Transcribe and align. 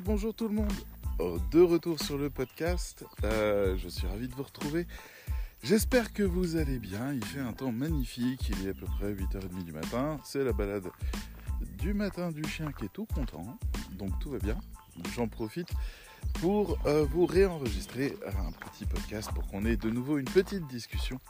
Bonjour 0.00 0.32
tout 0.32 0.48
le 0.48 0.54
monde, 0.54 0.72
oh, 1.18 1.38
de 1.50 1.60
retour 1.60 2.00
sur 2.00 2.16
le 2.16 2.30
podcast, 2.30 3.04
euh, 3.24 3.76
je 3.76 3.88
suis 3.88 4.06
ravi 4.06 4.26
de 4.26 4.34
vous 4.34 4.42
retrouver. 4.42 4.86
J'espère 5.62 6.14
que 6.14 6.22
vous 6.22 6.56
allez 6.56 6.78
bien, 6.78 7.12
il 7.12 7.24
fait 7.24 7.40
un 7.40 7.52
temps 7.52 7.72
magnifique, 7.72 8.48
il 8.48 8.66
est 8.66 8.70
à 8.70 8.74
peu 8.74 8.86
près 8.86 9.12
8h30 9.12 9.64
du 9.64 9.72
matin, 9.72 10.18
c'est 10.24 10.44
la 10.44 10.52
balade 10.52 10.88
du 11.78 11.92
matin 11.92 12.32
du 12.32 12.42
chien 12.44 12.72
qui 12.72 12.86
est 12.86 12.92
tout 12.92 13.06
content, 13.06 13.58
donc 13.98 14.18
tout 14.18 14.30
va 14.30 14.38
bien. 14.38 14.58
J'en 15.14 15.28
profite 15.28 15.68
pour 16.40 16.78
euh, 16.86 17.04
vous 17.04 17.26
réenregistrer 17.26 18.16
un 18.26 18.52
petit 18.70 18.86
podcast 18.86 19.30
pour 19.34 19.46
qu'on 19.46 19.64
ait 19.66 19.76
de 19.76 19.90
nouveau 19.90 20.16
une 20.16 20.24
petite 20.24 20.66
discussion 20.68 21.20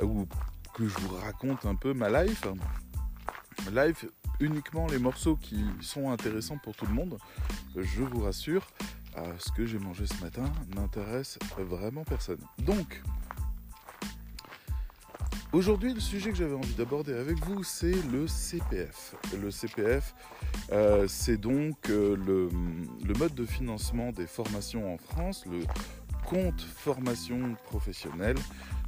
euh, 0.00 0.04
où 0.04 0.26
que 0.74 0.88
je 0.88 0.98
vous 0.98 1.16
raconte 1.16 1.66
un 1.66 1.76
peu 1.76 1.94
ma 1.94 2.24
life. 2.24 2.42
Life 3.72 4.06
uniquement 4.40 4.86
les 4.86 4.98
morceaux 4.98 5.36
qui 5.36 5.64
sont 5.80 6.10
intéressants 6.10 6.58
pour 6.58 6.74
tout 6.74 6.86
le 6.86 6.94
monde. 6.94 7.18
Je 7.76 8.02
vous 8.02 8.22
rassure, 8.22 8.66
ce 9.38 9.52
que 9.52 9.66
j'ai 9.66 9.78
mangé 9.78 10.06
ce 10.06 10.22
matin 10.22 10.44
n'intéresse 10.74 11.38
vraiment 11.58 12.04
personne. 12.04 12.40
Donc, 12.58 13.02
Aujourd'hui, 15.52 15.92
le 15.92 16.00
sujet 16.00 16.30
que 16.30 16.36
j'avais 16.36 16.54
envie 16.54 16.72
d'aborder 16.72 17.12
avec 17.12 17.36
vous, 17.44 17.62
c'est 17.62 17.92
le 18.10 18.26
CPF. 18.26 19.14
Le 19.38 19.50
CPF, 19.50 20.14
euh, 20.72 21.06
c'est 21.06 21.36
donc 21.36 21.90
euh, 21.90 22.16
le, 22.16 23.14
mode 23.18 23.34
de 23.34 23.44
financement 23.44 24.12
des 24.12 24.26
formations 24.26 24.94
en 24.94 24.96
France, 24.96 25.44
le 25.44 25.60
compte 26.24 26.62
formation 26.62 27.54
professionnelle. 27.66 28.38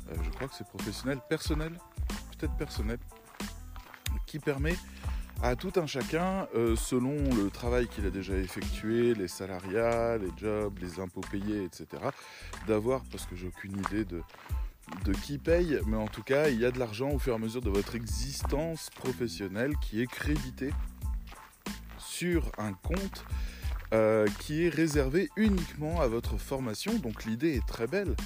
Euh, 0.09 0.15
je 0.23 0.31
crois 0.31 0.49
que 0.49 0.55
c'est 0.55 0.67
professionnel, 0.67 1.19
personnel, 1.29 1.79
peut-être 2.39 2.57
personnel, 2.57 2.99
qui 4.27 4.39
permet 4.39 4.77
à 5.43 5.57
tout 5.57 5.73
un 5.77 5.87
chacun, 5.87 6.47
euh, 6.55 6.77
selon 6.77 7.17
le 7.35 7.51
travail 7.51 7.87
qu'il 7.89 8.07
a 8.07 8.11
déjà 8.11 8.35
effectué, 8.35 9.15
les 9.15 9.29
salariats, 9.29 10.17
les 10.19 10.31
jobs, 10.37 10.79
les 10.81 11.01
impôts 11.01 11.21
payés, 11.31 11.65
etc., 11.65 11.87
d'avoir, 12.67 13.03
parce 13.11 13.27
que 13.27 13.37
j'ai 13.37 13.49
aucune 13.49 13.79
idée 13.79 14.05
de, 14.05 14.23
qui 15.23 15.39
paye, 15.39 15.79
mais 15.87 15.97
en 15.97 16.09
tout 16.09 16.23
cas, 16.23 16.49
il 16.49 16.61
y 16.61 16.65
a 16.65 16.71
de 16.71 16.79
l'argent 16.79 17.11
au 17.11 17.19
fur 17.19 17.33
et 17.33 17.37
à 17.37 17.39
mesure 17.39 17.63
de 17.63 17.71
votre 17.71 17.95
existence 17.95 18.91
professionnelle 18.91 19.75
qui 19.81 20.01
est 20.01 20.07
crédité 20.07 20.73
sur 21.99 22.51
un 22.59 22.73
compte 22.73 23.25
euh, 23.93 24.27
qui 24.41 24.65
est 24.65 24.71
réservé 24.71 25.29
uniquement 25.37 26.01
à 26.01 26.09
votre 26.09 26.37
formation. 26.37 26.95
Donc 26.95 27.25
l'idée 27.25 27.55
est 27.55 27.67
très 27.67 27.87
belle. 27.87 28.17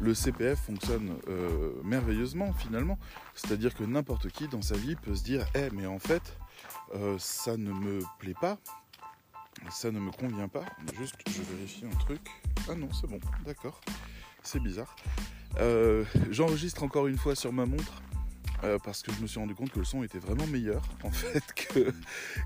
Le 0.00 0.14
CPF 0.14 0.58
fonctionne 0.58 1.16
euh, 1.28 1.72
merveilleusement 1.84 2.52
finalement. 2.52 2.98
C'est-à-dire 3.34 3.74
que 3.74 3.84
n'importe 3.84 4.28
qui 4.28 4.48
dans 4.48 4.62
sa 4.62 4.76
vie 4.76 4.96
peut 4.96 5.14
se 5.14 5.24
dire, 5.24 5.44
eh 5.54 5.68
mais 5.74 5.86
en 5.86 5.98
fait, 5.98 6.38
euh, 6.94 7.16
ça 7.18 7.56
ne 7.56 7.72
me 7.72 8.00
plaît 8.18 8.34
pas, 8.40 8.58
ça 9.70 9.90
ne 9.90 9.98
me 9.98 10.10
convient 10.10 10.48
pas. 10.48 10.64
Juste, 10.98 11.16
je 11.28 11.42
vérifie 11.42 11.84
un 11.86 11.98
truc. 11.98 12.20
Ah 12.68 12.74
non, 12.74 12.88
c'est 12.92 13.06
bon, 13.08 13.20
d'accord. 13.44 13.80
C'est 14.42 14.60
bizarre. 14.60 14.94
Euh, 15.58 16.04
j'enregistre 16.30 16.82
encore 16.82 17.06
une 17.06 17.18
fois 17.18 17.34
sur 17.34 17.52
ma 17.52 17.66
montre. 17.66 18.02
Euh, 18.64 18.76
parce 18.82 19.02
que 19.02 19.12
je 19.12 19.22
me 19.22 19.28
suis 19.28 19.38
rendu 19.38 19.54
compte 19.54 19.70
que 19.70 19.78
le 19.78 19.84
son 19.84 20.02
était 20.02 20.18
vraiment 20.18 20.46
meilleur 20.48 20.82
en 21.04 21.12
fait 21.12 21.44
que 21.54 21.92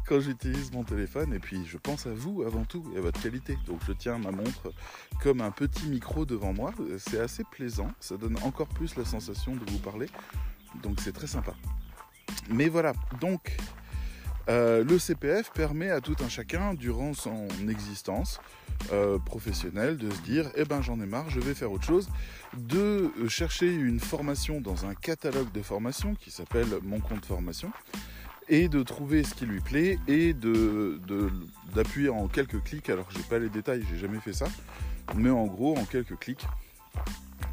quand 0.07 0.21
j'utilise 0.21 0.71
mon 0.71 0.85
téléphone 0.85 1.33
et 1.33 1.39
puis 1.39 1.65
je 1.65 1.79
pense 1.79 2.07
à 2.07 2.13
vous 2.13 2.43
avant 2.43 2.65
tout 2.65 2.85
et 2.95 2.99
à 2.99 3.01
votre 3.01 3.19
qualité 3.23 3.57
donc 3.67 3.81
je 3.87 3.93
tiens 3.93 4.19
ma 4.19 4.31
montre 4.31 4.75
comme 5.23 5.41
un 5.41 5.51
petit 5.51 5.87
micro 5.87 6.27
devant 6.27 6.53
moi 6.53 6.75
c'est 6.99 7.19
assez 7.19 7.45
plaisant 7.45 7.91
ça 7.99 8.19
donne 8.19 8.37
encore 8.43 8.69
plus 8.69 8.95
la 8.97 9.07
sensation 9.07 9.57
de 9.57 9.65
vous 9.71 9.79
parler 9.79 10.07
donc 10.83 11.01
c'est 11.01 11.13
très 11.13 11.27
sympa 11.27 11.55
mais 12.51 12.69
voilà 12.69 12.93
donc 13.23 13.57
euh, 14.49 14.85
le 14.85 14.99
CPF 14.99 15.51
permet 15.53 15.91
à 15.91 16.01
tout 16.01 16.17
un 16.25 16.29
chacun, 16.29 16.75
durant 16.75 17.15
son 17.15 17.47
existence 17.69 18.41
euh, 18.93 19.19
professionnelle, 19.19 19.97
de 19.97 20.11
se 20.11 20.21
dire 20.23 20.51
Eh 20.57 20.65
ben 20.65 20.83
j'en 20.83 21.01
ai 21.01 21.07
marre, 21.07 21.31
je 21.31 21.41
vais 21.41 21.55
faire 21.55 21.71
autre 21.71 21.85
chose, 21.85 22.09
de 22.57 23.11
chercher 23.29 23.73
une 23.73 24.01
formation 24.01 24.61
dans 24.61 24.87
un 24.87 24.95
catalogue 24.95 25.53
de 25.53 25.63
formation 25.63 26.15
qui 26.15 26.31
s'appelle 26.31 26.69
Mon 26.83 27.01
compte 27.01 27.25
formation, 27.25 27.71
et 28.49 28.69
de 28.69 28.83
trouver 28.83 29.23
ce 29.23 29.35
qui 29.35 29.47
lui 29.47 29.61
plaît 29.61 29.99
et 30.09 30.35
d'appuyer 31.75 32.09
en 32.09 32.29
quelques 32.29 32.63
clics. 32.63 32.91
Alors 32.91 33.09
j'ai 33.11 33.23
pas 33.23 33.39
les 33.39 33.49
détails, 33.49 33.85
j'ai 33.91 33.99
jamais 33.99 34.21
fait 34.21 34.33
ça, 34.33 34.47
mais 35.15 35.31
en 35.31 35.47
gros, 35.47 35.77
en 35.77 35.85
quelques 35.85 36.19
clics, 36.19 36.47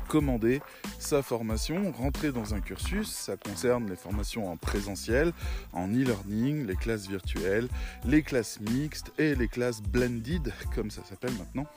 commander 0.09 0.59
sa 0.97 1.21
formation, 1.21 1.91
rentrer 1.91 2.31
dans 2.31 2.53
un 2.53 2.59
cursus. 2.59 3.09
Ça 3.09 3.37
concerne 3.37 3.89
les 3.89 3.95
formations 3.95 4.51
en 4.51 4.57
présentiel, 4.57 5.31
en 5.71 5.87
e-learning, 5.87 6.65
les 6.65 6.75
classes 6.75 7.07
virtuelles, 7.07 7.69
les 8.03 8.23
classes 8.23 8.59
mixtes 8.59 9.13
et 9.17 9.35
les 9.35 9.47
classes 9.47 9.81
blended, 9.81 10.51
comme 10.75 10.89
ça 10.91 11.03
s'appelle 11.05 11.33
maintenant, 11.33 11.67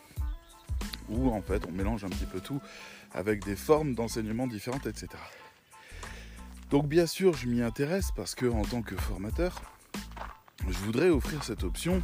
où 1.11 1.31
en 1.31 1.43
fait 1.43 1.63
on 1.69 1.73
mélange 1.73 2.05
un 2.05 2.09
petit 2.09 2.27
peu 2.27 2.41
tout 2.41 2.61
avec 3.13 3.45
des 3.45 3.57
formes 3.57 3.95
d'enseignement 3.95 4.47
différentes, 4.47 4.87
etc. 4.87 5.09
Donc 6.71 6.89
bien 6.89 7.07
sûr, 7.07 7.35
je 7.35 7.47
m'y 7.47 7.61
intéresse 7.61 8.11
parce 8.17 8.35
que 8.35 8.47
en 8.47 8.63
tant 8.63 8.81
que 8.81 8.97
formateur, 8.97 9.61
je 10.67 10.79
voudrais 10.79 11.11
offrir 11.11 11.45
cette 11.45 11.65
option 11.65 12.03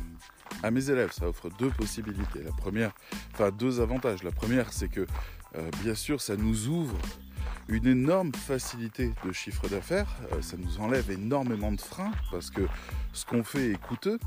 à 0.62 0.70
mes 0.70 0.90
élèves. 0.90 1.12
Ça 1.12 1.28
offre 1.28 1.48
deux 1.58 1.70
possibilités. 1.70 2.42
La 2.42 2.52
première, 2.52 2.92
enfin 3.32 3.50
deux 3.50 3.80
avantages. 3.80 4.22
La 4.22 4.32
première, 4.32 4.72
c'est 4.72 4.88
que 4.88 5.06
euh, 5.56 5.70
bien 5.82 5.94
sûr, 5.94 6.20
ça 6.20 6.36
nous 6.36 6.68
ouvre 6.68 6.96
une 7.68 7.86
énorme 7.86 8.32
facilité 8.32 9.12
de 9.24 9.32
chiffre 9.32 9.68
d'affaires. 9.68 10.08
Euh, 10.32 10.42
ça 10.42 10.56
nous 10.56 10.78
enlève 10.80 11.10
énormément 11.10 11.72
de 11.72 11.80
freins 11.80 12.12
parce 12.30 12.50
que 12.50 12.62
ce 13.12 13.24
qu'on 13.24 13.44
fait 13.44 13.70
est 13.72 13.80
coûteux 13.80 14.18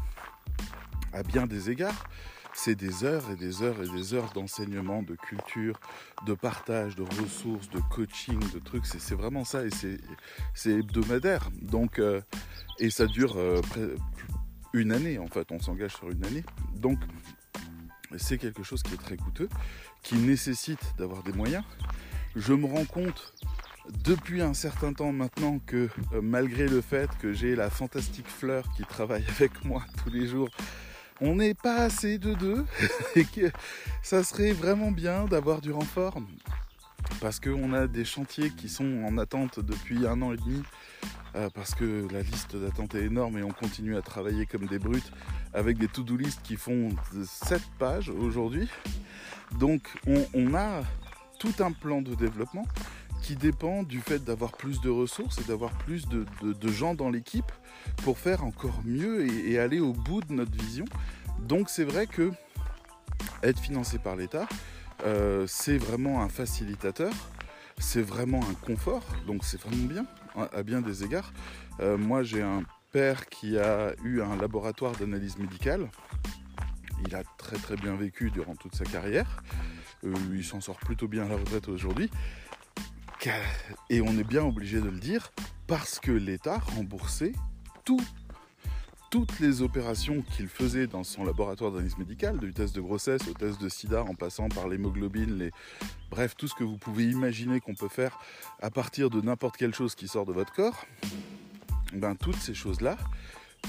à 1.13 1.23
bien 1.23 1.47
des 1.47 1.69
égards. 1.69 2.07
C'est 2.53 2.75
des 2.75 3.05
heures 3.05 3.23
et 3.31 3.37
des 3.37 3.61
heures 3.61 3.81
et 3.81 3.87
des 3.87 4.13
heures 4.13 4.33
d'enseignement, 4.33 5.03
de 5.03 5.15
culture, 5.15 5.79
de 6.25 6.33
partage, 6.33 6.97
de 6.97 7.03
ressources, 7.03 7.69
de 7.69 7.79
coaching, 7.89 8.39
de 8.53 8.59
trucs. 8.59 8.85
C'est 8.85 9.15
vraiment 9.15 9.45
ça 9.45 9.63
et 9.63 9.69
c'est 10.53 10.71
hebdomadaire. 10.71 11.49
Donc, 11.61 11.97
euh, 11.97 12.19
et 12.77 12.89
ça 12.89 13.05
dure 13.05 13.37
une 14.73 14.91
année 14.91 15.17
en 15.17 15.27
fait. 15.27 15.49
On 15.51 15.59
s'engage 15.59 15.95
sur 15.95 16.09
une 16.09 16.25
année. 16.25 16.43
Donc, 16.75 16.99
c'est 18.17 18.37
quelque 18.37 18.63
chose 18.63 18.83
qui 18.83 18.93
est 18.93 19.01
très 19.01 19.17
coûteux 19.17 19.49
qui 20.03 20.15
nécessite 20.15 20.93
d'avoir 20.97 21.23
des 21.23 21.33
moyens. 21.33 21.63
Je 22.35 22.53
me 22.53 22.65
rends 22.65 22.85
compte 22.85 23.33
depuis 24.03 24.41
un 24.41 24.53
certain 24.53 24.93
temps 24.93 25.11
maintenant 25.11 25.59
que 25.65 25.89
euh, 26.13 26.21
malgré 26.21 26.67
le 26.67 26.81
fait 26.81 27.09
que 27.19 27.33
j'ai 27.33 27.55
la 27.55 27.69
fantastique 27.69 28.27
fleur 28.27 28.65
qui 28.75 28.83
travaille 28.83 29.25
avec 29.35 29.63
moi 29.65 29.83
tous 30.03 30.09
les 30.09 30.27
jours, 30.27 30.49
on 31.19 31.35
n'est 31.35 31.53
pas 31.53 31.77
assez 31.77 32.17
de 32.17 32.33
deux 32.33 32.65
et 33.15 33.25
que 33.25 33.51
ça 34.01 34.23
serait 34.23 34.53
vraiment 34.53 34.91
bien 34.91 35.25
d'avoir 35.25 35.61
du 35.61 35.71
renfort 35.71 36.17
parce 37.19 37.39
qu'on 37.39 37.73
a 37.73 37.87
des 37.87 38.05
chantiers 38.05 38.51
qui 38.51 38.69
sont 38.69 39.03
en 39.03 39.17
attente 39.17 39.59
depuis 39.59 40.07
un 40.07 40.21
an 40.21 40.33
et 40.33 40.37
demi 40.37 40.63
euh, 41.35 41.49
parce 41.53 41.75
que 41.75 42.07
la 42.11 42.21
liste 42.21 42.57
d'attente 42.57 42.95
est 42.95 43.03
énorme 43.03 43.37
et 43.37 43.43
on 43.43 43.51
continue 43.51 43.95
à 43.95 44.01
travailler 44.01 44.45
comme 44.45 44.65
des 44.65 44.79
brutes 44.79 45.11
avec 45.53 45.77
des 45.77 45.87
to-do 45.87 46.17
list 46.17 46.41
qui 46.43 46.57
font 46.57 46.89
7 47.23 47.61
pages 47.79 48.09
aujourd'hui. 48.09 48.67
Donc 49.57 49.81
on, 50.33 50.53
a 50.55 50.81
tout 51.39 51.53
un 51.59 51.71
plan 51.71 52.01
de 52.01 52.15
développement 52.15 52.65
qui 53.21 53.35
dépend 53.35 53.83
du 53.83 53.99
fait 53.99 54.23
d'avoir 54.23 54.51
plus 54.53 54.81
de 54.81 54.89
ressources 54.89 55.39
et 55.39 55.43
d'avoir 55.43 55.71
plus 55.71 56.07
de, 56.07 56.25
gens 56.69 56.95
dans 56.95 57.09
l'équipe 57.09 57.51
pour 58.03 58.17
faire 58.17 58.43
encore 58.43 58.81
mieux 58.83 59.25
et, 59.25 59.59
aller 59.59 59.79
au 59.79 59.93
bout 59.93 60.21
de 60.21 60.33
notre 60.33 60.51
vision. 60.51 60.85
Donc 61.39 61.69
c'est 61.69 61.83
vrai 61.83 62.07
que 62.07 62.31
être 63.43 63.59
financé 63.59 63.99
par 63.99 64.15
l'État, 64.15 64.47
euh, 65.05 65.45
c'est 65.47 65.77
vraiment 65.77 66.21
un 66.21 66.29
facilitateur, 66.29 67.13
c'est 67.77 68.01
vraiment 68.01 68.41
un 68.49 68.53
confort, 68.65 69.03
donc 69.27 69.43
c'est 69.43 69.59
vraiment 69.61 69.85
bien 69.85 70.05
à 70.35 70.63
bien 70.63 70.81
des 70.81 71.03
égards. 71.03 71.31
Euh, 71.79 71.97
moi 71.97 72.23
j'ai 72.23 72.41
un 72.41 72.63
père 72.91 73.27
qui 73.27 73.57
a 73.57 73.93
eu 74.03 74.21
un 74.21 74.35
laboratoire 74.35 74.93
d'analyse 74.93 75.37
médicale 75.37 75.89
il 77.05 77.15
a 77.15 77.23
très 77.37 77.57
très 77.57 77.75
bien 77.75 77.95
vécu 77.95 78.29
durant 78.31 78.55
toute 78.55 78.75
sa 78.75 78.85
carrière. 78.85 79.43
Euh, 80.03 80.13
il 80.33 80.43
s'en 80.43 80.61
sort 80.61 80.77
plutôt 80.77 81.07
bien 81.07 81.25
à 81.25 81.29
la 81.29 81.35
retraite 81.35 81.67
aujourd'hui. 81.67 82.09
Et 83.89 84.01
on 84.01 84.17
est 84.17 84.23
bien 84.23 84.43
obligé 84.43 84.79
de 84.79 84.89
le 84.89 84.99
dire 84.99 85.31
parce 85.67 85.99
que 85.99 86.11
l'État 86.11 86.57
remboursait 86.57 87.33
toutes 89.11 89.41
les 89.41 89.61
opérations 89.61 90.21
qu'il 90.21 90.47
faisait 90.47 90.87
dans 90.87 91.03
son 91.03 91.25
laboratoire 91.25 91.71
d'analyse 91.71 91.97
médicale, 91.97 92.39
du 92.39 92.53
test 92.53 92.73
de 92.73 92.79
grossesse 92.79 93.27
au 93.27 93.33
test 93.33 93.61
de 93.61 93.67
sida, 93.67 94.03
en 94.03 94.15
passant 94.15 94.47
par 94.47 94.69
l'hémoglobine, 94.69 95.37
les... 95.37 95.51
bref, 96.09 96.35
tout 96.37 96.47
ce 96.47 96.55
que 96.55 96.63
vous 96.63 96.77
pouvez 96.77 97.09
imaginer 97.09 97.59
qu'on 97.59 97.75
peut 97.75 97.89
faire 97.89 98.17
à 98.61 98.71
partir 98.71 99.09
de 99.09 99.19
n'importe 99.19 99.57
quelle 99.57 99.75
chose 99.75 99.95
qui 99.95 100.07
sort 100.07 100.25
de 100.25 100.31
votre 100.31 100.53
corps, 100.53 100.85
ben, 101.93 102.15
toutes 102.15 102.37
ces 102.37 102.53
choses-là 102.53 102.97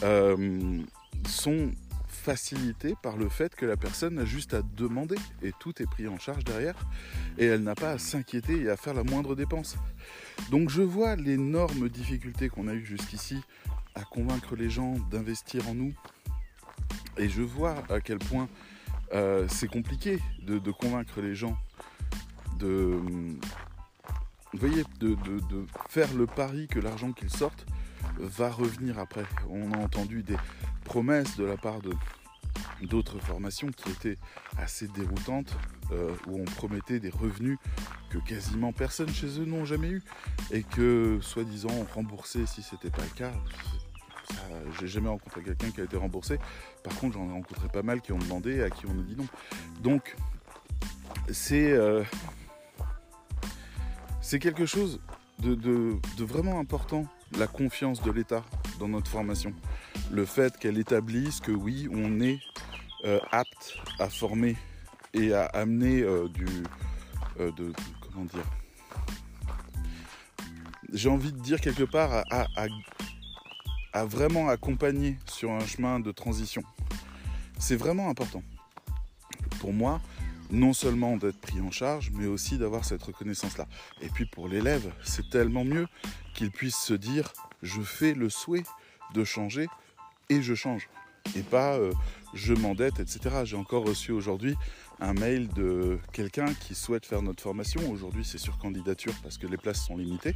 euh, 0.04 0.80
sont 1.26 1.72
facilité 2.06 2.94
par 3.02 3.16
le 3.16 3.28
fait 3.28 3.56
que 3.56 3.66
la 3.66 3.76
personne 3.76 4.20
a 4.20 4.24
juste 4.24 4.54
à 4.54 4.62
demander 4.76 5.16
et 5.42 5.50
tout 5.58 5.82
est 5.82 5.86
pris 5.86 6.06
en 6.06 6.20
charge 6.20 6.44
derrière 6.44 6.76
et 7.36 7.46
elle 7.46 7.64
n'a 7.64 7.74
pas 7.74 7.90
à 7.90 7.98
s'inquiéter 7.98 8.62
et 8.62 8.70
à 8.70 8.76
faire 8.76 8.94
la 8.94 9.02
moindre 9.02 9.34
dépense. 9.34 9.76
Donc 10.52 10.70
je 10.70 10.82
vois 10.82 11.16
l'énorme 11.16 11.88
difficulté 11.88 12.48
qu'on 12.48 12.68
a 12.68 12.74
eu 12.74 12.84
jusqu'ici 12.84 13.40
à 13.94 14.04
convaincre 14.04 14.56
les 14.56 14.70
gens 14.70 14.96
d'investir 15.10 15.68
en 15.68 15.74
nous 15.74 15.92
Et 17.18 17.28
je 17.28 17.42
vois 17.42 17.82
à 17.90 18.00
quel 18.00 18.18
point 18.18 18.48
euh, 19.12 19.46
c'est 19.48 19.68
compliqué 19.68 20.18
de, 20.42 20.58
convaincre 20.70 21.20
les 21.20 21.34
gens 21.34 21.56
de, 22.58 22.98
voyez, 24.54 24.84
de, 25.00 25.16
faire 25.88 26.12
le 26.14 26.26
pari 26.26 26.66
que 26.68 26.78
l'argent 26.78 27.12
qu'ils 27.12 27.30
sortent 27.30 27.66
va 28.18 28.50
revenir 28.50 28.98
après. 28.98 29.24
On 29.50 29.72
a 29.72 29.78
entendu 29.78 30.22
des 30.22 30.36
promesses 30.84 31.36
de 31.36 31.44
la 31.44 31.56
part 31.56 31.80
de 31.80 31.92
d'autres 32.82 33.18
formations 33.20 33.68
qui 33.68 33.90
étaient 33.90 34.18
assez 34.58 34.88
déroutantes, 34.88 35.56
euh, 35.92 36.14
où 36.26 36.40
on 36.40 36.44
promettait 36.44 37.00
des 37.00 37.10
revenus 37.10 37.58
que 38.10 38.18
quasiment 38.18 38.72
personne 38.72 39.08
chez 39.08 39.40
eux 39.40 39.44
n'ont 39.44 39.64
jamais 39.64 39.88
eu, 39.88 40.02
et 40.50 40.62
que 40.62 41.18
soi-disant 41.20 41.86
remboursé 41.94 42.46
si 42.46 42.62
c'était 42.62 42.90
pas 42.90 43.02
le 43.02 43.16
cas. 43.16 43.32
J'ai 44.80 44.86
jamais 44.86 45.08
rencontré 45.08 45.42
quelqu'un 45.42 45.70
qui 45.70 45.80
a 45.80 45.84
été 45.84 45.96
remboursé. 45.96 46.38
Par 46.82 46.94
contre, 46.98 47.14
j'en 47.14 47.28
ai 47.28 47.32
rencontré 47.32 47.68
pas 47.68 47.82
mal 47.82 48.00
qui 48.00 48.12
ont 48.12 48.18
demandé, 48.18 48.62
à 48.62 48.70
qui 48.70 48.86
on 48.86 48.98
a 48.98 49.02
dit 49.02 49.16
non. 49.16 49.26
Donc, 49.80 50.16
c'est 51.30 51.72
euh, 51.72 52.02
quelque 54.40 54.66
chose 54.66 55.00
de, 55.38 55.98
vraiment 56.18 56.58
important, 56.58 57.06
la 57.38 57.46
confiance 57.46 58.02
de 58.02 58.10
l'État 58.10 58.44
dans 58.78 58.88
notre 58.88 59.10
formation. 59.10 59.52
Le 60.10 60.24
fait 60.24 60.56
qu'elle 60.58 60.78
établisse 60.78 61.40
que 61.40 61.52
oui, 61.52 61.88
on 61.92 62.20
est 62.20 62.38
euh, 63.04 63.18
apte 63.30 63.78
à 63.98 64.08
former 64.08 64.56
et 65.14 65.34
à 65.34 65.44
amener 65.46 66.02
euh, 66.02 66.28
du... 66.28 66.46
de, 67.38 67.72
comment 68.12 68.24
dire? 68.24 68.44
J'ai 70.92 71.08
envie 71.08 71.32
de 71.32 71.38
dire 71.38 71.60
quelque 71.60 71.84
part 71.84 72.24
à 72.30 72.46
vraiment 73.94 74.48
accompagner 74.48 75.16
sur 75.26 75.52
un 75.52 75.64
chemin 75.66 76.00
de 76.00 76.10
transition. 76.10 76.62
C'est 77.58 77.76
vraiment 77.76 78.08
important. 78.08 78.42
Pour 79.60 79.72
moi, 79.72 80.00
non 80.50 80.72
seulement 80.72 81.16
d'être 81.16 81.40
pris 81.40 81.60
en 81.60 81.70
charge, 81.70 82.10
mais 82.12 82.26
aussi 82.26 82.58
d'avoir 82.58 82.84
cette 82.84 83.02
reconnaissance-là. 83.02 83.66
Et 84.00 84.08
puis 84.08 84.26
pour 84.26 84.48
l'élève, 84.48 84.92
c'est 85.02 85.28
tellement 85.30 85.64
mieux 85.64 85.86
qu'il 86.34 86.50
puisse 86.50 86.76
se 86.76 86.94
dire, 86.94 87.32
je 87.62 87.80
fais 87.80 88.14
le 88.14 88.28
souhait 88.28 88.64
de 89.14 89.24
changer 89.24 89.66
et 90.28 90.42
je 90.42 90.54
change. 90.54 90.88
Et 91.36 91.42
pas 91.42 91.74
euh, 91.74 91.92
je 92.34 92.52
m'endette, 92.54 93.00
etc. 93.00 93.42
J'ai 93.44 93.56
encore 93.56 93.86
reçu 93.86 94.12
aujourd'hui 94.12 94.56
un 95.00 95.14
mail 95.14 95.48
de 95.48 95.98
quelqu'un 96.12 96.52
qui 96.54 96.74
souhaite 96.74 97.06
faire 97.06 97.22
notre 97.22 97.42
formation. 97.42 97.90
Aujourd'hui, 97.90 98.24
c'est 98.24 98.38
sur 98.38 98.58
candidature 98.58 99.14
parce 99.22 99.38
que 99.38 99.46
les 99.46 99.56
places 99.56 99.84
sont 99.84 99.96
limitées. 99.96 100.34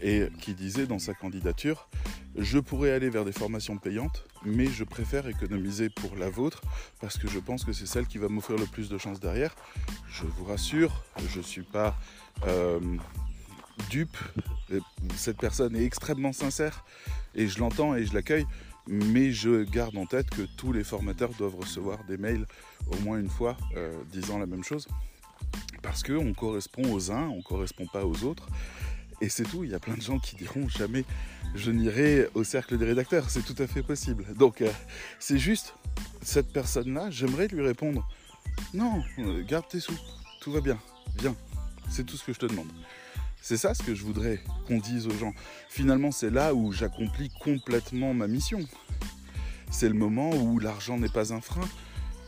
Et 0.00 0.28
qui 0.40 0.54
disait 0.54 0.86
dans 0.86 0.98
sa 0.98 1.14
candidature 1.14 1.88
Je 2.36 2.58
pourrais 2.58 2.92
aller 2.92 3.10
vers 3.10 3.24
des 3.24 3.32
formations 3.32 3.78
payantes, 3.78 4.24
mais 4.44 4.66
je 4.66 4.84
préfère 4.84 5.26
économiser 5.26 5.88
pour 5.88 6.16
la 6.16 6.30
vôtre 6.30 6.62
parce 7.00 7.18
que 7.18 7.28
je 7.28 7.38
pense 7.38 7.64
que 7.64 7.72
c'est 7.72 7.86
celle 7.86 8.06
qui 8.06 8.18
va 8.18 8.28
m'offrir 8.28 8.58
le 8.58 8.66
plus 8.66 8.88
de 8.88 8.98
chances 8.98 9.20
derrière. 9.20 9.54
Je 10.10 10.24
vous 10.24 10.44
rassure, 10.44 11.04
je 11.28 11.38
ne 11.38 11.44
suis 11.44 11.62
pas 11.62 11.96
euh, 12.46 12.80
dupe. 13.90 14.16
Cette 15.16 15.38
personne 15.38 15.74
est 15.74 15.84
extrêmement 15.84 16.32
sincère 16.32 16.84
et 17.34 17.48
je 17.48 17.58
l'entends 17.58 17.94
et 17.94 18.04
je 18.04 18.14
l'accueille 18.14 18.46
mais 18.88 19.32
je 19.32 19.64
garde 19.64 19.96
en 19.98 20.06
tête 20.06 20.30
que 20.30 20.42
tous 20.56 20.72
les 20.72 20.82
formateurs 20.82 21.30
doivent 21.34 21.56
recevoir 21.56 22.02
des 22.04 22.16
mails 22.16 22.46
au 22.90 22.96
moins 23.02 23.18
une 23.18 23.28
fois 23.28 23.56
euh, 23.76 23.92
disant 24.10 24.38
la 24.38 24.46
même 24.46 24.64
chose. 24.64 24.88
Parce 25.82 26.02
qu'on 26.02 26.32
correspond 26.32 26.92
aux 26.92 27.12
uns, 27.12 27.28
on 27.28 27.36
ne 27.36 27.42
correspond 27.42 27.86
pas 27.86 28.04
aux 28.04 28.24
autres. 28.24 28.48
Et 29.20 29.28
c'est 29.28 29.44
tout, 29.44 29.64
il 29.64 29.70
y 29.70 29.74
a 29.74 29.80
plein 29.80 29.94
de 29.94 30.02
gens 30.02 30.18
qui 30.18 30.36
diront 30.36 30.68
jamais 30.68 31.04
je 31.54 31.70
n'irai 31.70 32.28
au 32.34 32.44
cercle 32.44 32.78
des 32.78 32.84
rédacteurs, 32.84 33.30
c'est 33.30 33.42
tout 33.42 33.60
à 33.60 33.66
fait 33.66 33.82
possible. 33.82 34.24
Donc 34.34 34.60
euh, 34.60 34.70
c'est 35.18 35.38
juste, 35.38 35.74
cette 36.22 36.52
personne-là, 36.52 37.10
j'aimerais 37.10 37.48
lui 37.48 37.62
répondre 37.62 38.06
non, 38.74 39.02
euh, 39.18 39.42
garde 39.44 39.66
tes 39.68 39.80
sous, 39.80 39.98
tout 40.40 40.52
va 40.52 40.60
bien, 40.60 40.78
viens, 41.18 41.34
c'est 41.90 42.04
tout 42.04 42.16
ce 42.16 42.24
que 42.24 42.32
je 42.32 42.38
te 42.38 42.46
demande. 42.46 42.68
C'est 43.40 43.56
ça 43.56 43.72
ce 43.72 43.82
que 43.82 43.94
je 43.94 44.04
voudrais 44.04 44.40
qu'on 44.66 44.78
dise 44.78 45.06
aux 45.06 45.16
gens. 45.16 45.32
Finalement, 45.68 46.10
c'est 46.10 46.30
là 46.30 46.54
où 46.54 46.72
j'accomplis 46.72 47.30
complètement 47.40 48.12
ma 48.12 48.26
mission. 48.26 48.60
C'est 49.70 49.88
le 49.88 49.94
moment 49.94 50.30
où 50.30 50.58
l'argent 50.58 50.98
n'est 50.98 51.08
pas 51.08 51.32
un 51.32 51.40
frein. 51.40 51.66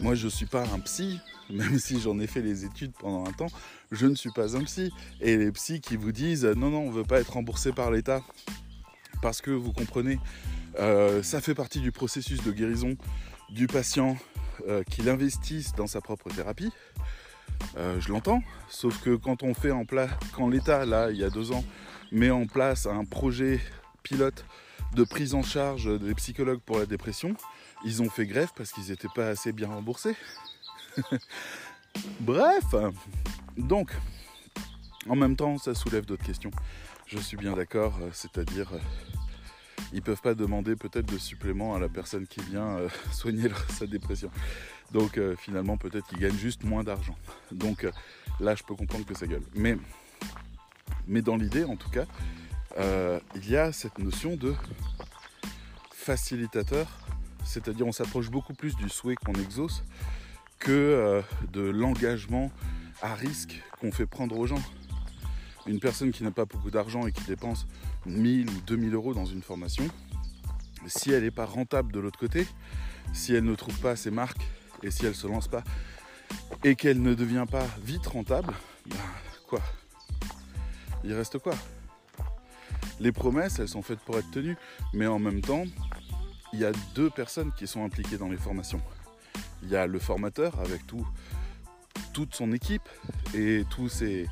Moi, 0.00 0.14
je 0.14 0.26
ne 0.26 0.31
suis 0.31 0.47
pas 0.47 0.64
un 0.75 0.81
psy, 0.81 1.20
même 1.50 1.79
si 1.79 2.00
j'en 2.00 2.19
ai 2.19 2.26
fait 2.26 2.41
les 2.41 2.64
études 2.64 2.93
pendant 2.99 3.26
un 3.26 3.32
temps, 3.32 3.50
je 3.93 4.06
ne 4.06 4.14
suis 4.14 4.31
pas 4.31 4.56
un 4.56 4.64
psy. 4.64 4.93
Et 5.20 5.37
les 5.37 5.52
psys 5.52 5.81
qui 5.81 5.97
vous 5.97 6.12
disent 6.12 6.44
non, 6.44 6.70
non, 6.70 6.81
on 6.81 6.91
ne 6.91 6.94
veut 6.94 7.05
pas 7.05 7.20
être 7.20 7.35
remboursé 7.35 7.73
par 7.73 7.91
l'État, 7.91 8.23
parce 9.20 9.41
que 9.41 9.50
vous 9.50 9.73
comprenez, 9.73 10.19
euh, 10.79 11.23
ça 11.23 11.41
fait 11.41 11.55
partie 11.55 11.81
du 11.81 11.93
processus 11.93 12.43
de 12.43 12.52
guérison 12.52 12.97
du 13.50 13.67
patient 13.67 14.17
euh, 14.69 14.82
qu'il 14.85 15.08
investisse 15.08 15.75
dans 15.75 15.87
sa 15.87 16.00
propre 16.00 16.31
thérapie. 16.31 16.73
Euh, 17.76 18.00
je 18.00 18.08
l'entends, 18.11 18.43
sauf 18.69 19.03
que 19.03 19.17
quand 19.17 19.43
on 19.43 19.53
fait 19.53 19.70
en 19.70 19.85
place, 19.85 20.11
quand 20.32 20.49
l'État, 20.49 20.87
là, 20.87 21.11
il 21.11 21.19
y 21.19 21.25
a 21.25 21.31
deux 21.31 21.53
ans, 21.53 21.64
met 22.11 22.31
en 22.31 22.46
place 22.46 22.87
un 22.87 23.05
projet 23.05 23.61
pilote 24.03 24.44
de 24.94 25.05
prise 25.05 25.35
en 25.35 25.43
charge 25.43 26.00
des 26.00 26.14
psychologues 26.14 26.61
pour 26.61 26.79
la 26.79 26.87
dépression, 26.87 27.37
ils 27.85 28.03
ont 28.03 28.11
fait 28.11 28.27
grève 28.27 28.50
parce 28.56 28.73
qu'ils 28.73 28.88
n'étaient 28.88 29.09
pas 29.15 29.29
assez 29.29 29.53
bien 29.53 29.69
remboursés. 29.69 30.17
Bref, 32.21 32.65
donc, 33.56 33.93
en 35.09 35.17
même 35.17 35.37
temps, 35.37 35.59
ça 35.59 35.75
soulève 35.75 36.05
d'autres 36.05 36.25
questions. 36.25 36.50
Je 37.06 37.19
suis 37.19 37.37
bien 37.37 37.55
d'accord, 37.55 37.99
euh, 38.00 38.11
c'est-à-dire, 38.12 38.73
euh, 38.73 38.79
ils 39.93 40.03
peuvent 40.03 40.21
pas 40.21 40.35
demander 40.35 40.77
peut-être 40.77 41.06
de 41.06 41.19
supplément 41.19 41.75
à 41.75 41.81
la 41.81 41.88
personne 41.88 42.27
qui 42.27 42.41
vient 42.41 42.79
soigner 43.12 43.50
sa 43.69 43.87
dépression. 43.87 44.31
Donc 44.93 45.19
euh, 45.19 45.37
finalement, 45.37 45.77
peut-être 45.77 46.06
qu'ils 46.09 46.19
gagnent 46.19 46.38
juste 46.38 46.65
moins 46.65 46.82
d'argent. 46.82 47.17
Donc 47.53 47.85
euh, 47.85 47.93
là, 48.41 48.55
je 48.55 48.62
peux 48.62 48.75
comprendre 48.75 49.06
que 49.06 49.15
ça 49.15 49.27
gueule. 49.27 49.43
Mais, 49.55 49.77
mais 51.06 51.23
dans 51.23 51.37
l'idée, 51.37 51.65
en 51.65 51.77
tout 51.77 51.91
cas, 51.91 52.06
euh, 52.79 53.21
il 53.37 53.49
y 53.49 53.56
a 53.56 53.73
cette 53.73 53.99
notion 53.99 54.37
de 54.37 54.55
facilitateur, 55.93 56.87
c'est-à-dire 57.45 57.87
on 57.87 57.93
s'approche 57.93 58.31
beaucoup 58.31 58.55
plus 58.55 58.77
du 58.77 58.89
souhait 58.89 59.17
qu'on 59.17 59.35
exauce 59.35 59.83
que 60.59 61.23
de 61.53 61.63
l'engagement 61.63 62.51
à 63.03 63.15
risque 63.15 63.63
qu'on 63.81 63.93
fait 63.93 64.07
prendre 64.07 64.39
aux 64.39 64.47
gens. 64.47 64.63
Une 65.67 65.81
personne 65.81 66.11
qui 66.11 66.23
n'a 66.23 66.31
pas 66.31 66.45
beaucoup 66.45 66.71
d'argent 66.71 67.07
et 67.07 67.13
qui 67.13 67.25
dépense 67.25 67.67
1000 68.07 68.49
ou 68.49 68.61
2000 68.67 68.95
euros 68.95 69.15
dans 69.15 69.27
une 69.27 69.43
formation, 69.43 69.87
si 70.87 71.13
elle 71.13 71.23
n'est 71.23 71.31
pas 71.31 71.44
rentable 71.44 71.93
de 71.93 72.01
l'autre 72.01 72.19
côté, 72.19 72.47
si 73.13 73.35
elle 73.35 73.44
ne 73.44 73.55
trouve 73.55 73.79
pas 73.81 73.97
ses 73.97 74.11
marques 74.11 74.43
et 74.82 74.91
si 74.91 75.03
elle 75.03 75.11
ne 75.11 75.15
se 75.15 75.27
lance 75.27 75.49
pas 75.49 75.63
et 76.65 76.77
qu'elle 76.77 77.03
ne 77.03 77.15
devient 77.15 77.47
pas 77.51 77.67
vite 77.82 78.06
rentable, 78.06 78.55
ben, 78.87 78.97
quoi? 79.47 79.61
Il 81.05 81.13
reste 81.15 81.39
quoi? 81.39 81.55
Les 83.01 83.13
promesses, 83.13 83.59
elles 83.59 83.69
sont 83.69 83.82
faites 83.82 84.01
pour 84.01 84.19
être 84.19 84.31
tenues, 84.31 84.56
mais 84.93 85.06
en 85.06 85.19
même 85.19 85.41
temps, 85.41 85.65
il 86.53 86.59
y 86.59 86.65
a 86.65 86.73
deux 86.95 87.11
personnes 87.11 87.53
qui 87.53 87.67
sont 87.67 87.85
impliquées 87.85 88.19
dans 88.19 88.29
les 88.29 88.37
formations. 88.37 88.83
Il 89.63 89.69
y 89.69 89.77
a 89.77 89.87
le 89.87 89.99
formateur 89.99 90.59
avec 90.61 90.87
tout, 90.87 91.07
toute 92.13 92.35
son 92.35 92.53
équipe 92.53 92.89
et 93.35 93.65
tous 93.71 93.89
ses, 93.89 94.27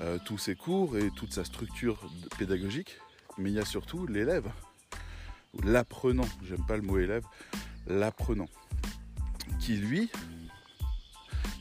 euh, 0.00 0.18
tous 0.24 0.38
ses 0.38 0.54
cours 0.54 0.98
et 0.98 1.10
toute 1.10 1.32
sa 1.32 1.44
structure 1.44 1.98
pédagogique, 2.38 2.98
mais 3.38 3.50
il 3.50 3.54
y 3.54 3.60
a 3.60 3.64
surtout 3.64 4.06
l'élève, 4.06 4.50
l'apprenant, 5.62 6.28
j'aime 6.42 6.64
pas 6.66 6.76
le 6.76 6.82
mot 6.82 6.98
élève, 6.98 7.24
l'apprenant 7.86 8.48
qui, 9.60 9.76
lui, 9.76 10.10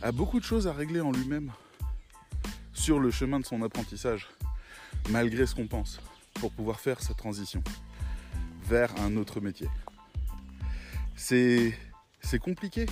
a 0.01 0.11
beaucoup 0.11 0.39
de 0.39 0.45
choses 0.45 0.67
à 0.67 0.73
régler 0.73 0.99
en 0.99 1.11
lui-même 1.11 1.51
sur 2.73 2.99
le 2.99 3.11
chemin 3.11 3.39
de 3.39 3.45
son 3.45 3.61
apprentissage, 3.61 4.29
malgré 5.09 5.45
ce 5.45 5.55
qu'on 5.55 5.67
pense, 5.67 5.99
pour 6.33 6.51
pouvoir 6.51 6.79
faire 6.79 6.99
sa 7.01 7.13
transition 7.13 7.63
vers 8.67 8.93
un 8.99 9.15
autre 9.15 9.39
métier. 9.39 9.69
C'est, 11.15 11.73
compliqué. 12.41 12.85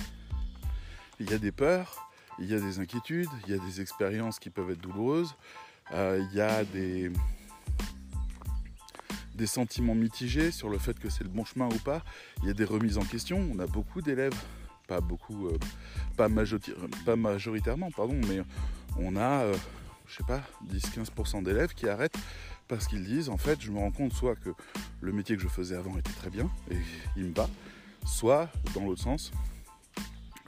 Il 1.20 1.30
y 1.30 1.34
a 1.34 1.38
des 1.38 1.52
peurs, 1.52 2.08
il 2.38 2.46
y 2.46 2.54
a 2.54 2.60
des 2.60 2.78
inquiétudes, 2.78 3.28
il 3.46 3.52
y 3.52 3.58
a 3.58 3.58
des 3.58 3.80
expériences 3.80 4.38
qui 4.38 4.50
peuvent 4.50 4.70
être 4.70 4.80
douloureuses, 4.80 5.34
euh, 5.92 6.24
il 6.30 6.36
y 6.36 6.40
a 6.40 6.64
des, 6.64 7.10
sentiments 9.44 9.96
mitigés 9.96 10.52
sur 10.52 10.68
le 10.68 10.78
fait 10.78 10.96
que 11.00 11.10
c'est 11.10 11.24
le 11.24 11.30
bon 11.30 11.44
chemin 11.44 11.66
ou 11.66 11.78
pas, 11.78 12.04
il 12.42 12.46
y 12.46 12.50
a 12.50 12.54
des 12.54 12.64
remises 12.64 12.96
en 12.96 13.04
question. 13.04 13.44
On 13.52 13.58
a 13.58 13.66
beaucoup 13.66 14.00
d'élèves 14.00 14.40
pas 14.86 15.00
beaucoup, 15.00 15.48
euh, 15.48 15.58
pas, 16.16 16.28
majoritairement, 16.28 17.90
pardon, 17.90 18.20
mais 18.28 18.42
on 18.98 19.16
a, 19.16 19.42
euh, 19.42 19.56
je 20.06 20.16
sais 20.16 20.24
pas, 20.24 20.42
10-15% 20.70 21.42
d'élèves 21.42 21.74
qui 21.74 21.88
arrêtent 21.88 22.18
parce 22.68 22.86
qu'ils 22.86 23.04
disent 23.04 23.28
en 23.28 23.36
fait, 23.36 23.60
je 23.60 23.70
me 23.70 23.78
rends 23.78 23.90
compte 23.90 24.12
soit 24.12 24.36
que 24.36 24.50
le 25.00 25.12
métier 25.12 25.36
que 25.36 25.42
je 25.42 25.48
faisais 25.48 25.76
avant 25.76 25.96
était 25.98 26.12
très 26.12 26.30
bien 26.30 26.50
et 26.70 26.76
il 27.16 27.24
me 27.26 27.34
va, 27.34 27.48
soit 28.04 28.48
dans 28.74 28.84
l'autre 28.84 29.02
sens, 29.02 29.32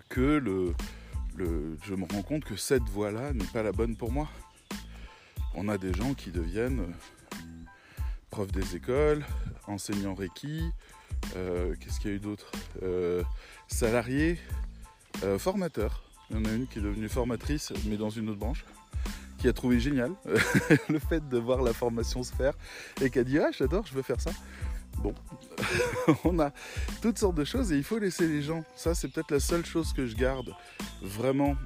que 0.09 0.43
je 1.39 1.95
me 1.95 2.13
rends 2.13 2.23
compte 2.23 2.45
que 2.45 2.57
cette 2.57 2.85
voie-là 2.85 3.33
n'est 3.33 3.45
pas 3.47 3.63
la 3.63 3.73
bonne 3.73 3.97
pour 3.97 4.13
moi. 4.13 4.29
On 5.55 5.69
a 5.69 5.79
des 5.79 5.93
gens 5.93 6.15
qui 6.15 6.31
deviennent 6.31 6.81
euh, 6.81 7.39
profs 8.31 8.53
des 8.53 8.77
écoles, 8.77 9.25
enseignants 9.67 10.15
Reiki, 10.15 10.71
Qu'est-ce 11.33 12.01
qu'il 12.01 12.11
y 12.11 12.13
a 12.13 12.17
eu 12.17 12.21
d'autre 12.21 12.53
Salarié, 13.67 14.39
formateur. 15.39 16.05
Il 16.31 16.37
y 16.37 16.41
en 16.41 16.45
a 16.45 16.53
une 16.53 16.67
qui 16.67 16.79
est 16.79 16.83
devenue 16.83 17.09
formatrice, 17.09 17.73
mais 17.87 17.97
dans 17.97 18.11
une 18.11 18.29
autre 18.29 18.39
branche 18.39 18.65
qui 19.39 19.49
a 19.49 19.53
trouvé 19.53 19.79
génial 19.79 20.13
le 20.89 20.99
fait 20.99 21.29
de 21.29 21.39
voir 21.39 21.61
la 21.61 21.75
formation 21.75 22.23
se 22.23 22.33
faire 22.33 22.55
et 23.03 23.11
qui 23.11 23.19
a 23.19 23.25
dit 23.25 23.39
Ah, 23.39 23.51
j'adore, 23.53 23.87
je 23.87 23.93
veux 23.93 24.01
faire 24.01 24.21
ça. 24.21 24.31
Bon, 24.99 25.15
on 26.25 26.39
a 26.39 26.51
toutes 27.03 27.19
sortes 27.19 27.35
de 27.37 27.45
choses 27.45 27.73
et 27.73 27.77
il 27.77 27.85
faut 27.85 27.99
laisser 27.99 28.27
les 28.27 28.43
gens. 28.43 28.65
Ça, 28.77 28.95
c'est 28.95 29.09
peut-être 29.09 29.31
la 29.31 29.41
seule 29.41 29.65
chose 29.65 29.93
que 29.93 30.07
je 30.07 30.17
garde 30.17 30.55
vraiment 31.03 31.57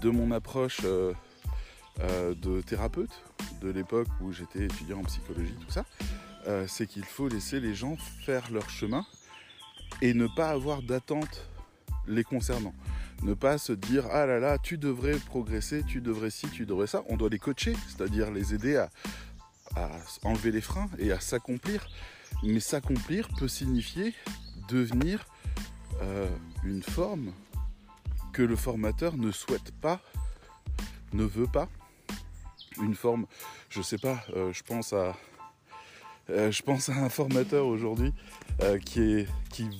de 0.00 0.10
mon 0.10 0.30
approche 0.30 0.80
euh, 0.84 1.12
euh, 2.00 2.34
de 2.34 2.60
thérapeute 2.62 3.22
de 3.60 3.70
l'époque 3.70 4.08
où 4.20 4.32
j'étais 4.32 4.64
étudiant 4.64 5.00
en 5.00 5.04
psychologie, 5.04 5.54
tout 5.60 5.70
ça. 5.70 5.84
Euh, 6.48 6.66
c'est 6.66 6.86
qu'il 6.86 7.04
faut 7.04 7.28
laisser 7.28 7.60
les 7.60 7.74
gens 7.74 7.96
faire 8.24 8.50
leur 8.50 8.68
chemin 8.68 9.04
et 10.00 10.14
ne 10.14 10.26
pas 10.26 10.50
avoir 10.50 10.82
d'attente 10.82 11.48
les 12.06 12.24
concernant. 12.24 12.74
Ne 13.22 13.34
pas 13.34 13.58
se 13.58 13.72
dire 13.72 14.06
ah 14.10 14.26
là 14.26 14.40
là, 14.40 14.58
tu 14.58 14.78
devrais 14.78 15.16
progresser, 15.16 15.84
tu 15.84 16.00
devrais 16.00 16.30
ci, 16.30 16.48
tu 16.48 16.66
devrais 16.66 16.88
ça. 16.88 17.02
On 17.08 17.16
doit 17.16 17.28
les 17.28 17.38
coacher, 17.38 17.76
c'est-à-dire 17.86 18.32
les 18.32 18.54
aider 18.54 18.76
à, 18.76 18.90
enlever 20.24 20.50
les 20.50 20.60
freins 20.60 20.90
et 20.98 21.12
à 21.12 21.20
s'accomplir. 21.20 21.88
Mais 22.42 22.60
s'accomplir 22.60 23.28
peut 23.38 23.48
signifier 23.48 24.14
devenir 24.68 25.24
euh, 26.02 26.28
une 26.64 26.82
forme 26.82 27.32
que 28.32 28.42
le 28.42 28.56
formateur 28.56 29.16
ne 29.16 29.30
souhaite 29.30 29.72
pas, 29.80 30.00
ne 31.12 31.24
veut 31.24 31.46
pas. 31.46 31.68
Une 32.82 32.94
forme, 32.94 33.26
je 33.68 33.82
sais 33.82 33.98
pas, 33.98 34.24
euh, 34.34 34.52
je 34.52 34.62
pense 34.62 34.92
à 34.92 35.14
euh, 36.30 36.50
je 36.50 36.62
pense 36.62 36.88
à 36.88 36.94
un 36.94 37.08
formateur 37.08 37.66
aujourd'hui 37.66 38.12
qui, 38.86 39.26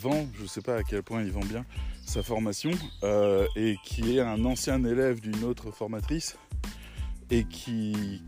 vend, 0.01 0.27
je 0.35 0.43
ne 0.43 0.49
sais 0.49 0.61
pas 0.61 0.77
à 0.77 0.83
quel 0.83 1.03
point 1.03 1.23
il 1.23 1.31
vend 1.31 1.45
bien, 1.45 1.65
sa 2.05 2.23
formation 2.23 2.73
et 3.55 3.77
qui 3.85 4.17
est 4.17 4.21
un 4.21 4.45
ancien 4.45 4.85
élève 4.85 5.21
d'une 5.21 5.45
autre 5.45 5.71
formatrice 5.71 6.37
et 7.31 7.45
qui 7.45 8.23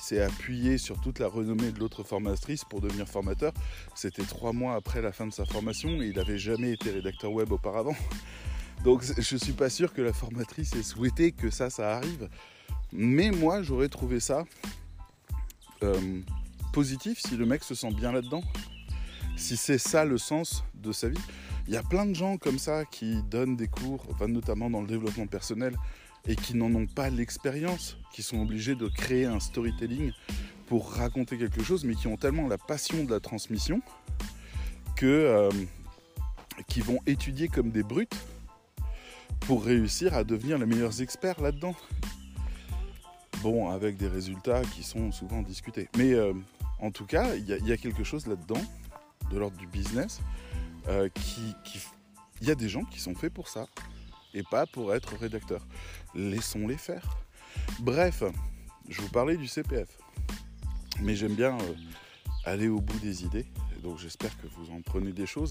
s'est 0.00 0.20
appuyé 0.20 0.78
sur 0.78 1.00
toute 1.00 1.18
la 1.18 1.28
renommée 1.28 1.72
de 1.72 1.78
l'autre 1.78 2.02
formatrice 2.02 2.64
pour 2.64 2.80
devenir 2.80 3.08
formateur. 3.08 3.52
C'était 3.94 4.24
trois 4.24 4.52
mois 4.52 4.74
après 4.74 5.00
la 5.00 5.12
fin 5.12 5.26
de 5.26 5.32
sa 5.32 5.44
formation 5.44 6.02
et 6.02 6.06
il 6.06 6.16
n'avait 6.16 6.38
jamais 6.38 6.72
été 6.72 6.90
rédacteur 6.90 7.32
web 7.32 7.52
auparavant. 7.52 7.96
Donc 8.84 9.02
je 9.02 9.34
ne 9.34 9.40
suis 9.40 9.52
pas 9.52 9.70
sûr 9.70 9.92
que 9.92 10.02
la 10.02 10.12
formatrice 10.12 10.74
ait 10.74 10.82
souhaité 10.82 11.32
que 11.32 11.50
ça, 11.50 11.70
ça 11.70 11.96
arrive. 11.96 12.28
Mais 12.92 13.30
moi, 13.30 13.62
j'aurais 13.62 13.88
trouvé 13.88 14.20
ça 14.20 14.44
euh, 15.82 16.20
positif 16.72 17.20
si 17.20 17.36
le 17.36 17.46
mec 17.46 17.64
se 17.64 17.74
sent 17.74 17.92
bien 17.92 18.12
là-dedans. 18.12 18.42
Si 19.36 19.56
c'est 19.56 19.78
ça 19.78 20.04
le 20.04 20.18
sens 20.18 20.64
de 20.74 20.92
sa 20.92 21.08
vie. 21.08 21.18
Il 21.68 21.74
y 21.74 21.76
a 21.76 21.82
plein 21.82 22.06
de 22.06 22.14
gens 22.14 22.36
comme 22.36 22.58
ça 22.58 22.84
qui 22.84 23.22
donnent 23.24 23.56
des 23.56 23.66
cours, 23.66 24.06
notamment 24.28 24.70
dans 24.70 24.80
le 24.80 24.86
développement 24.86 25.26
personnel, 25.26 25.76
et 26.28 26.36
qui 26.36 26.56
n'en 26.56 26.74
ont 26.74 26.86
pas 26.86 27.10
l'expérience, 27.10 27.96
qui 28.12 28.22
sont 28.22 28.40
obligés 28.40 28.74
de 28.74 28.88
créer 28.88 29.26
un 29.26 29.40
storytelling 29.40 30.12
pour 30.66 30.92
raconter 30.92 31.38
quelque 31.38 31.62
chose, 31.62 31.84
mais 31.84 31.94
qui 31.94 32.08
ont 32.08 32.16
tellement 32.16 32.48
la 32.48 32.58
passion 32.58 33.04
de 33.04 33.10
la 33.10 33.20
transmission 33.20 33.80
que 34.96 35.06
euh, 35.06 35.50
qui 36.66 36.80
vont 36.80 36.98
étudier 37.06 37.48
comme 37.48 37.70
des 37.70 37.82
brutes 37.82 38.16
pour 39.40 39.64
réussir 39.64 40.14
à 40.14 40.24
devenir 40.24 40.58
les 40.58 40.66
meilleurs 40.66 41.02
experts 41.02 41.40
là-dedans. 41.40 41.74
Bon, 43.42 43.70
avec 43.70 43.96
des 43.96 44.08
résultats 44.08 44.62
qui 44.62 44.82
sont 44.82 45.12
souvent 45.12 45.42
discutés. 45.42 45.88
Mais 45.96 46.14
euh, 46.14 46.32
en 46.80 46.90
tout 46.90 47.04
cas, 47.04 47.34
il 47.34 47.46
y, 47.46 47.72
a 47.72 47.76
quelque 47.76 48.02
chose 48.02 48.26
là-dedans, 48.26 48.60
de 49.30 49.38
l'ordre 49.38 49.56
du 49.56 49.66
business, 49.66 50.20
euh, 50.88 51.08
qui, 51.10 51.54
il 52.40 52.48
y 52.48 52.50
a 52.50 52.54
des 52.54 52.68
gens 52.68 52.84
qui 52.84 52.98
sont 52.98 53.14
faits 53.14 53.32
pour 53.32 53.48
ça 53.48 53.66
et 54.34 54.42
pas 54.42 54.66
pour 54.66 54.94
être 54.94 55.16
rédacteur. 55.16 55.66
Laissons-les 56.16 56.76
faire. 56.76 57.16
Bref, 57.80 58.24
je 58.88 59.00
vous 59.00 59.08
parlais 59.08 59.36
du 59.36 59.46
CPF, 59.46 59.88
mais 61.00 61.14
j'aime 61.14 61.34
bien 61.34 61.56
euh, 61.58 61.74
aller 62.44 62.68
au 62.68 62.80
bout 62.80 62.98
des 63.00 63.24
idées, 63.24 63.46
donc 63.82 63.98
j'espère 63.98 64.36
que 64.40 64.46
vous 64.56 64.70
en 64.70 64.80
prenez 64.80 65.12
des 65.12 65.26
choses, 65.26 65.50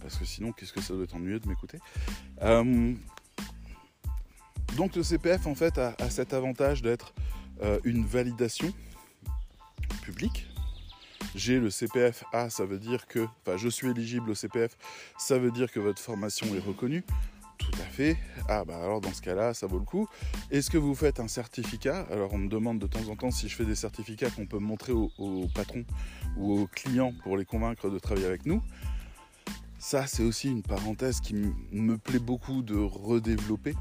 parce 0.00 0.16
que 0.18 0.24
sinon, 0.24 0.52
qu'est-ce 0.52 0.72
que 0.72 0.80
ça 0.80 0.94
doit 0.94 1.04
être 1.04 1.16
ennuyeux 1.16 1.40
de 1.40 1.48
m'écouter? 1.48 1.78
Euh, 2.42 2.94
Donc 4.76 4.96
le 4.96 5.02
CPF, 5.02 5.46
en 5.46 5.54
fait, 5.54 5.78
a 5.78 6.10
cet 6.10 6.32
avantage 6.32 6.82
d'être 6.82 7.12
une 7.84 8.04
validation 8.04 8.72
publique. 10.02 10.46
J'ai 11.34 11.58
le 11.58 11.70
CPF 11.70 12.24
A, 12.32 12.50
ça 12.50 12.66
veut 12.66 12.78
dire 12.78 13.06
que, 13.06 13.26
enfin, 13.40 13.56
je 13.56 13.68
suis 13.68 13.88
éligible 13.88 14.30
au 14.30 14.34
CPF, 14.34 14.76
ça 15.16 15.38
veut 15.38 15.50
dire 15.50 15.70
que 15.72 15.80
votre 15.80 16.00
formation 16.00 16.46
est 16.54 16.58
reconnue. 16.58 17.04
Tout 17.70 17.80
à 17.80 17.84
fait. 17.84 18.16
Ah 18.48 18.64
bah 18.64 18.76
alors 18.82 19.00
dans 19.00 19.12
ce 19.12 19.22
cas-là, 19.22 19.54
ça 19.54 19.66
vaut 19.66 19.78
le 19.78 19.84
coup. 19.84 20.08
Est-ce 20.50 20.70
que 20.70 20.78
vous 20.78 20.94
faites 20.94 21.20
un 21.20 21.28
certificat? 21.28 22.06
Alors 22.10 22.32
on 22.32 22.38
me 22.38 22.48
demande 22.48 22.78
de 22.78 22.86
temps 22.86 23.08
en 23.08 23.16
temps 23.16 23.30
si 23.30 23.48
je 23.48 23.54
fais 23.54 23.64
des 23.64 23.74
certificats 23.74 24.30
qu'on 24.30 24.46
peut 24.46 24.58
montrer 24.58 24.92
aux, 24.92 25.46
patrons 25.54 25.84
ou 26.36 26.60
aux 26.60 26.66
clients 26.66 27.12
pour 27.22 27.36
les 27.36 27.44
convaincre 27.44 27.88
de 27.88 27.98
travailler 27.98 28.26
avec 28.26 28.46
nous. 28.46 28.62
Ça 29.78 30.06
c'est 30.06 30.22
aussi 30.22 30.50
une 30.50 30.62
parenthèse 30.62 31.20
qui 31.20 31.34
me 31.34 31.96
plaît 31.98 32.18
beaucoup 32.18 32.62
de 32.62 32.76
redévelopper. 32.76 33.74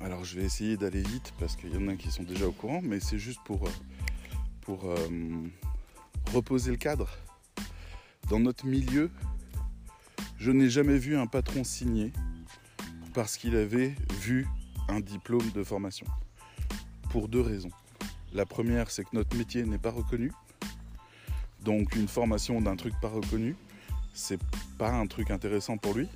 Alors 0.00 0.24
je 0.24 0.38
vais 0.38 0.44
essayer 0.44 0.76
d'aller 0.76 1.02
vite 1.02 1.32
parce 1.38 1.56
qu'il 1.56 1.74
y 1.74 1.76
en 1.76 1.88
a 1.88 1.96
qui 1.96 2.10
sont 2.10 2.22
déjà 2.22 2.46
au 2.46 2.52
courant, 2.52 2.80
mais 2.82 3.00
c'est 3.00 3.18
juste 3.18 3.40
pour, 3.44 3.68
pour 4.60 4.84
euh, 4.84 5.08
reposer 6.32 6.70
le 6.70 6.76
cadre. 6.76 7.08
Dans 8.28 8.38
notre 8.38 8.66
milieu, 8.66 9.10
je 10.38 10.52
n'ai 10.52 10.68
jamais 10.70 10.98
vu 10.98 11.16
un 11.16 11.26
patron 11.26 11.64
signer 11.64 12.12
parce 13.18 13.36
qu'il 13.36 13.56
avait 13.56 13.96
vu 14.20 14.46
un 14.86 15.00
diplôme 15.00 15.50
de 15.50 15.64
formation. 15.64 16.06
Pour 17.10 17.26
deux 17.26 17.40
raisons. 17.40 17.72
La 18.32 18.46
première, 18.46 18.92
c'est 18.92 19.02
que 19.02 19.08
notre 19.12 19.36
métier 19.36 19.64
n'est 19.64 19.76
pas 19.76 19.90
reconnu. 19.90 20.30
Donc 21.64 21.96
une 21.96 22.06
formation 22.06 22.60
d'un 22.60 22.76
truc 22.76 22.94
pas 23.02 23.08
reconnu, 23.08 23.56
c'est 24.14 24.38
pas 24.78 24.92
un 24.92 25.08
truc 25.08 25.32
intéressant 25.32 25.78
pour 25.78 25.94
lui. 25.94 26.08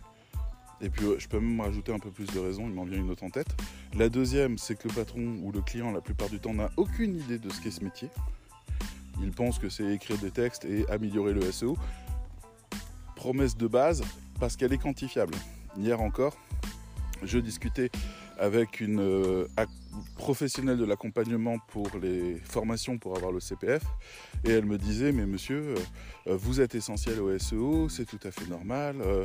Et 0.80 0.90
puis 0.90 1.04
je 1.18 1.26
peux 1.26 1.40
même 1.40 1.60
rajouter 1.60 1.92
un 1.92 1.98
peu 1.98 2.12
plus 2.12 2.26
de 2.26 2.38
raisons, 2.38 2.68
il 2.68 2.72
m'en 2.72 2.84
vient 2.84 2.98
une 2.98 3.10
autre 3.10 3.24
en 3.24 3.30
tête. 3.30 3.48
La 3.94 4.08
deuxième, 4.08 4.56
c'est 4.56 4.76
que 4.76 4.86
le 4.86 4.94
patron 4.94 5.40
ou 5.42 5.50
le 5.50 5.60
client, 5.60 5.90
la 5.90 6.02
plupart 6.02 6.28
du 6.28 6.38
temps, 6.38 6.54
n'a 6.54 6.70
aucune 6.76 7.16
idée 7.16 7.40
de 7.40 7.50
ce 7.50 7.60
qu'est 7.60 7.72
ce 7.72 7.82
métier. 7.82 8.10
Il 9.20 9.32
pense 9.32 9.58
que 9.58 9.68
c'est 9.68 9.92
écrire 9.92 10.18
des 10.18 10.30
textes 10.30 10.64
et 10.66 10.88
améliorer 10.88 11.32
le 11.32 11.50
SEO. 11.50 11.76
Promesse 13.16 13.56
de 13.56 13.66
base 13.66 14.04
parce 14.38 14.56
qu'elle 14.56 14.72
est 14.72 14.78
quantifiable. 14.78 15.34
Hier 15.76 16.00
encore, 16.00 16.36
je 17.22 17.38
discutais 17.38 17.90
avec 18.38 18.80
une 18.80 19.00
euh, 19.00 19.46
professionnelle 20.16 20.78
de 20.78 20.84
l'accompagnement 20.84 21.58
pour 21.68 21.88
les 22.00 22.36
formations 22.44 22.98
pour 22.98 23.16
avoir 23.16 23.32
le 23.32 23.40
CPF 23.40 23.82
et 24.44 24.50
elle 24.50 24.64
me 24.64 24.78
disait 24.78 25.12
mais 25.12 25.26
monsieur 25.26 25.74
euh, 26.26 26.36
vous 26.36 26.60
êtes 26.60 26.74
essentiel 26.74 27.20
au 27.20 27.38
SEO 27.38 27.88
c'est 27.88 28.04
tout 28.04 28.20
à 28.24 28.30
fait 28.30 28.48
normal 28.48 28.96
euh, 29.00 29.24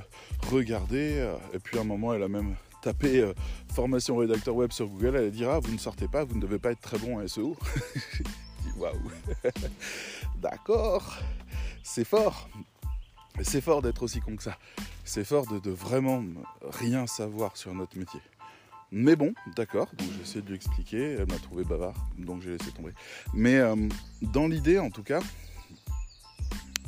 regardez 0.49 1.27
et 1.53 1.59
puis 1.59 1.77
à 1.77 1.81
un 1.81 1.85
moment 1.85 2.13
elle 2.13 2.23
a 2.23 2.27
même 2.27 2.55
tapé 2.81 3.31
formation 3.73 4.17
rédacteur 4.17 4.55
web 4.55 4.71
sur 4.71 4.87
Google 4.87 5.15
elle 5.15 5.31
dira 5.31 5.55
ah, 5.55 5.59
vous 5.59 5.73
ne 5.73 5.79
sortez 5.79 6.07
pas 6.07 6.23
vous 6.23 6.35
ne 6.35 6.41
devez 6.41 6.59
pas 6.59 6.71
être 6.71 6.81
très 6.81 6.97
bon 6.97 7.19
en 7.19 7.27
SEO 7.27 7.55
waouh, 8.77 9.11
d'accord, 10.41 11.17
c'est 11.83 12.05
fort. 12.05 12.49
C'est 13.43 13.61
fort 13.61 13.81
d'être 13.81 14.03
aussi 14.03 14.19
con 14.19 14.35
que 14.35 14.43
ça. 14.43 14.57
C'est 15.03 15.23
fort 15.23 15.45
de, 15.47 15.69
vraiment 15.69 16.23
rien 16.63 17.07
savoir 17.07 17.55
sur 17.55 17.73
notre 17.73 17.97
métier. 17.97 18.19
Mais 18.91 19.15
bon, 19.15 19.33
d'accord, 19.55 19.89
donc 19.97 20.07
j'ai 20.15 20.21
essayé 20.21 20.41
de 20.41 20.47
lui 20.47 20.55
expliquer, 20.55 21.17
elle 21.19 21.27
m'a 21.27 21.37
trouvé 21.39 21.63
bavard, 21.63 21.95
donc 22.17 22.41
j'ai 22.41 22.51
laissé 22.57 22.71
tomber. 22.71 22.93
Mais 23.33 23.57
euh, 23.57 23.75
dans 24.21 24.47
l'idée, 24.47 24.79
en 24.79 24.89
tout 24.89 25.03
cas, 25.03 25.19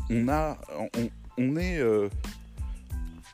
on 0.10 0.28
a, 0.30 0.58
euh, 1.38 2.10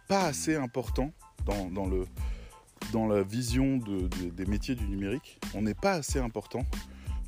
pas 0.07 0.25
assez 0.25 0.55
important 0.55 1.11
dans 1.47 3.07
la 3.07 3.23
vision 3.23 3.77
des 3.77 4.45
métiers 4.45 4.75
du 4.75 4.87
numérique. 4.87 5.39
On 5.53 5.61
n'est 5.61 5.73
pas 5.73 5.93
assez 5.93 6.19
important 6.19 6.65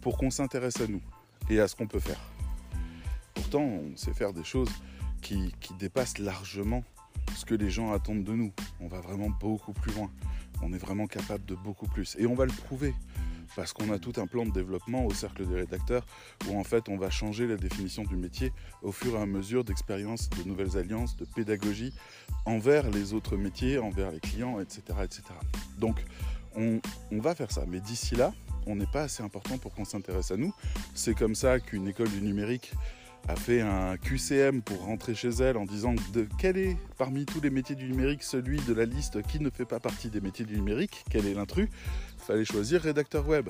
pour 0.02 0.18
qu'on 0.18 0.32
s'intéresse 0.32 0.82
à 0.82 0.88
nous 0.88 1.02
et 1.50 1.60
à 1.60 1.68
ce 1.68 1.76
qu'on 1.76 1.88
peut 1.88 2.00
faire. 2.00 2.20
Pourtant, 3.36 3.62
on 3.62 3.96
sait 3.96 4.14
faire 4.14 4.34
des 4.34 4.44
choses 4.44 4.70
qui, 5.22 5.54
dépassent 5.80 6.18
largement 6.18 6.84
ce 7.36 7.46
que 7.46 7.56
les 7.56 7.70
gens 7.70 7.92
attendent 7.92 8.24
de 8.24 8.34
nous. 8.34 8.52
On 8.80 8.88
va 8.88 9.00
vraiment 9.02 9.30
beaucoup 9.30 9.74
plus 9.74 9.94
loin. 9.94 10.10
On 10.62 10.74
est 10.74 10.78
vraiment 10.78 11.08
capable 11.08 11.46
de 11.46 11.56
beaucoup 11.56 11.88
plus. 11.88 12.16
Et 12.20 12.26
on 12.26 12.36
va 12.36 12.46
le 12.46 12.52
prouver. 12.52 12.94
Parce 13.56 13.74
qu'on 13.74 13.92
a 13.92 13.98
tout 13.98 14.14
un 14.18 14.28
plan 14.28 14.46
de 14.46 14.52
développement 14.52 15.06
au 15.06 15.14
cercle 15.14 15.48
des 15.48 15.56
rédacteurs 15.56 16.06
où 16.48 16.60
en 16.60 16.64
fait 16.64 16.90
on 16.90 16.98
va 16.98 17.10
changer 17.10 17.48
la 17.48 17.56
définition 17.56 18.04
du 18.04 18.16
métier 18.16 18.52
au 18.84 18.92
fur 18.92 19.16
et 19.16 19.22
à 19.22 19.26
mesure 19.26 19.64
d'expériences, 19.64 20.30
de 20.30 20.44
nouvelles 20.44 20.78
alliances, 20.78 21.16
de 21.16 21.26
pédagogie 21.26 21.94
envers 22.46 22.90
les 22.92 23.14
autres 23.14 23.38
métiers, 23.38 23.80
envers 23.80 24.12
les 24.12 24.20
clients, 24.20 24.60
etc. 24.60 24.82
etc. 25.02 25.24
Donc 25.80 26.04
on 26.56 26.82
va 27.12 27.36
faire 27.36 27.52
ça. 27.52 27.64
Mais 27.68 27.80
d'ici 27.80 28.16
là, 28.16 28.34
on 28.68 28.76
n'est 28.76 28.88
pas 28.88 29.04
assez 29.04 29.24
important 29.24 29.58
pour 29.58 29.74
qu'on 29.74 29.86
s'intéresse 29.86 30.32
à 30.32 30.38
nous. 30.38 30.54
C'est 30.94 31.16
comme 31.16 31.36
ça 31.36 31.60
qu'une 31.60 31.88
école 31.88 32.10
du 32.10 32.22
numérique 32.22 32.74
a 33.28 33.36
fait 33.36 33.62
un 33.62 33.98
QCM 33.98 34.62
pour 34.62 34.86
rentrer 34.86 35.16
chez 35.16 35.30
elle 35.30 35.58
en 35.58 35.66
disant 35.66 35.94
de 36.14 36.28
quel 36.38 36.58
est 36.58 36.78
parmi 36.98 37.26
tous 37.26 37.42
les 37.42 37.50
métiers 37.50 37.76
du 37.76 37.90
numérique 37.90 38.24
celui 38.24 38.60
de 38.62 38.74
la 38.74 38.86
liste 38.86 39.22
qui 39.24 39.40
ne 39.40 39.50
fait 39.50 39.66
pas 39.66 39.80
partie 39.80 40.10
des 40.10 40.22
métiers 40.22 40.46
du 40.46 40.56
numérique, 40.56 41.04
quel 41.10 41.26
est 41.26 41.34
l'intrus, 41.34 41.70
fallait 42.18 42.46
choisir 42.46 42.82
rédacteur 42.82 43.28
web. 43.28 43.50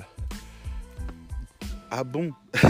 Ah 1.90 2.04
bon? 2.04 2.32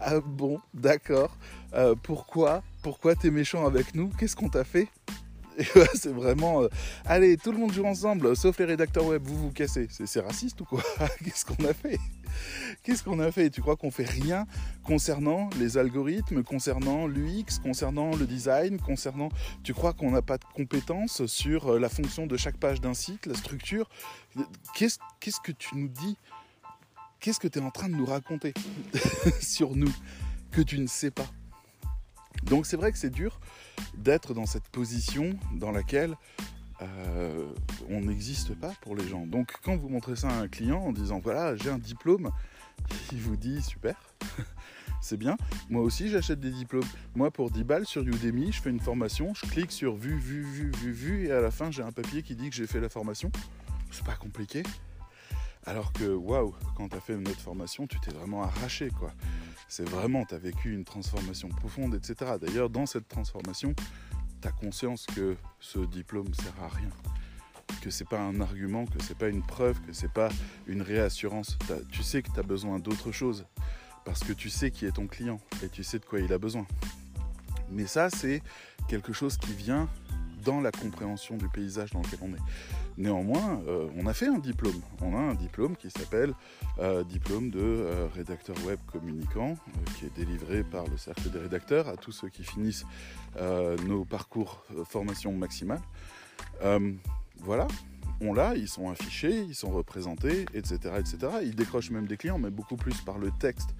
Ah 0.00 0.20
bon, 0.20 0.60
d'accord. 0.74 1.36
Euh, 1.74 1.94
pourquoi? 2.02 2.62
Pourquoi 2.82 3.14
t'es 3.14 3.30
méchant 3.30 3.66
avec 3.66 3.94
nous? 3.94 4.10
Qu'est-ce 4.18 4.34
qu'on 4.34 4.48
t'a 4.48 4.64
fait? 4.64 4.88
c'est 5.94 6.12
vraiment. 6.12 6.62
Euh, 6.62 6.68
allez, 7.04 7.36
tout 7.36 7.52
le 7.52 7.58
monde 7.58 7.72
joue 7.72 7.84
ensemble, 7.84 8.36
sauf 8.36 8.58
les 8.58 8.64
rédacteurs 8.64 9.06
web, 9.06 9.22
vous 9.24 9.36
vous 9.36 9.52
cassez. 9.52 9.88
C'est 9.90 10.20
raciste 10.20 10.60
ou 10.60 10.64
quoi 10.64 10.82
Qu'est-ce 11.24 11.44
qu'on 11.44 11.64
a 11.64 11.72
fait? 11.72 11.98
Qu'est-ce 12.82 13.02
qu'on 13.02 13.20
a 13.20 13.30
fait? 13.30 13.50
Tu 13.50 13.60
crois 13.60 13.76
qu'on 13.76 13.90
fait 13.90 14.08
rien 14.08 14.46
concernant 14.84 15.50
les 15.58 15.78
algorithmes, 15.78 16.42
concernant 16.42 17.06
l'UX, 17.06 17.58
concernant 17.62 18.16
le 18.16 18.26
design, 18.26 18.80
concernant. 18.80 19.28
Tu 19.62 19.74
crois 19.74 19.92
qu'on 19.92 20.10
n'a 20.10 20.22
pas 20.22 20.38
de 20.38 20.44
compétences 20.54 21.26
sur 21.26 21.74
euh, 21.74 21.78
la 21.78 21.88
fonction 21.88 22.26
de 22.26 22.36
chaque 22.36 22.56
page 22.56 22.80
d'un 22.80 22.94
site, 22.94 23.26
la 23.26 23.34
structure? 23.34 23.88
Qu'est-ce 24.74 24.98
que 25.42 25.52
tu 25.52 25.76
nous 25.76 25.88
dis? 25.88 26.16
Qu'est-ce 27.20 27.38
que 27.38 27.48
tu 27.48 27.58
es 27.58 27.62
en 27.62 27.70
train 27.70 27.88
de 27.88 27.94
nous 27.94 28.06
raconter 28.06 28.52
sur 29.40 29.76
nous 29.76 29.92
que 30.50 30.60
tu 30.60 30.78
ne 30.78 30.86
sais 30.86 31.10
pas? 31.10 31.26
Donc 32.44 32.66
c'est 32.66 32.76
vrai 32.76 32.90
que 32.90 32.98
c'est 32.98 33.10
dur 33.10 33.38
d'être 33.96 34.34
dans 34.34 34.46
cette 34.46 34.68
position 34.68 35.36
dans 35.54 35.70
laquelle 35.70 36.16
euh, 36.82 37.46
on 37.90 38.00
n'existe 38.00 38.54
pas 38.54 38.72
pour 38.80 38.96
les 38.96 39.06
gens. 39.06 39.26
Donc 39.26 39.52
quand 39.62 39.76
vous 39.76 39.88
montrez 39.88 40.16
ça 40.16 40.28
à 40.28 40.34
un 40.34 40.48
client 40.48 40.80
en 40.80 40.92
disant 40.92 41.20
voilà 41.22 41.56
j'ai 41.56 41.70
un 41.70 41.78
diplôme, 41.78 42.30
il 43.12 43.20
vous 43.20 43.36
dit 43.36 43.62
super, 43.62 43.94
c'est 45.00 45.16
bien. 45.16 45.36
Moi 45.70 45.82
aussi 45.82 46.08
j'achète 46.08 46.40
des 46.40 46.50
diplômes. 46.50 46.88
Moi 47.14 47.30
pour 47.30 47.50
10 47.50 47.64
balles 47.64 47.86
sur 47.86 48.02
Udemy, 48.02 48.52
je 48.52 48.60
fais 48.60 48.70
une 48.70 48.80
formation, 48.80 49.32
je 49.34 49.46
clique 49.46 49.72
sur 49.72 49.94
vu, 49.94 50.16
vu, 50.16 50.42
vu, 50.42 50.70
vu, 50.70 50.92
vu, 50.92 51.26
et 51.26 51.32
à 51.32 51.40
la 51.40 51.50
fin 51.50 51.70
j'ai 51.70 51.82
un 51.82 51.92
papier 51.92 52.22
qui 52.22 52.34
dit 52.34 52.50
que 52.50 52.56
j'ai 52.56 52.66
fait 52.66 52.80
la 52.80 52.88
formation. 52.88 53.30
C'est 53.90 54.04
pas 54.04 54.14
compliqué. 54.14 54.62
Alors 55.64 55.92
que 55.92 56.12
waouh, 56.12 56.54
quand 56.76 56.88
tu 56.88 56.96
as 56.96 57.00
fait 57.00 57.14
une 57.14 57.28
autre 57.28 57.40
formation, 57.40 57.86
tu 57.86 58.00
t'es 58.00 58.12
vraiment 58.12 58.42
arraché 58.42 58.90
quoi 58.98 59.12
c'est 59.72 59.88
vraiment, 59.88 60.26
tu 60.26 60.36
vécu 60.36 60.74
une 60.74 60.84
transformation 60.84 61.48
profonde, 61.48 61.94
etc. 61.94 62.32
D'ailleurs, 62.38 62.68
dans 62.68 62.84
cette 62.84 63.08
transformation, 63.08 63.74
tu 64.42 64.46
as 64.46 64.52
conscience 64.52 65.06
que 65.06 65.34
ce 65.60 65.78
diplôme 65.78 66.34
sert 66.34 66.62
à 66.62 66.68
rien, 66.68 66.90
que 67.80 67.88
c'est 67.88 68.06
pas 68.06 68.20
un 68.20 68.42
argument, 68.42 68.84
que 68.84 69.02
c'est 69.02 69.16
pas 69.16 69.28
une 69.28 69.42
preuve, 69.42 69.80
que 69.80 69.94
c'est 69.94 70.12
pas 70.12 70.28
une 70.66 70.82
réassurance. 70.82 71.56
Tu 71.90 72.02
sais 72.02 72.20
que 72.20 72.30
tu 72.30 72.38
as 72.38 72.42
besoin 72.42 72.80
d'autre 72.80 73.12
chose 73.12 73.46
parce 74.04 74.20
que 74.20 74.34
tu 74.34 74.50
sais 74.50 74.70
qui 74.70 74.84
est 74.84 74.92
ton 74.92 75.06
client 75.06 75.40
et 75.62 75.70
tu 75.70 75.82
sais 75.84 75.98
de 75.98 76.04
quoi 76.04 76.20
il 76.20 76.30
a 76.34 76.38
besoin. 76.38 76.66
Mais 77.70 77.86
ça, 77.86 78.10
c'est 78.10 78.42
quelque 78.88 79.14
chose 79.14 79.38
qui 79.38 79.54
vient 79.54 79.88
dans 80.44 80.60
la 80.60 80.70
compréhension 80.70 81.38
du 81.38 81.48
paysage 81.48 81.92
dans 81.92 82.02
lequel 82.02 82.18
on 82.20 82.34
est. 82.34 82.42
Néanmoins, 82.98 83.62
euh, 83.66 83.88
on 83.96 84.06
a 84.06 84.12
fait 84.12 84.26
un 84.26 84.38
diplôme. 84.38 84.80
On 85.00 85.16
a 85.16 85.18
un 85.18 85.34
diplôme 85.34 85.76
qui 85.76 85.90
s'appelle 85.90 86.34
euh, 86.78 87.04
diplôme 87.04 87.50
de 87.50 87.60
euh, 87.60 88.06
rédacteur 88.14 88.56
web 88.66 88.78
communicant, 88.90 89.56
qui 89.96 90.06
est 90.06 90.14
délivré 90.14 90.62
par 90.62 90.86
le 90.86 90.96
cercle 90.96 91.30
des 91.30 91.38
rédacteurs 91.38 91.88
à 91.88 91.96
tous 91.96 92.12
ceux 92.12 92.28
qui 92.28 92.44
finissent 92.44 92.84
nos 93.86 94.04
parcours 94.04 94.64
formation 94.84 95.32
maximale. 95.32 95.80
voilà, 97.40 97.66
on 98.20 98.34
l'a, 98.34 98.54
ils 98.56 98.68
sont 98.68 98.90
affichés, 98.90 99.42
ils 99.42 99.54
sont 99.54 99.70
représentés, 99.70 100.44
etc., 100.54 100.76
etc. 100.98 101.16
Ils 101.42 101.54
décrochent 101.54 101.90
même 101.90 102.06
des 102.06 102.16
clients, 102.16 102.38
mais 102.38 102.50
beaucoup 102.50 102.76
plus 102.76 103.00
par 103.00 103.18
le 103.18 103.30
texte 103.30 103.70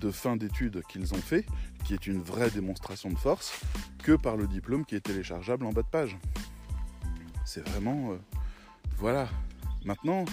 de 0.00 0.10
fin 0.10 0.36
d'études 0.36 0.82
qu'ils 0.88 1.12
ont 1.12 1.18
fait, 1.18 1.44
qui 1.84 1.92
est 1.92 2.06
une 2.06 2.22
vraie 2.22 2.50
démonstration 2.50 3.10
de 3.10 3.18
force, 3.18 3.60
que 4.02 4.12
par 4.12 4.36
le 4.36 4.46
diplôme 4.46 4.84
qui 4.84 4.94
est 4.94 5.00
téléchargeable 5.00 5.66
en 5.66 5.72
bas 5.72 5.82
de 5.82 5.88
page. 5.88 6.16
C'est 7.44 7.68
vraiment 7.68 8.16
voilà. 8.98 9.28
Maintenant, 9.84 10.24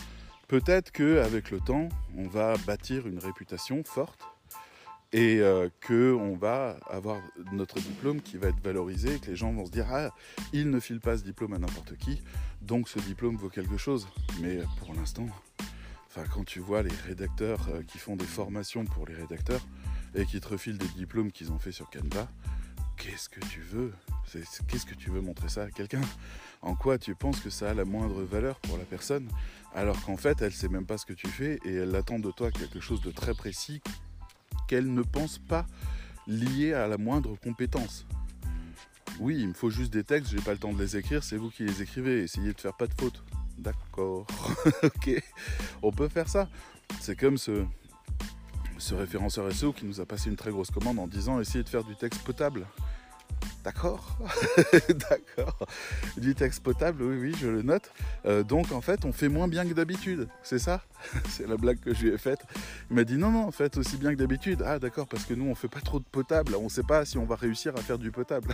peut-être 0.48 0.92
qu'avec 0.92 1.52
le 1.52 1.60
temps, 1.60 1.90
on 2.18 2.28
va 2.28 2.56
bâtir 2.66 3.08
une 3.08 3.20
réputation 3.20 3.84
forte 3.84 4.22
et 5.14 5.40
euh, 5.40 5.70
qu'on 5.86 6.36
va 6.36 6.78
avoir 6.90 7.22
notre 7.52 7.80
diplôme 7.80 8.22
qui 8.22 8.38
va 8.38 8.48
être 8.48 8.64
valorisé 8.64 9.16
et 9.16 9.20
que 9.20 9.28
les 9.28 9.36
gens 9.36 9.52
vont 9.52 9.66
se 9.66 9.72
dire 9.72 9.88
Ah, 9.92 10.12
il 10.54 10.70
ne 10.70 10.80
file 10.80 11.02
pas 11.02 11.18
ce 11.18 11.24
diplôme 11.24 11.54
à 11.54 11.60
n'importe 11.60 11.98
qui, 11.98 12.22
donc 12.62 12.88
ce 12.88 13.00
diplôme 13.00 13.36
vaut 13.36 13.50
quelque 13.50 13.78
chose. 13.78 14.08
Mais 14.42 14.60
pour 14.80 14.94
l'instant, 14.94 15.28
quand 16.34 16.46
tu 16.46 16.60
vois 16.60 16.84
les 16.84 16.96
rédacteurs 17.08 17.68
euh, 17.70 17.84
qui 17.84 17.98
font 17.98 18.16
des 18.16 18.26
formations 18.26 18.86
pour 18.86 19.06
les 19.06 19.16
rédacteurs 19.16 19.66
et 20.16 20.26
qui 20.26 20.40
te 20.40 20.48
refilent 20.48 20.78
des 20.78 20.88
diplômes 20.90 21.32
qu'ils 21.32 21.52
ont 21.52 21.60
fait 21.60 21.72
sur 21.72 21.90
Canva, 21.90 22.28
qu'est-ce 22.98 23.30
que 23.30 23.40
tu 23.48 23.62
veux? 23.62 23.94
Qu'est-ce 24.32 24.86
que 24.86 24.96
tu 24.96 25.10
veux 25.10 25.22
montrer 25.22 25.50
ça 25.50 25.64
à 25.64 25.72
quelqu'un? 25.72 26.02
En 26.62 26.76
quoi 26.76 26.98
tu 26.98 27.16
penses 27.16 27.40
que 27.40 27.50
ça 27.50 27.72
a 27.72 27.74
la 27.74 27.86
moindre 27.86 28.22
valeur 28.24 28.60
pour 28.60 28.78
la 28.78 28.84
personne 28.84 29.28
alors 29.74 30.00
qu'en 30.04 30.18
fait 30.18 30.42
elle 30.42 30.52
sait 30.52 30.68
même 30.68 30.86
pas 30.86 30.98
ce 30.98 31.06
que 31.06 31.14
tu 31.14 31.28
fais 31.28 31.60
et 31.66 31.74
elle 31.74 31.96
attend 31.96 32.20
de 32.20 32.30
toi 32.32 32.52
quelque 32.52 32.80
chose 32.80 33.02
de 33.02 33.12
très 33.12 33.34
précis 33.34 33.82
qu'elle 34.68 34.94
ne 34.94 35.02
pense 35.02 35.40
pas 35.40 35.66
lié 36.28 36.74
à 36.74 36.88
la 36.88 36.98
moindre 36.98 37.36
compétence? 37.36 38.06
Oui, 39.20 39.38
il 39.40 39.50
me 39.50 39.54
faut 39.54 39.70
juste 39.70 39.92
des 39.92 40.04
textes, 40.04 40.32
j'ai 40.32 40.42
pas 40.42 40.54
le 40.54 40.58
temps 40.58 40.74
de 40.74 40.80
les 40.80 40.98
écrire, 40.98 41.24
c'est 41.24 41.38
vous 41.38 41.50
qui 41.50 41.64
les 41.64 41.82
écrivez, 41.82 42.24
essayez 42.24 42.54
de 42.54 42.60
faire 42.60 42.76
pas 42.76 42.88
de 42.88 42.94
fautes. 42.94 43.24
D'accord, 43.58 44.26
ok, 44.84 45.24
on 45.84 45.92
peut 45.92 46.08
faire 46.08 46.28
ça. 46.28 46.50
C'est 47.00 47.16
comme 47.16 47.38
ce, 47.38 47.66
ce 48.78 48.96
référenceur 48.96 49.52
SEO 49.52 49.74
qui 49.74 49.86
nous 49.86 50.02
a 50.02 50.06
passé 50.06 50.30
une 50.30 50.36
très 50.36 50.52
grosse 50.52 50.72
commande 50.72 51.00
en 51.00 51.08
disant 51.08 51.40
essayez 51.40 51.64
de 51.64 51.70
faire 51.70 51.84
du 51.84 51.96
texte 51.96 52.24
potable. 52.24 52.66
D'accord, 53.64 54.18
d'accord. 54.90 55.68
Du 56.18 56.34
texte 56.34 56.64
potable, 56.64 57.04
oui, 57.04 57.18
oui, 57.20 57.36
je 57.40 57.48
le 57.48 57.62
note. 57.62 57.92
Euh, 58.26 58.42
donc 58.42 58.72
en 58.72 58.82
fait, 58.82 59.06
on 59.06 59.12
fait 59.12 59.30
moins 59.30 59.48
bien 59.48 59.68
que 59.68 59.74
d'habitude, 59.74 60.28
c'est 60.42 60.58
ça 60.58 60.82
C'est 61.30 61.48
la 61.48 61.58
blague 61.58 61.80
que 61.80 61.94
je 61.94 62.06
lui 62.06 62.14
ai 62.14 62.18
faite. 62.18 62.40
Il 62.90 62.96
m'a 62.96 63.04
dit 63.04 63.18
non, 63.18 63.30
non, 63.30 63.52
faites 63.52 63.78
aussi 63.78 63.98
bien 63.98 64.12
que 64.12 64.18
d'habitude. 64.18 64.64
Ah 64.66 64.80
d'accord, 64.80 65.08
parce 65.08 65.26
que 65.26 65.36
nous, 65.36 65.46
on 65.46 65.54
fait 65.54 65.68
pas 65.68 65.82
trop 65.82 66.00
de 66.00 66.06
potable. 66.06 66.56
On 66.56 66.66
ne 66.66 66.70
sait 66.70 66.84
pas 66.84 67.06
si 67.06 67.20
on 67.20 67.26
va 67.26 67.36
réussir 67.36 67.76
à 67.76 67.82
faire 67.82 68.00
du 68.00 68.10
potable. 68.10 68.52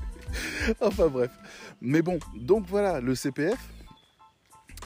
enfin 0.80 1.08
bref. 1.08 1.32
Mais 1.80 2.02
bon, 2.02 2.20
donc 2.36 2.66
voilà, 2.68 3.00
le 3.00 3.16
CPF 3.16 3.58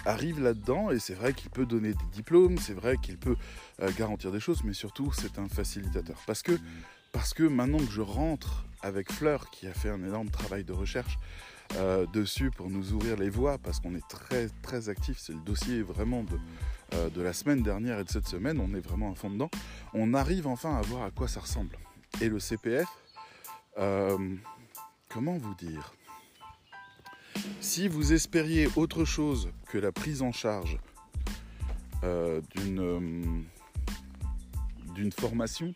arrive 0.06 0.40
là-dedans 0.40 0.90
et 0.90 0.98
c'est 0.98 1.14
vrai 1.14 1.34
qu'il 1.34 1.50
peut 1.50 1.66
donner 1.66 1.92
des 1.92 2.06
diplômes, 2.12 2.56
c'est 2.58 2.72
vrai 2.72 2.96
qu'il 2.96 3.18
peut 3.18 3.36
euh, 3.82 3.90
garantir 3.98 4.32
des 4.32 4.40
choses, 4.40 4.62
mais 4.64 4.72
surtout 4.72 5.12
c'est 5.12 5.38
un 5.38 5.48
facilitateur. 5.48 6.16
Parce 6.26 6.42
que 6.42 6.52
parce 7.12 7.34
que 7.34 7.42
maintenant 7.42 7.78
que 7.78 7.90
je 7.90 8.00
rentre 8.00 8.64
avec 8.82 9.10
Fleur, 9.12 9.50
qui 9.50 9.66
a 9.66 9.72
fait 9.72 9.90
un 9.90 10.02
énorme 10.04 10.30
travail 10.30 10.64
de 10.64 10.72
recherche 10.72 11.18
euh, 11.76 12.06
dessus 12.06 12.50
pour 12.50 12.70
nous 12.70 12.92
ouvrir 12.92 13.16
les 13.16 13.30
voies, 13.30 13.58
parce 13.58 13.80
qu'on 13.80 13.94
est 13.94 14.08
très 14.08 14.48
très 14.62 14.88
actif, 14.88 15.18
c'est 15.18 15.32
le 15.32 15.40
dossier 15.40 15.82
vraiment 15.82 16.22
de, 16.22 16.38
euh, 16.94 17.10
de 17.10 17.20
la 17.20 17.32
semaine 17.32 17.62
dernière 17.62 17.98
et 17.98 18.04
de 18.04 18.08
cette 18.08 18.26
semaine, 18.26 18.60
on 18.60 18.74
est 18.74 18.80
vraiment 18.80 19.12
à 19.12 19.14
fond 19.14 19.30
dedans, 19.30 19.50
on 19.94 20.14
arrive 20.14 20.46
enfin 20.46 20.76
à 20.76 20.82
voir 20.82 21.04
à 21.04 21.10
quoi 21.10 21.28
ça 21.28 21.40
ressemble. 21.40 21.76
Et 22.20 22.28
le 22.28 22.38
CPF, 22.38 22.88
euh, 23.78 24.36
comment 25.08 25.36
vous 25.36 25.54
dire? 25.54 25.94
Si 27.60 27.88
vous 27.88 28.12
espériez 28.12 28.68
autre 28.76 29.04
chose 29.04 29.50
que 29.68 29.78
la 29.78 29.92
prise 29.92 30.22
en 30.22 30.32
charge 30.32 30.78
d'une 32.54 33.44
d'une 34.94 35.12
formation, 35.12 35.74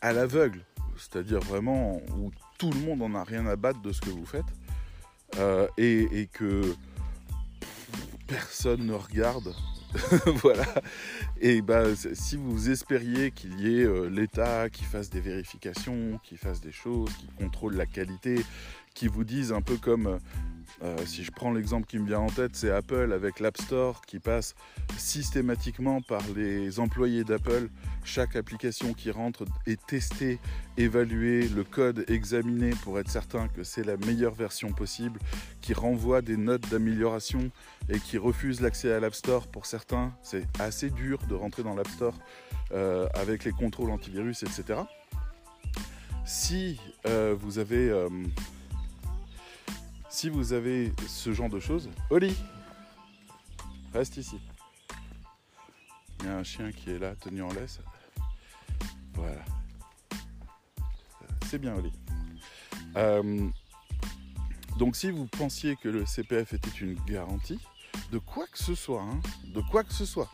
à 0.00 0.12
l'aveugle, 0.12 0.60
c'est-à-dire 0.96 1.40
vraiment 1.40 2.00
où 2.16 2.30
tout 2.58 2.70
le 2.70 2.80
monde 2.80 3.02
en 3.02 3.14
a 3.14 3.24
rien 3.24 3.46
à 3.46 3.56
battre 3.56 3.80
de 3.80 3.92
ce 3.92 4.00
que 4.00 4.10
vous 4.10 4.26
faites, 4.26 4.44
euh, 5.38 5.68
et, 5.78 6.28
que 6.32 6.74
personne 8.26 8.86
ne 8.86 8.94
regarde. 8.94 9.54
voilà. 10.42 10.66
Et 11.40 11.62
bah, 11.62 11.84
si 11.94 12.36
vous 12.36 12.70
espériez 12.70 13.32
qu'il 13.32 13.60
y 13.60 13.80
ait 13.80 13.84
euh, 13.84 14.08
l'État 14.08 14.70
qui 14.70 14.84
fasse 14.84 15.10
des 15.10 15.20
vérifications, 15.20 16.20
qui 16.22 16.36
fasse 16.36 16.60
des 16.60 16.72
choses, 16.72 17.10
qui 17.16 17.26
contrôle 17.38 17.74
la 17.74 17.86
qualité, 17.86 18.36
qui 18.94 19.08
vous 19.08 19.24
dise 19.24 19.52
un 19.52 19.62
peu 19.62 19.76
comme 19.76 20.18
euh, 20.82 20.96
si 21.04 21.24
je 21.24 21.30
prends 21.30 21.52
l'exemple 21.52 21.86
qui 21.86 21.98
me 21.98 22.06
vient 22.06 22.20
en 22.20 22.28
tête, 22.28 22.52
c'est 22.54 22.70
Apple 22.70 23.12
avec 23.12 23.40
l'App 23.40 23.58
Store 23.58 24.00
qui 24.06 24.18
passe 24.18 24.54
systématiquement 24.96 26.00
par 26.00 26.22
les 26.34 26.80
employés 26.80 27.22
d'Apple. 27.24 27.68
Chaque 28.02 28.34
application 28.34 28.94
qui 28.94 29.10
rentre 29.10 29.44
est 29.66 29.84
testée, 29.86 30.38
évaluée, 30.78 31.48
le 31.48 31.64
code 31.64 32.04
examiné 32.08 32.70
pour 32.82 32.98
être 32.98 33.10
certain 33.10 33.48
que 33.48 33.62
c'est 33.62 33.84
la 33.84 33.98
meilleure 33.98 34.34
version 34.34 34.72
possible, 34.72 35.20
qui 35.60 35.74
renvoie 35.74 36.22
des 36.22 36.38
notes 36.38 36.66
d'amélioration 36.70 37.50
et 37.90 37.98
qui 37.98 38.16
refuse 38.16 38.62
l'accès 38.62 38.92
à 38.92 39.00
l'App 39.00 39.14
Store 39.14 39.48
pour 39.48 39.66
certains. 39.66 40.14
C'est 40.22 40.46
assez 40.58 40.88
dur 40.88 41.18
de 41.28 41.34
rentrer 41.34 41.62
dans 41.62 41.74
l'App 41.74 41.88
Store 41.88 42.14
euh, 42.72 43.06
avec 43.12 43.44
les 43.44 43.52
contrôles 43.52 43.90
antivirus, 43.90 44.42
etc. 44.44 44.80
Si 46.24 46.80
euh, 47.06 47.34
vous 47.38 47.58
avez 47.58 47.90
si 50.10 50.28
vous 50.28 50.52
avez 50.52 50.92
ce 51.08 51.32
genre 51.32 51.48
de 51.48 51.60
choses, 51.60 51.88
Oli, 52.10 52.36
reste 53.94 54.16
ici. 54.16 54.38
Il 56.18 56.26
y 56.26 56.28
a 56.28 56.36
un 56.36 56.42
chien 56.42 56.72
qui 56.72 56.90
est 56.90 56.98
là, 56.98 57.14
tenu 57.14 57.42
en 57.42 57.52
laisse. 57.52 57.80
Voilà. 59.14 59.42
C'est 61.46 61.58
bien, 61.58 61.74
Oli. 61.74 61.92
Euh, 62.96 63.48
donc 64.78 64.96
si 64.96 65.10
vous 65.10 65.26
pensiez 65.26 65.76
que 65.76 65.88
le 65.88 66.04
CPF 66.04 66.52
était 66.54 66.70
une 66.80 66.94
garantie, 67.06 67.60
de 68.10 68.18
quoi 68.18 68.46
que 68.46 68.58
ce 68.58 68.74
soit, 68.74 69.02
hein, 69.02 69.20
de 69.54 69.60
quoi 69.70 69.84
que 69.84 69.92
ce 69.92 70.04
soit, 70.04 70.30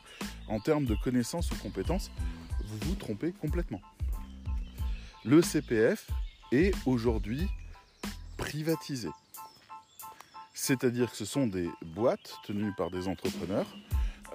en 0.48 0.58
termes 0.58 0.86
de 0.86 0.94
connaissances 0.94 1.50
ou 1.50 1.56
compétences, 1.56 2.10
vous 2.64 2.78
vous 2.88 2.94
trompez 2.94 3.32
complètement. 3.32 3.82
Le 5.24 5.42
CPF 5.42 6.10
est 6.52 6.74
aujourd'hui 6.86 7.46
privatisé. 8.36 9.10
C'est-à-dire 10.58 11.10
que 11.10 11.16
ce 11.18 11.26
sont 11.26 11.46
des 11.46 11.68
boîtes 11.84 12.38
tenues 12.46 12.72
par 12.78 12.90
des 12.90 13.08
entrepreneurs 13.08 13.66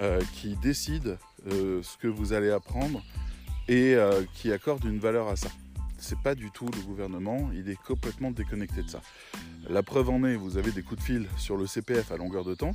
euh, 0.01 0.21
qui 0.33 0.55
décident 0.55 1.17
euh, 1.47 1.81
ce 1.81 1.97
que 1.97 2.07
vous 2.07 2.31
allez 2.31 2.51
apprendre 2.51 3.01
et 3.67 3.95
euh, 3.95 4.23
qui 4.35 4.51
accordent 4.53 4.85
une 4.85 4.99
valeur 4.99 5.27
à 5.29 5.35
ça. 5.35 5.49
C'est 5.97 6.19
pas 6.19 6.35
du 6.35 6.51
tout 6.51 6.67
le 6.67 6.81
gouvernement, 6.83 7.49
il 7.55 7.69
est 7.69 7.75
complètement 7.75 8.29
déconnecté 8.29 8.83
de 8.83 8.87
ça. 8.87 9.01
La 9.67 9.81
preuve 9.81 10.11
en 10.11 10.23
est, 10.23 10.35
vous 10.35 10.57
avez 10.57 10.71
des 10.71 10.83
coups 10.83 10.99
de 10.99 11.05
fil 11.05 11.27
sur 11.37 11.57
le 11.57 11.65
CPF 11.65 12.11
à 12.11 12.17
longueur 12.17 12.43
de 12.43 12.53
temps, 12.53 12.73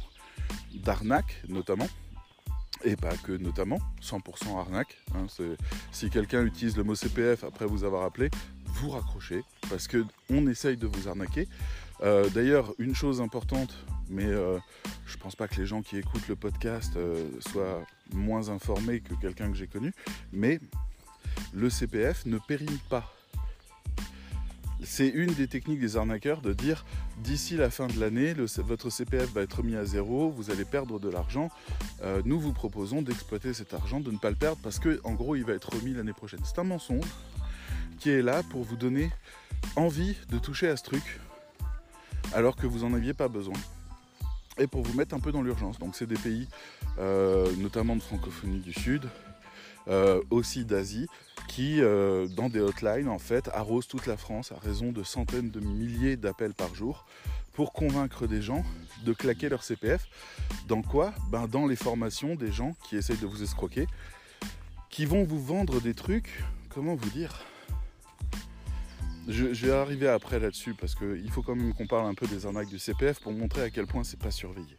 d'arnaque 0.74 1.40
notamment, 1.48 1.88
et 2.84 2.96
pas 2.96 3.16
que 3.16 3.30
notamment, 3.30 3.78
100% 4.02 4.58
arnaque. 4.58 4.98
Hein, 5.14 5.26
si 5.92 6.10
quelqu'un 6.10 6.44
utilise 6.44 6.76
le 6.76 6.82
mot 6.82 6.96
CPF 6.96 7.44
après 7.44 7.66
vous 7.66 7.84
avoir 7.84 8.02
appelé, 8.02 8.28
vous 8.64 8.90
raccrochez 8.90 9.44
parce 9.70 9.88
qu'on 9.88 10.46
essaye 10.48 10.76
de 10.76 10.88
vous 10.88 11.06
arnaquer. 11.08 11.48
Euh, 12.02 12.28
d'ailleurs, 12.30 12.74
une 12.78 12.94
chose 12.94 13.20
importante, 13.20 13.74
mais 14.08 14.26
euh, 14.26 14.58
je 15.06 15.16
pense 15.16 15.36
pas 15.36 15.48
que 15.48 15.56
les 15.56 15.66
gens 15.66 15.82
qui 15.82 15.96
écoutent 15.96 16.28
le 16.28 16.36
podcast 16.36 16.96
euh, 16.96 17.28
soient 17.40 17.84
moins 18.12 18.48
informés 18.48 19.00
que 19.00 19.14
quelqu'un 19.14 19.50
que 19.50 19.56
j'ai 19.56 19.66
connu, 19.66 19.92
mais 20.32 20.60
le 21.52 21.70
CPF 21.70 22.26
ne 22.26 22.38
périme 22.38 22.78
pas 22.90 23.16
c'est 24.82 25.08
une 25.08 25.32
des 25.32 25.48
techniques 25.48 25.80
des 25.80 25.96
arnaqueurs 25.96 26.40
de 26.40 26.52
dire 26.52 26.84
d'ici 27.18 27.56
la 27.56 27.70
fin 27.70 27.86
de 27.86 27.98
l'année, 27.98 28.34
votre 28.58 28.90
CPF 28.90 29.32
va 29.32 29.42
être 29.42 29.62
mis 29.62 29.74
à 29.74 29.84
zéro, 29.84 30.30
vous 30.30 30.50
allez 30.50 30.64
perdre 30.64 31.00
de 31.00 31.08
l'argent. 31.08 31.50
Euh, 32.02 32.20
nous 32.24 32.38
vous 32.38 32.52
proposons 32.52 33.02
d'exploiter 33.02 33.54
cet 33.54 33.74
argent, 33.74 34.00
de 34.00 34.10
ne 34.10 34.18
pas 34.18 34.30
le 34.30 34.36
perdre 34.36 34.58
parce 34.62 34.78
que 34.78 35.00
en 35.04 35.14
gros 35.14 35.34
il 35.34 35.44
va 35.44 35.54
être 35.54 35.74
remis 35.74 35.92
l'année 35.92 36.12
prochaine. 36.12 36.40
C'est 36.44 36.58
un 36.60 36.64
mensonge 36.64 37.06
qui 37.98 38.10
est 38.10 38.22
là 38.22 38.42
pour 38.44 38.62
vous 38.62 38.76
donner 38.76 39.10
envie 39.74 40.16
de 40.30 40.38
toucher 40.38 40.68
à 40.68 40.76
ce 40.76 40.84
truc 40.84 41.20
alors 42.34 42.56
que 42.56 42.66
vous 42.66 42.86
n'en 42.86 42.94
aviez 42.94 43.14
pas 43.14 43.28
besoin 43.28 43.54
et 44.58 44.66
pour 44.66 44.82
vous 44.82 44.96
mettre 44.96 45.14
un 45.14 45.20
peu 45.20 45.32
dans 45.32 45.42
l'urgence. 45.42 45.78
Donc 45.78 45.94
c'est 45.94 46.06
des 46.06 46.16
pays 46.16 46.48
euh, 46.98 47.50
notamment 47.56 47.96
de 47.96 48.02
francophonie 48.02 48.60
du 48.60 48.72
Sud, 48.72 49.08
euh, 49.88 50.20
aussi 50.30 50.64
d'Asie, 50.64 51.06
qui, 51.48 51.80
euh, 51.80 52.26
dans 52.28 52.48
des 52.48 52.60
hotlines, 52.60 53.08
en 53.08 53.18
fait, 53.18 53.48
arrosent 53.52 53.86
toute 53.86 54.06
la 54.06 54.16
France 54.16 54.52
à 54.52 54.58
raison 54.58 54.92
de 54.92 55.02
centaines 55.02 55.50
de 55.50 55.60
milliers 55.60 56.16
d'appels 56.16 56.54
par 56.54 56.74
jour 56.74 57.06
pour 57.52 57.72
convaincre 57.72 58.26
des 58.26 58.42
gens 58.42 58.64
de 59.04 59.12
claquer 59.12 59.48
leur 59.48 59.62
CPF. 59.62 60.08
Dans 60.68 60.82
quoi? 60.82 61.12
Ben, 61.30 61.46
Dans 61.46 61.66
les 61.66 61.76
formations 61.76 62.34
des 62.34 62.50
gens 62.50 62.74
qui 62.88 62.96
essayent 62.96 63.16
de 63.18 63.26
vous 63.26 63.42
escroquer, 63.42 63.86
qui 64.90 65.04
vont 65.04 65.24
vous 65.24 65.42
vendre 65.42 65.80
des 65.80 65.94
trucs, 65.94 66.42
comment 66.70 66.94
vous 66.94 67.10
dire? 67.10 67.44
Je, 69.28 69.66
vais 69.66 69.72
arriver 69.72 70.08
après 70.08 70.38
là-dessus 70.38 70.74
parce 70.74 70.94
qu'il 70.94 71.30
faut 71.30 71.42
quand 71.42 71.54
même 71.54 71.74
qu'on 71.74 71.86
parle 71.86 72.06
un 72.06 72.14
peu 72.14 72.26
des 72.26 72.46
arnaques 72.46 72.68
du 72.68 72.78
CPF 72.78 73.20
pour 73.20 73.32
montrer 73.32 73.62
à 73.62 73.70
quel 73.70 73.86
point 73.86 74.04
c'est 74.04 74.18
pas 74.18 74.30
surveillé. 74.30 74.78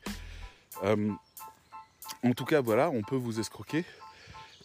Euh, 0.83 1.12
en 2.23 2.31
tout 2.31 2.45
cas, 2.45 2.62
voilà, 2.62 2.89
on 2.89 3.01
peut 3.01 3.15
vous 3.15 3.39
escroquer 3.39 3.83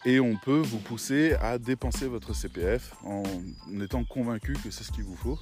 et 0.05 0.19
on 0.19 0.35
peut 0.35 0.59
vous 0.59 0.79
pousser 0.79 1.33
à 1.35 1.57
dépenser 1.57 2.07
votre 2.07 2.33
CPF 2.33 2.93
en 3.03 3.23
étant 3.81 4.03
convaincu 4.03 4.53
que 4.63 4.71
c'est 4.71 4.83
ce 4.83 4.91
qu'il 4.91 5.03
vous 5.03 5.15
faut. 5.15 5.39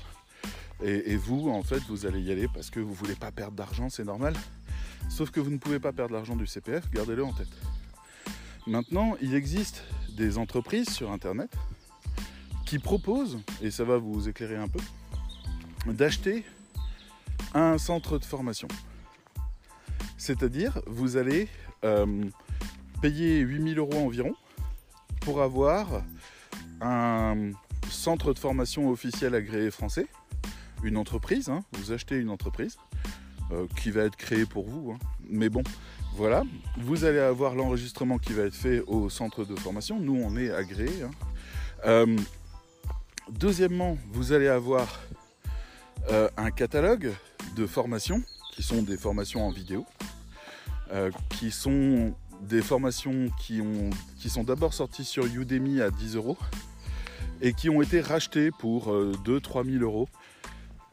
Et, 0.84 1.16
vous, 1.16 1.50
en 1.50 1.62
fait, 1.62 1.82
vous 1.90 2.08
allez 2.08 2.22
y 2.22 2.32
aller 2.32 2.48
parce 2.52 2.72
que 2.72 2.80
vous 2.80 2.94
voulez 2.94 3.14
pas 3.14 3.32
perdre 3.32 3.56
d'argent, 3.56 3.90
c'est 3.90 4.04
normal. 4.04 4.34
Sauf 5.10 5.30
que 5.30 5.40
vous 5.40 5.52
ne 5.52 5.60
pouvez 5.60 5.80
pas 5.80 5.92
perdre 5.92 6.14
l'argent 6.14 6.36
du 6.36 6.48
CPF, 6.48 6.90
gardez-le 6.90 7.24
en 7.24 7.34
tête. 7.34 7.52
Maintenant, 8.66 9.16
il 9.22 9.36
existe 9.36 9.84
des 10.16 10.40
entreprises 10.40 10.90
sur 10.90 11.12
Internet 11.12 11.52
qui 12.72 12.80
proposent, 12.80 13.38
et 13.62 13.70
ça 13.70 13.84
va 13.84 13.98
vous 13.98 14.30
éclairer 14.30 14.56
un 14.56 14.70
peu, 14.70 14.80
d'acheter 15.92 16.46
un 17.54 17.78
centre 17.78 18.18
de 18.18 18.24
formation. 18.24 18.70
C'est-à-dire, 20.18 20.80
vous 20.88 21.18
allez 21.18 21.50
euh, 21.84 22.24
payer 23.02 23.40
8000 23.40 23.78
euros 23.78 23.98
environ 23.98 24.34
pour 25.20 25.42
avoir 25.42 26.02
un 26.80 27.52
centre 27.90 28.34
de 28.34 28.40
formation 28.40 28.90
officiel 28.90 29.36
agréé 29.36 29.70
français, 29.70 30.08
une 30.82 30.96
entreprise, 30.96 31.50
hein, 31.50 31.66
vous 31.74 31.92
achetez 31.92 32.20
une 32.20 32.30
entreprise 32.30 32.78
euh, 33.52 33.68
qui 33.82 33.92
va 33.92 34.04
être 34.04 34.16
créée 34.16 34.46
pour 34.46 34.70
vous, 34.70 34.94
hein. 34.94 35.00
mais 35.30 35.50
bon, 35.50 35.64
voilà, 36.16 36.44
vous 36.78 37.04
allez 37.04 37.20
avoir 37.20 37.54
l'enregistrement 37.54 38.18
qui 38.18 38.32
va 38.32 38.44
être 38.44 38.56
fait 38.56 38.80
au 38.88 39.10
centre 39.10 39.44
de 39.44 39.58
formation, 39.58 40.00
nous 40.00 40.16
on 40.16 40.38
est 40.38 40.52
agréé. 40.52 41.04
Hein. 41.04 41.12
Euh, 41.86 42.16
deuxièmement, 43.32 43.98
vous 44.12 44.34
allez 44.34 44.48
avoir 44.48 45.02
euh, 46.10 46.30
un 46.38 46.52
catalogue 46.52 47.12
de 47.56 47.66
formations 47.66 48.22
qui 48.54 48.64
sont 48.64 48.82
des 48.82 48.98
formations 48.98 49.46
en 49.46 49.52
vidéo, 49.52 49.86
qui 51.30 51.52
sont 51.52 52.14
des 52.42 52.62
formations 52.62 53.30
qui, 53.40 53.62
ont, 53.62 53.92
qui 54.18 54.30
sont 54.30 54.44
d'abord 54.44 54.74
sorties 54.74 55.06
sur 55.06 55.26
Udemy 55.26 55.80
à 55.80 55.90
10 55.90 56.18
euros 56.18 56.38
et 57.42 57.54
qui 57.54 57.70
ont 57.70 57.82
été 57.82 58.02
rachetées 58.02 58.52
pour 58.52 58.94
2-3 58.94 59.72
000 59.72 59.84
euros 59.84 60.10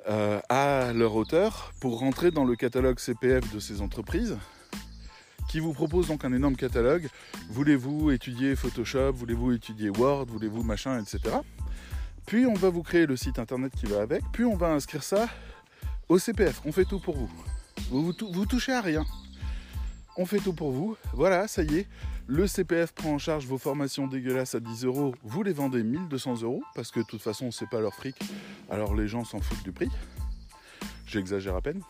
euh, 0.09 0.41
à 0.49 0.95
leur 0.95 1.15
hauteur 1.17 1.73
pour 1.81 1.99
rentrer 1.99 2.31
dans 2.31 2.45
le 2.45 2.57
catalogue 2.57 2.99
CPF 2.99 3.53
de 3.53 3.61
ces 3.61 3.83
entreprises 3.83 4.39
qui 5.51 5.61
vous 5.61 5.75
propose 5.75 6.09
donc 6.09 6.25
un 6.25 6.33
énorme 6.33 6.57
catalogue. 6.57 7.09
Voulez-vous 7.51 8.11
étudier 8.11 8.57
Photoshop? 8.57 9.13
Voulez-vous 9.13 9.53
étudier 9.53 9.91
Word? 9.91 10.27
Voulez-vous 10.29 10.63
machin, 10.63 10.99
etc. 10.99 11.37
Puis 12.29 12.45
on 12.45 12.53
va 12.53 12.69
vous 12.69 12.83
créer 12.83 13.07
le 13.07 13.17
site 13.17 13.39
internet 13.39 13.73
qui 13.75 13.87
va 13.87 14.03
avec, 14.03 14.23
puis 14.33 14.45
on 14.45 14.55
va 14.55 14.69
inscrire 14.69 15.03
ça 15.03 15.31
au 16.11 16.19
CPF. 16.19 16.61
On 16.67 16.73
fait 16.73 16.85
tout 16.85 17.01
pour 17.01 17.17
vous. 17.17 17.31
Vous, 17.89 18.13
vous, 18.33 18.45
touchez 18.45 18.73
à 18.73 18.83
rien 18.83 19.05
on 20.19 20.27
fait 20.27 20.39
tout 20.39 20.53
pour 20.53 20.73
vous. 20.73 20.97
Voilà, 21.15 21.49
ça 21.49 21.63
y 21.63 21.77
est. 21.77 21.87
Le 22.27 22.47
CPF 22.47 22.93
prend 22.93 23.15
en 23.15 23.19
charge 23.19 23.47
vos 23.47 23.57
formations 23.57 24.09
dégueulasses 24.09 24.55
à 24.55 24.61
10 24.61 24.85
euros. 24.85 25.15
Vous 25.23 25.43
les 25.43 25.53
vendez 25.53 25.83
1200 25.83 26.43
euros 26.43 26.63
parce 26.75 26.91
que 26.91 27.01
de 27.01 27.05
toute 27.07 27.23
façon, 27.23 27.51
c'est 27.51 27.71
pas 27.71 27.81
leur 27.81 27.95
fric. 27.95 28.17
Alors 28.69 28.95
les 28.95 29.09
gens 29.09 29.25
s'en 29.25 29.41
foutent 29.41 29.63
du 29.63 29.73
prix. 29.73 29.89
J'exagère 31.07 31.55
à 31.55 31.63
peine. 31.63 31.81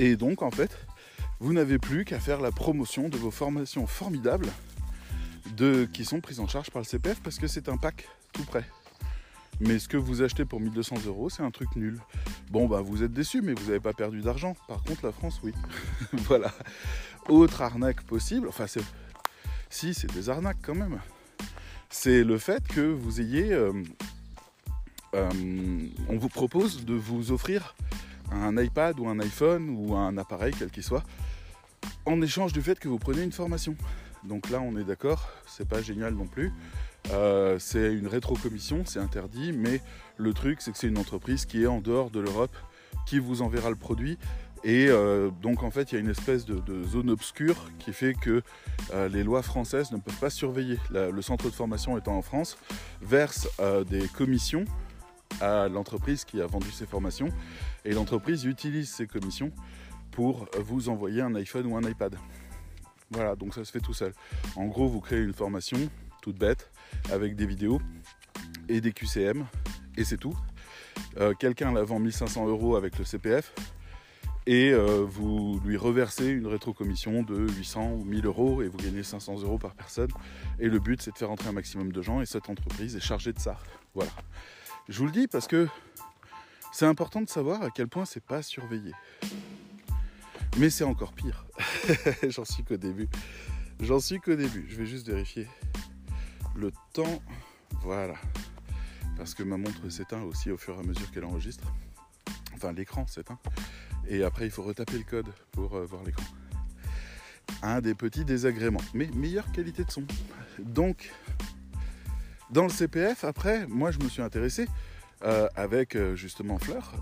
Et 0.00 0.16
donc, 0.16 0.42
en 0.42 0.50
fait, 0.50 0.76
vous 1.38 1.52
n'avez 1.52 1.78
plus 1.78 2.04
qu'à 2.04 2.18
faire 2.18 2.40
la 2.40 2.50
promotion 2.50 3.08
de 3.08 3.18
vos 3.18 3.30
formations 3.30 3.86
formidables 3.86 4.48
de, 5.54 5.84
qui 5.84 6.04
sont 6.04 6.20
prises 6.20 6.40
en 6.40 6.48
charge 6.48 6.70
par 6.70 6.80
le 6.80 6.86
CPF 6.86 7.20
parce 7.22 7.38
que 7.38 7.46
c'est 7.46 7.68
un 7.68 7.76
pack 7.76 8.08
tout 8.32 8.44
prêt. 8.44 8.64
Mais 9.60 9.78
ce 9.78 9.88
que 9.88 9.96
vous 9.96 10.22
achetez 10.22 10.44
pour 10.44 10.60
1200 10.60 10.96
euros, 11.06 11.30
c'est 11.30 11.42
un 11.42 11.50
truc 11.50 11.74
nul. 11.74 12.00
Bon, 12.50 12.68
bah 12.68 12.80
vous 12.80 13.02
êtes 13.02 13.12
déçu, 13.12 13.42
mais 13.42 13.54
vous 13.54 13.66
n'avez 13.66 13.80
pas 13.80 13.92
perdu 13.92 14.20
d'argent. 14.20 14.54
Par 14.68 14.82
contre, 14.82 15.04
la 15.04 15.12
France, 15.12 15.40
oui. 15.42 15.52
voilà. 16.12 16.52
Autre 17.28 17.62
arnaque 17.62 18.02
possible, 18.02 18.48
enfin, 18.48 18.66
si, 19.68 19.94
c'est 19.94 20.12
des 20.12 20.30
arnaques 20.30 20.58
quand 20.62 20.74
même. 20.74 21.00
C'est 21.90 22.22
le 22.24 22.38
fait 22.38 22.66
que 22.66 22.80
vous 22.80 23.20
ayez. 23.20 23.52
Euh, 23.52 23.72
euh, 25.14 25.30
on 26.08 26.18
vous 26.18 26.28
propose 26.28 26.84
de 26.84 26.94
vous 26.94 27.32
offrir 27.32 27.74
un 28.30 28.56
iPad 28.58 28.98
ou 29.00 29.08
un 29.08 29.18
iPhone 29.20 29.70
ou 29.70 29.96
un 29.96 30.18
appareil, 30.18 30.54
quel 30.58 30.70
qu'il 30.70 30.82
soit, 30.82 31.02
en 32.04 32.20
échange 32.20 32.52
du 32.52 32.60
fait 32.60 32.78
que 32.78 32.88
vous 32.88 32.98
prenez 32.98 33.22
une 33.22 33.32
formation. 33.32 33.74
Donc 34.24 34.50
là, 34.50 34.60
on 34.60 34.76
est 34.76 34.84
d'accord, 34.84 35.28
c'est 35.46 35.68
pas 35.68 35.80
génial 35.80 36.14
non 36.14 36.26
plus. 36.26 36.52
Euh, 37.10 37.58
c'est 37.58 37.92
une 37.92 38.06
rétrocommission, 38.06 38.82
c'est 38.84 38.98
interdit, 38.98 39.52
mais 39.52 39.80
le 40.16 40.32
truc, 40.34 40.60
c'est 40.60 40.72
que 40.72 40.78
c'est 40.78 40.88
une 40.88 40.98
entreprise 40.98 41.46
qui 41.46 41.62
est 41.62 41.66
en 41.66 41.80
dehors 41.80 42.10
de 42.10 42.20
l'Europe, 42.20 42.54
qui 43.06 43.18
vous 43.18 43.42
enverra 43.42 43.70
le 43.70 43.76
produit. 43.76 44.18
Et 44.64 44.88
euh, 44.88 45.30
donc 45.40 45.62
en 45.62 45.70
fait, 45.70 45.92
il 45.92 45.94
y 45.94 45.98
a 45.98 46.00
une 46.00 46.10
espèce 46.10 46.44
de, 46.44 46.82
zone 46.82 47.10
obscure 47.10 47.70
qui 47.78 47.92
fait 47.92 48.12
que 48.12 48.42
euh, 48.92 49.08
les 49.08 49.22
lois 49.22 49.42
françaises 49.42 49.92
ne 49.92 49.98
peuvent 49.98 50.18
pas 50.18 50.30
surveiller. 50.30 50.78
le 50.90 51.22
centre 51.22 51.44
de 51.44 51.54
formation 51.54 51.96
étant 51.96 52.16
en 52.16 52.22
France, 52.22 52.58
verse 53.00 53.48
des 53.88 54.08
commissions 54.08 54.64
à 55.40 55.68
l'entreprise 55.68 56.24
qui 56.24 56.40
a 56.40 56.46
vendu 56.46 56.70
ces 56.72 56.86
formations. 56.86 57.28
Et 57.84 57.92
l'entreprise 57.92 58.44
utilise 58.44 58.90
ces 58.90 59.06
commissions 59.06 59.52
pour 60.10 60.48
vous 60.58 60.88
envoyer 60.88 61.22
un 61.22 61.34
iPhone 61.36 61.66
ou 61.66 61.76
un 61.76 61.82
iPad. 61.82 62.16
Voilà, 63.10 63.36
donc 63.36 63.54
ça 63.54 63.64
se 63.64 63.70
fait 63.70 63.80
tout 63.80 63.94
seul. 63.94 64.12
En 64.56 64.66
gros, 64.66 64.88
vous 64.88 65.00
créez 65.00 65.20
une 65.20 65.32
formation 65.32 65.78
toute 66.20 66.36
bête 66.36 66.70
avec 67.12 67.36
des 67.36 67.46
vidéos 67.46 67.80
et 68.68 68.80
des 68.80 68.92
QCM 68.92 69.46
et 69.96 70.04
c'est 70.04 70.16
tout. 70.16 70.36
Euh, 71.18 71.34
quelqu'un 71.34 71.72
la 71.72 71.82
vend 71.82 71.98
1500 71.98 72.46
euros 72.46 72.76
avec 72.76 72.98
le 72.98 73.04
CPF 73.04 73.52
et 74.46 74.70
euh, 74.72 75.04
vous 75.06 75.60
lui 75.64 75.76
reversez 75.76 76.28
une 76.28 76.46
rétrocommission 76.46 77.22
de 77.22 77.36
800 77.36 77.92
ou 77.92 78.04
1000 78.04 78.24
euros 78.26 78.62
et 78.62 78.68
vous 78.68 78.78
gagnez 78.78 79.02
500 79.02 79.42
euros 79.42 79.58
par 79.58 79.74
personne. 79.74 80.08
Et 80.58 80.68
le 80.68 80.78
but, 80.78 81.02
c'est 81.02 81.12
de 81.12 81.18
faire 81.18 81.30
entrer 81.30 81.48
un 81.48 81.52
maximum 81.52 81.92
de 81.92 82.00
gens 82.00 82.22
et 82.22 82.26
cette 82.26 82.48
entreprise 82.48 82.96
est 82.96 83.00
chargée 83.00 83.32
de 83.32 83.38
ça. 83.38 83.58
Voilà. 83.94 84.10
Je 84.88 84.98
vous 84.98 85.04
le 85.04 85.12
dis 85.12 85.26
parce 85.26 85.46
que 85.46 85.68
c'est 86.72 86.86
important 86.86 87.20
de 87.20 87.28
savoir 87.28 87.62
à 87.62 87.70
quel 87.70 87.88
point 87.88 88.06
c'est 88.06 88.24
pas 88.24 88.40
surveillé. 88.40 88.92
Mais 90.56 90.70
c'est 90.70 90.84
encore 90.84 91.12
pire. 91.12 91.44
J'en 92.28 92.46
suis 92.46 92.64
qu'au 92.64 92.78
début. 92.78 93.08
J'en 93.80 94.00
suis 94.00 94.18
qu'au 94.18 94.34
début. 94.34 94.66
Je 94.68 94.76
vais 94.76 94.86
juste 94.86 95.06
vérifier 95.06 95.46
le 96.58 96.72
temps. 96.92 97.22
Voilà. 97.82 98.14
Parce 99.16 99.34
que 99.34 99.42
ma 99.42 99.56
montre 99.56 99.88
s'éteint 99.88 100.22
aussi 100.22 100.50
au 100.50 100.56
fur 100.56 100.76
et 100.76 100.80
à 100.80 100.82
mesure 100.82 101.10
qu'elle 101.10 101.24
enregistre. 101.24 101.72
Enfin, 102.54 102.72
l'écran 102.72 103.06
s'éteint. 103.06 103.38
Et 104.08 104.22
après, 104.24 104.46
il 104.46 104.50
faut 104.50 104.62
retaper 104.62 104.98
le 104.98 105.04
code 105.04 105.28
pour 105.52 105.74
euh, 105.76 105.84
voir 105.84 106.02
l'écran. 106.04 106.24
Un 107.62 107.80
des 107.80 107.94
petits 107.94 108.24
désagréments. 108.24 108.80
Mais 108.94 109.08
meilleure 109.14 109.50
qualité 109.52 109.84
de 109.84 109.90
son. 109.90 110.04
Donc, 110.58 111.12
dans 112.50 112.64
le 112.64 112.70
CPF, 112.70 113.24
après, 113.24 113.66
moi, 113.66 113.90
je 113.90 113.98
me 113.98 114.08
suis 114.08 114.22
intéressé 114.22 114.66
euh, 115.22 115.48
avec 115.56 115.96
euh, 115.96 116.14
justement 116.14 116.58
Fleur. 116.58 116.92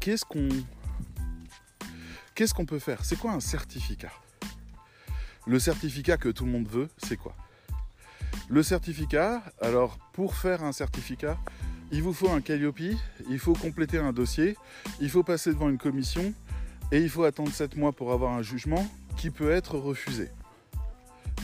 qu'est-ce 0.00 0.24
qu'on 0.24 0.48
qu'est-ce 2.34 2.54
qu'on 2.54 2.66
peut 2.66 2.78
faire? 2.78 3.04
C'est 3.04 3.16
quoi 3.16 3.32
un 3.32 3.40
certificat? 3.40 4.12
Le 5.46 5.58
certificat 5.58 6.16
que 6.16 6.28
tout 6.28 6.44
le 6.44 6.50
monde 6.50 6.68
veut, 6.68 6.88
c'est 6.98 7.16
quoi? 7.16 7.36
Le 8.48 8.62
certificat, 8.62 9.42
alors 9.60 9.98
pour 10.12 10.34
faire 10.34 10.62
un 10.62 10.72
certificat, 10.72 11.36
il 11.92 12.02
vous 12.02 12.12
faut 12.12 12.30
un 12.30 12.40
Calliope, 12.40 12.80
il 13.28 13.38
faut 13.38 13.54
compléter 13.54 13.98
un 13.98 14.12
dossier, 14.12 14.56
il 15.00 15.10
faut 15.10 15.22
passer 15.22 15.50
devant 15.50 15.68
une 15.68 15.78
commission 15.78 16.32
et 16.92 17.00
il 17.00 17.08
faut 17.08 17.24
attendre 17.24 17.52
7 17.52 17.76
mois 17.76 17.92
pour 17.92 18.12
avoir 18.12 18.32
un 18.32 18.42
jugement 18.42 18.86
qui 19.16 19.30
peut 19.30 19.50
être 19.50 19.78
refusé. 19.78 20.30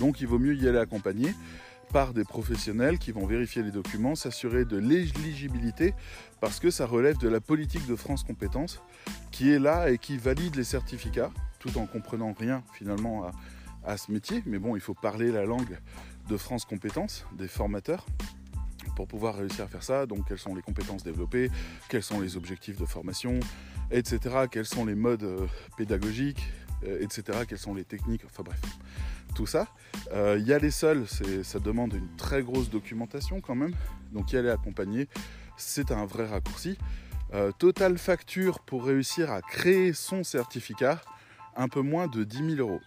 Donc 0.00 0.20
il 0.20 0.26
vaut 0.26 0.38
mieux 0.38 0.54
y 0.54 0.68
aller 0.68 0.78
accompagné 0.78 1.34
par 1.92 2.14
des 2.14 2.24
professionnels 2.24 2.98
qui 2.98 3.12
vont 3.12 3.26
vérifier 3.26 3.62
les 3.62 3.70
documents, 3.70 4.14
s'assurer 4.14 4.64
de 4.64 4.78
l'éligibilité 4.78 5.94
parce 6.40 6.58
que 6.58 6.70
ça 6.70 6.86
relève 6.86 7.18
de 7.18 7.28
la 7.28 7.40
politique 7.40 7.86
de 7.86 7.96
France 7.96 8.24
Compétences 8.24 8.80
qui 9.30 9.52
est 9.52 9.58
là 9.58 9.90
et 9.90 9.98
qui 9.98 10.16
valide 10.16 10.56
les 10.56 10.64
certificats 10.64 11.30
tout 11.58 11.76
en 11.78 11.86
comprenant 11.86 12.32
rien 12.32 12.62
finalement 12.72 13.24
à, 13.24 13.32
à 13.84 13.96
ce 13.96 14.10
métier. 14.10 14.42
Mais 14.46 14.58
bon, 14.58 14.74
il 14.74 14.80
faut 14.80 14.94
parler 14.94 15.30
la 15.30 15.44
langue 15.44 15.78
de 16.28 16.36
France 16.36 16.64
Compétences, 16.64 17.26
des 17.36 17.48
formateurs 17.48 18.06
pour 18.96 19.06
pouvoir 19.06 19.36
réussir 19.36 19.64
à 19.64 19.68
faire 19.68 19.82
ça. 19.82 20.06
Donc, 20.06 20.28
quelles 20.28 20.38
sont 20.38 20.54
les 20.54 20.62
compétences 20.62 21.02
développées, 21.02 21.50
quels 21.88 22.02
sont 22.02 22.20
les 22.20 22.36
objectifs 22.36 22.78
de 22.78 22.86
formation, 22.86 23.40
etc. 23.90 24.46
Quels 24.50 24.66
sont 24.66 24.84
les 24.84 24.94
modes 24.94 25.22
euh, 25.22 25.46
pédagogiques, 25.76 26.44
euh, 26.84 27.00
etc. 27.00 27.40
Quelles 27.48 27.58
sont 27.58 27.74
les 27.74 27.84
techniques, 27.84 28.22
enfin 28.24 28.42
bref, 28.42 28.60
tout 29.34 29.46
ça. 29.46 29.68
Euh, 30.12 30.38
y 30.38 30.52
aller 30.52 30.70
seul, 30.70 31.06
ça 31.42 31.58
demande 31.58 31.94
une 31.94 32.08
très 32.16 32.42
grosse 32.42 32.70
documentation 32.70 33.40
quand 33.40 33.54
même. 33.54 33.74
Donc, 34.12 34.32
y 34.32 34.36
aller 34.36 34.50
accompagné, 34.50 35.08
c'est 35.56 35.90
un 35.90 36.04
vrai 36.06 36.26
raccourci. 36.26 36.76
total 37.58 37.96
facture 37.96 38.60
pour 38.60 38.84
réussir 38.84 39.30
à 39.30 39.40
créer 39.40 39.94
son 39.94 40.22
certificat, 40.22 41.00
un 41.56 41.68
peu 41.68 41.80
moins 41.80 42.06
de 42.06 42.24
10 42.24 42.56
000 42.56 42.68
euros. 42.68 42.80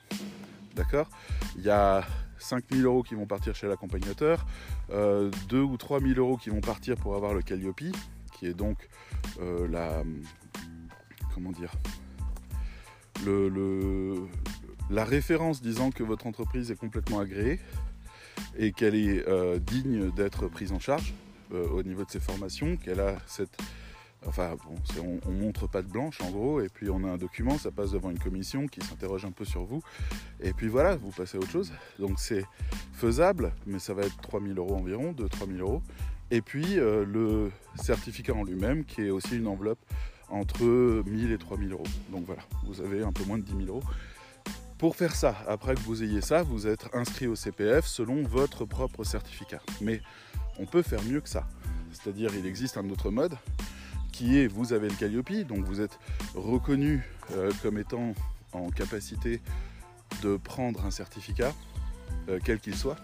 D'accord? 0.76 1.10
Il 1.56 1.64
y 1.64 1.70
a 1.70 2.04
5 2.38 2.64
000 2.72 2.84
euros 2.84 3.04
qui 3.04 3.16
vont 3.16 3.26
partir 3.26 3.56
chez 3.56 3.68
l'accompagnateur, 3.68 4.46
euh, 4.92 5.32
2 5.50 5.62
ou 5.62 5.78
3 5.78 6.00
000 6.00 6.14
euros 6.20 6.38
qui 6.38 6.50
vont 6.50 6.62
partir 6.62 6.96
pour 6.96 7.16
avoir 7.16 7.34
le 7.34 7.42
Calliope, 7.42 7.82
qui 8.34 8.46
est 8.48 8.54
donc 8.54 8.90
euh, 9.42 9.68
la. 9.68 10.04
Comment 11.34 11.52
dire 11.52 11.72
le, 13.26 14.28
La 14.90 15.06
référence 15.06 15.62
disant 15.62 15.92
que 15.92 16.04
votre 16.04 16.28
entreprise 16.28 16.72
est 16.72 16.76
complètement 16.76 17.20
agréée 17.20 17.60
et 18.58 18.72
qu'elle 18.72 18.96
est 18.96 19.28
euh, 19.28 19.60
digne 19.60 20.12
d'être 20.12 20.48
prise 20.48 20.72
en 20.72 20.80
charge 20.80 21.14
euh, 21.54 21.68
au 21.70 21.84
niveau 21.84 22.04
de 22.04 22.12
ses 22.12 22.20
formations, 22.20 22.78
qu'elle 22.78 23.00
a 23.00 23.18
cette 23.28 23.58
Enfin, 24.28 24.56
bon, 24.66 25.20
on, 25.26 25.32
montre 25.32 25.68
pas 25.68 25.82
de 25.82 25.88
blanche 25.88 26.20
en 26.22 26.32
gros, 26.32 26.62
et 26.62 26.70
puis 26.70 26.90
on 26.90 27.04
a 27.04 27.12
un 27.12 27.18
document, 27.18 27.58
ça 27.58 27.72
passe 27.72 27.92
devant 27.92 28.10
une 28.10 28.20
commission 28.20 28.68
qui 28.68 28.82
s'interroge 28.82 29.26
un 29.26 29.32
peu 29.32 29.46
sur 29.46 29.64
vous, 29.64 29.82
et 30.42 30.54
puis 30.54 30.68
voilà, 30.68 30.96
vous 30.96 31.12
passez 31.12 31.38
à 31.38 31.40
autre 31.40 31.52
chose. 31.52 31.72
Donc 32.00 32.20
c'est 32.20 32.46
faisable, 32.94 33.54
mais 33.66 33.80
ça 33.80 33.94
va 33.94 34.04
être 34.04 34.18
3000 34.22 34.58
euros 34.58 34.76
environ, 34.76 35.12
2-3000 35.14 35.60
euros. 35.60 35.82
Et 36.32 36.42
puis 36.42 36.80
euh, 36.80 37.06
le 37.06 37.52
certificat 37.76 38.34
en 38.34 38.44
lui-même, 38.44 38.84
qui 38.84 39.02
est 39.02 39.12
aussi 39.12 39.38
une 39.38 39.48
enveloppe 39.48 39.80
entre 40.30 40.64
1000 41.06 41.32
et 41.32 41.38
3000 41.38 41.72
euros. 41.72 41.84
Donc 42.12 42.26
voilà, 42.26 42.42
vous 42.66 42.82
avez 42.82 43.04
un 43.04 43.12
peu 43.12 43.24
moins 43.26 43.38
de 43.38 43.44
10 43.44 43.66
000 43.66 43.68
euros. 43.68 43.84
Pour 44.78 44.96
faire 44.96 45.16
ça, 45.16 45.38
après 45.48 45.76
que 45.76 45.80
vous 45.82 46.04
ayez 46.04 46.22
ça, 46.22 46.44
vous 46.44 46.68
êtes 46.68 46.90
inscrit 46.94 47.28
au 47.28 47.36
CPF 47.36 47.86
selon 47.86 48.24
votre 48.24 48.66
propre 48.66 49.04
certificat. 49.04 49.62
Mais 49.82 50.02
on 50.60 50.66
peut 50.66 50.82
faire 50.82 51.02
mieux 51.04 51.22
que 51.22 51.30
ça. 51.30 51.48
C'est-à-dire, 51.94 52.32
il 52.38 52.46
existe 52.46 52.78
un 52.78 52.90
autre 52.90 53.10
mode 53.10 53.38
qui 54.16 54.40
est 54.40 54.48
vous 54.48 54.72
avez 54.72 54.88
le 54.88 54.96
Calliope, 54.96 55.34
donc 55.46 55.66
vous 55.66 55.82
êtes 55.82 56.00
reconnu 56.36 57.04
euh, 57.32 57.52
comme 57.62 57.78
étant 57.78 58.14
en 58.54 58.70
capacité 58.70 59.42
de 60.22 60.38
prendre 60.38 60.86
un 60.86 60.92
certificat, 60.92 61.54
euh, 62.30 62.40
quel 62.42 62.62
qu'il 62.62 62.78
soit, 62.78 62.96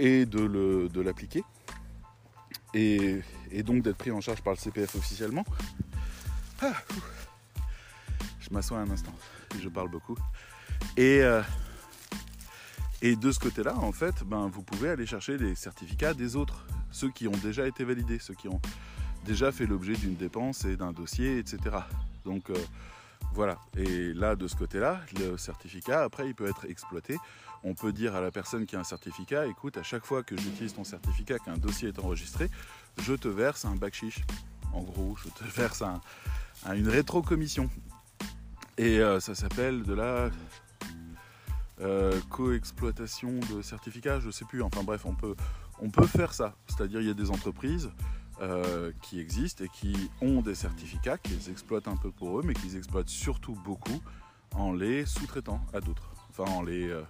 et 0.00 0.26
de 0.26 1.00
l'appliquer, 1.00 1.44
et, 2.74 3.22
donc 3.62 3.82
d'être 3.82 3.96
pris 3.96 4.10
en 4.10 4.20
charge 4.20 4.42
par 4.42 4.54
le 4.54 4.58
CPF 4.58 4.96
officiellement. 4.96 5.44
Ah, 6.62 6.74
je 8.40 8.48
m'assois 8.50 8.78
un 8.78 8.90
instant, 8.90 9.14
je 9.62 9.68
parle 9.68 9.88
beaucoup. 9.88 10.18
Et, 10.96 11.22
euh, 11.22 11.42
et 13.02 13.14
de 13.14 13.30
ce 13.30 13.38
côté-là, 13.38 13.76
en 13.76 13.92
fait, 13.92 14.24
ben, 14.24 14.48
vous 14.48 14.62
pouvez 14.62 14.88
aller 14.88 15.06
chercher 15.06 15.38
les 15.38 15.54
certificats 15.54 16.12
des 16.12 16.34
autres, 16.34 16.66
ceux 16.90 17.10
qui 17.12 17.28
ont 17.28 17.36
déjà 17.36 17.68
été 17.68 17.84
validés, 17.84 18.18
ceux 18.18 18.34
qui 18.34 18.48
ont 18.48 18.60
déjà 19.24 19.52
fait 19.52 19.66
l'objet 19.66 19.94
d'une 19.94 20.16
dépense 20.16 20.64
et 20.64 20.76
d'un 20.76 20.92
dossier, 20.92 21.38
etc. 21.38 21.76
Donc 22.24 22.50
euh, 22.50 22.54
voilà. 23.32 23.58
Et 23.76 24.12
là, 24.12 24.36
de 24.36 24.48
ce 24.48 24.56
côté-là, 24.56 25.00
le 25.18 25.36
certificat, 25.36 26.02
après, 26.02 26.26
il 26.26 26.34
peut 26.34 26.48
être 26.48 26.64
exploité. 26.66 27.16
On 27.62 27.74
peut 27.74 27.92
dire 27.92 28.14
à 28.16 28.20
la 28.20 28.30
personne 28.30 28.66
qui 28.66 28.76
a 28.76 28.80
un 28.80 28.84
certificat, 28.84 29.46
écoute, 29.46 29.76
à 29.76 29.82
chaque 29.82 30.04
fois 30.04 30.22
que 30.22 30.36
j'utilise 30.36 30.74
ton 30.74 30.84
certificat, 30.84 31.38
qu'un 31.38 31.58
dossier 31.58 31.88
est 31.88 31.98
enregistré, 31.98 32.50
je 33.02 33.14
te 33.14 33.28
verse 33.28 33.64
un 33.64 33.76
bac 33.76 33.94
chiche. 33.94 34.20
En 34.72 34.82
gros, 34.82 35.16
je 35.22 35.28
te 35.28 35.44
verse 35.56 35.82
un, 35.82 36.00
une 36.74 36.88
rétrocommission. 36.88 37.68
Et 38.78 38.98
euh, 39.00 39.20
ça 39.20 39.34
s'appelle 39.34 39.82
de 39.82 39.92
la 39.92 40.30
euh, 41.82 42.18
co-exploitation 42.30 43.40
de 43.52 43.62
certificats, 43.62 44.20
je 44.20 44.30
sais 44.30 44.44
plus. 44.46 44.62
Enfin 44.62 44.82
bref, 44.82 45.02
on 45.04 45.14
peut, 45.14 45.36
on 45.80 45.90
peut 45.90 46.06
faire 46.06 46.32
ça. 46.32 46.54
C'est-à-dire, 46.66 47.00
il 47.00 47.06
y 47.06 47.10
a 47.10 47.14
des 47.14 47.30
entreprises 47.30 47.90
euh, 48.42 48.92
qui 49.02 49.20
existent 49.20 49.62
et 49.62 49.68
qui 49.68 50.10
ont 50.22 50.40
des 50.40 50.54
certificats, 50.54 51.18
qu'ils 51.18 51.50
exploitent 51.50 51.88
un 51.88 51.96
peu 51.96 52.10
pour 52.10 52.38
eux, 52.38 52.42
mais 52.42 52.54
qu'ils 52.54 52.74
exploitent 52.74 53.10
surtout 53.10 53.54
beaucoup 53.64 54.00
en 54.54 54.72
les 54.72 55.04
sous-traitant 55.04 55.60
à 55.74 55.80
d'autres. 55.80 56.10
En 56.38 56.62
les. 56.62 56.88
Euh, 56.88 57.02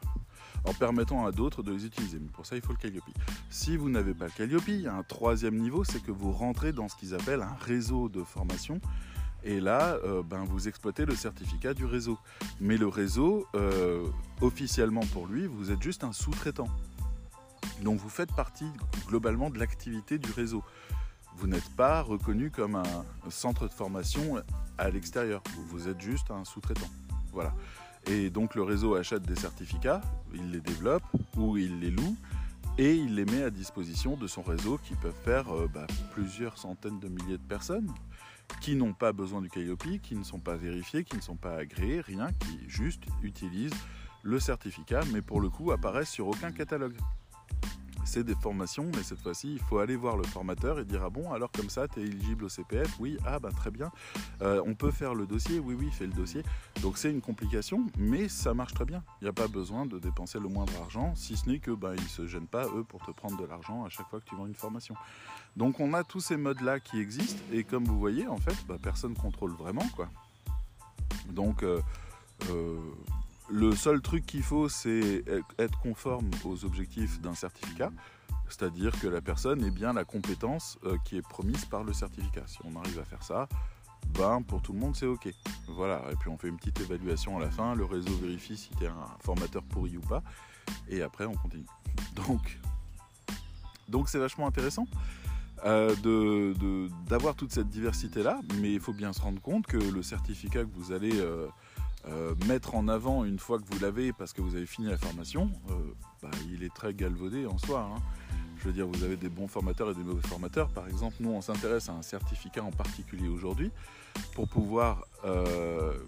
en 0.64 0.74
permettant 0.74 1.24
à 1.24 1.30
d'autres 1.30 1.62
de 1.62 1.72
les 1.72 1.86
utiliser. 1.86 2.18
Mais 2.18 2.28
pour 2.32 2.46
ça, 2.46 2.56
il 2.56 2.62
faut 2.62 2.72
le 2.72 2.78
Calliope. 2.78 3.04
Si 3.48 3.76
vous 3.76 3.88
n'avez 3.88 4.12
pas 4.12 4.24
le 4.24 4.32
Calliope, 4.32 4.66
il 4.66 4.80
y 4.80 4.88
a 4.88 4.94
un 4.94 5.04
troisième 5.04 5.56
niveau, 5.56 5.84
c'est 5.84 6.02
que 6.02 6.10
vous 6.10 6.32
rentrez 6.32 6.72
dans 6.72 6.88
ce 6.88 6.96
qu'ils 6.96 7.14
appellent 7.14 7.42
un 7.42 7.56
réseau 7.60 8.08
de 8.08 8.24
formation. 8.24 8.80
Et 9.44 9.60
là, 9.60 9.98
euh, 10.04 10.24
ben, 10.24 10.44
vous 10.44 10.66
exploitez 10.66 11.04
le 11.04 11.14
certificat 11.14 11.74
du 11.74 11.84
réseau. 11.84 12.18
Mais 12.60 12.76
le 12.76 12.88
réseau, 12.88 13.46
officiellement 14.40 15.06
pour 15.12 15.28
lui, 15.28 15.46
vous 15.46 15.70
êtes 15.70 15.80
juste 15.80 16.02
un 16.02 16.12
sous-traitant. 16.12 16.68
Donc 17.82 18.00
vous 18.00 18.10
faites 18.10 18.32
partie 18.34 18.70
globalement 19.06 19.48
de 19.48 19.58
l'activité 19.58 20.18
du 20.18 20.30
réseau 20.32 20.64
vous 21.40 21.46
n'êtes 21.46 21.70
pas 21.70 22.02
reconnu 22.02 22.50
comme 22.50 22.76
un 22.76 23.30
centre 23.30 23.66
de 23.66 23.72
formation 23.72 24.42
à 24.76 24.90
l'extérieur. 24.90 25.42
Vous 25.68 25.88
êtes 25.88 25.98
juste 25.98 26.30
un 26.30 26.44
sous-traitant. 26.44 26.88
Voilà. 27.32 27.54
Et 28.06 28.28
donc 28.28 28.54
le 28.54 28.62
réseau 28.62 28.94
achète 28.94 29.22
des 29.22 29.36
certificats, 29.36 30.02
il 30.34 30.50
les 30.50 30.60
développe 30.60 31.02
ou 31.36 31.56
il 31.56 31.80
les 31.80 31.90
loue 31.90 32.14
et 32.76 32.94
il 32.94 33.14
les 33.14 33.24
met 33.24 33.42
à 33.42 33.50
disposition 33.50 34.16
de 34.16 34.26
son 34.26 34.42
réseau 34.42 34.78
qui 34.84 34.94
peuvent 34.96 35.12
faire 35.24 35.50
euh, 35.54 35.66
bah, 35.72 35.86
plusieurs 36.12 36.58
centaines 36.58 37.00
de 37.00 37.08
milliers 37.08 37.38
de 37.38 37.48
personnes 37.48 37.90
qui 38.60 38.76
n'ont 38.76 38.92
pas 38.92 39.12
besoin 39.12 39.40
du 39.40 39.48
Calliope, 39.48 40.00
qui 40.02 40.16
ne 40.16 40.24
sont 40.24 40.40
pas 40.40 40.56
vérifiés, 40.56 41.04
qui 41.04 41.16
ne 41.16 41.22
sont 41.22 41.36
pas 41.36 41.56
agréés, 41.56 42.00
rien, 42.00 42.28
qui 42.32 42.58
juste 42.68 43.04
utilisent 43.22 43.72
le 44.22 44.38
certificat, 44.40 45.00
mais 45.12 45.22
pour 45.22 45.40
le 45.40 45.48
coup 45.48 45.72
apparaissent 45.72 46.10
sur 46.10 46.28
aucun 46.28 46.52
catalogue 46.52 46.96
c'est 48.04 48.24
des 48.24 48.34
formations, 48.34 48.90
mais 48.96 49.02
cette 49.02 49.20
fois-ci, 49.20 49.52
il 49.52 49.58
faut 49.60 49.78
aller 49.78 49.96
voir 49.96 50.16
le 50.16 50.24
formateur 50.24 50.78
et 50.78 50.84
dire 50.84 51.02
Ah 51.04 51.10
bon, 51.10 51.32
alors 51.32 51.50
comme 51.52 51.70
ça, 51.70 51.88
tu 51.88 52.00
es 52.00 52.02
éligible 52.04 52.44
au 52.44 52.48
CPF 52.48 52.98
Oui, 52.98 53.18
ah 53.24 53.38
ben 53.38 53.50
très 53.50 53.70
bien. 53.70 53.90
Euh, 54.42 54.62
on 54.66 54.74
peut 54.74 54.90
faire 54.90 55.14
le 55.14 55.26
dossier? 55.26 55.58
Oui, 55.58 55.74
oui, 55.78 55.90
fais 55.90 56.06
le 56.06 56.12
dossier. 56.12 56.42
Donc 56.82 56.98
c'est 56.98 57.10
une 57.10 57.20
complication, 57.20 57.86
mais 57.98 58.28
ça 58.28 58.54
marche 58.54 58.74
très 58.74 58.84
bien. 58.84 59.02
Il 59.20 59.24
n'y 59.24 59.30
a 59.30 59.32
pas 59.32 59.48
besoin 59.48 59.86
de 59.86 59.98
dépenser 59.98 60.38
le 60.38 60.48
moindre 60.48 60.72
argent, 60.82 61.14
si 61.14 61.36
ce 61.36 61.48
n'est 61.48 61.58
que 61.58 61.70
ben, 61.70 61.94
ils 61.96 62.02
ne 62.02 62.08
se 62.08 62.26
gênent 62.26 62.46
pas, 62.46 62.66
eux, 62.66 62.84
pour 62.84 63.04
te 63.04 63.10
prendre 63.10 63.36
de 63.36 63.44
l'argent 63.44 63.84
à 63.84 63.88
chaque 63.88 64.08
fois 64.08 64.20
que 64.20 64.28
tu 64.28 64.34
vends 64.34 64.46
une 64.46 64.54
formation. 64.54 64.94
Donc 65.56 65.80
on 65.80 65.94
a 65.94 66.04
tous 66.04 66.20
ces 66.20 66.36
modes-là 66.36 66.80
qui 66.80 67.00
existent, 67.00 67.42
et 67.52 67.64
comme 67.64 67.84
vous 67.84 67.98
voyez, 67.98 68.26
en 68.26 68.38
fait, 68.38 68.56
ben, 68.66 68.78
personne 68.78 69.12
ne 69.12 69.18
contrôle 69.18 69.52
vraiment, 69.52 69.86
quoi. 69.94 70.08
Donc, 71.28 71.64
le 73.50 73.74
seul 73.74 74.00
truc 74.00 74.24
qu'il 74.26 74.42
faut, 74.42 74.68
c'est 74.68 75.24
être 75.58 75.78
conforme 75.80 76.30
aux 76.44 76.64
objectifs 76.64 77.20
d'un 77.20 77.34
certificat, 77.34 77.90
c'est-à-dire 78.48 78.98
que 79.00 79.06
la 79.06 79.20
personne 79.20 79.64
ait 79.64 79.70
bien 79.70 79.92
la 79.92 80.04
compétence 80.04 80.78
qui 81.04 81.16
est 81.16 81.22
promise 81.22 81.64
par 81.64 81.84
le 81.84 81.92
certificat. 81.92 82.42
Si 82.46 82.58
on 82.64 82.78
arrive 82.78 82.98
à 82.98 83.04
faire 83.04 83.22
ça, 83.22 83.48
ben, 84.18 84.42
pour 84.42 84.62
tout 84.62 84.72
le 84.72 84.78
monde, 84.78 84.96
c'est 84.96 85.06
OK. 85.06 85.28
Voilà, 85.68 86.02
et 86.10 86.16
puis 86.16 86.28
on 86.28 86.36
fait 86.36 86.48
une 86.48 86.56
petite 86.56 86.80
évaluation 86.80 87.36
à 87.38 87.40
la 87.40 87.50
fin, 87.50 87.74
le 87.74 87.84
réseau 87.84 88.12
vérifie 88.16 88.56
si 88.56 88.70
tu 88.70 88.84
es 88.84 88.88
un 88.88 89.06
formateur 89.20 89.62
pourri 89.62 89.96
ou 89.96 90.00
pas, 90.00 90.22
et 90.88 91.02
après 91.02 91.26
on 91.26 91.34
continue. 91.34 91.66
Donc, 93.88 94.08
c'est 94.08 94.18
vachement 94.18 94.46
intéressant 94.46 94.86
euh, 95.64 95.94
d'avoir 97.08 97.34
toute 97.34 97.52
cette 97.52 97.68
diversité-là, 97.68 98.40
mais 98.60 98.72
il 98.72 98.80
faut 98.80 98.92
bien 98.92 99.12
se 99.12 99.20
rendre 99.20 99.40
compte 99.40 99.66
que 99.66 99.76
le 99.76 100.02
certificat 100.02 100.64
que 100.64 100.70
vous 100.74 100.92
allez 100.92 101.20
euh, 101.20 101.46
euh, 102.08 102.34
mettre 102.46 102.74
en 102.74 102.88
avant 102.88 103.24
une 103.24 103.38
fois 103.38 103.58
que 103.58 103.64
vous 103.70 103.78
l'avez 103.80 104.12
parce 104.12 104.32
que 104.32 104.40
vous 104.40 104.56
avez 104.56 104.66
fini 104.66 104.88
la 104.88 104.96
formation, 104.96 105.50
bah, 106.22 106.30
il 106.50 106.62
est 106.62 106.74
très 106.74 106.94
galvaudé 106.94 107.46
en 107.46 107.58
soi. 107.58 107.90
Hein. 107.94 108.00
Je 108.60 108.66
veux 108.66 108.72
dire, 108.74 108.86
vous 108.86 109.04
avez 109.04 109.16
des 109.16 109.30
bons 109.30 109.48
formateurs 109.48 109.90
et 109.90 109.94
des 109.94 110.02
mauvais 110.02 110.26
formateurs. 110.26 110.68
Par 110.68 110.86
exemple, 110.86 111.16
nous, 111.20 111.30
on 111.30 111.40
s'intéresse 111.40 111.88
à 111.88 111.92
un 111.92 112.02
certificat 112.02 112.62
en 112.62 112.70
particulier 112.70 113.28
aujourd'hui 113.28 113.70
pour 114.34 114.48
pouvoir 114.48 115.06
euh, 115.24 115.98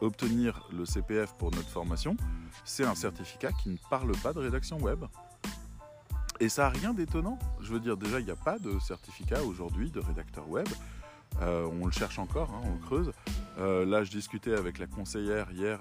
obtenir 0.00 0.68
le 0.72 0.84
CPF 0.84 1.34
pour 1.36 1.50
notre 1.50 1.68
formation. 1.68 2.16
C'est 2.64 2.84
un 2.84 2.94
certificat 2.94 3.50
qui 3.52 3.70
ne 3.70 3.76
parle 3.90 4.12
pas 4.22 4.32
de 4.32 4.38
rédaction 4.38 4.78
web. 4.78 5.04
Et 6.38 6.48
ça 6.48 6.62
n'a 6.62 6.68
rien 6.68 6.94
d'étonnant. 6.94 7.38
Je 7.60 7.72
veux 7.72 7.80
dire, 7.80 7.96
déjà, 7.96 8.20
il 8.20 8.26
n'y 8.26 8.30
a 8.30 8.36
pas 8.36 8.60
de 8.60 8.78
certificat 8.78 9.42
aujourd'hui 9.42 9.90
de 9.90 9.98
rédacteur 9.98 10.48
web. 10.48 10.68
Euh, 11.42 11.68
on 11.80 11.86
le 11.86 11.92
cherche 11.92 12.18
encore, 12.18 12.50
hein, 12.50 12.62
on 12.64 12.78
creuse. 12.78 13.12
Euh, 13.58 13.84
là, 13.84 14.04
je 14.04 14.10
discutais 14.10 14.54
avec 14.54 14.78
la 14.78 14.86
conseillère 14.86 15.50
hier, 15.52 15.80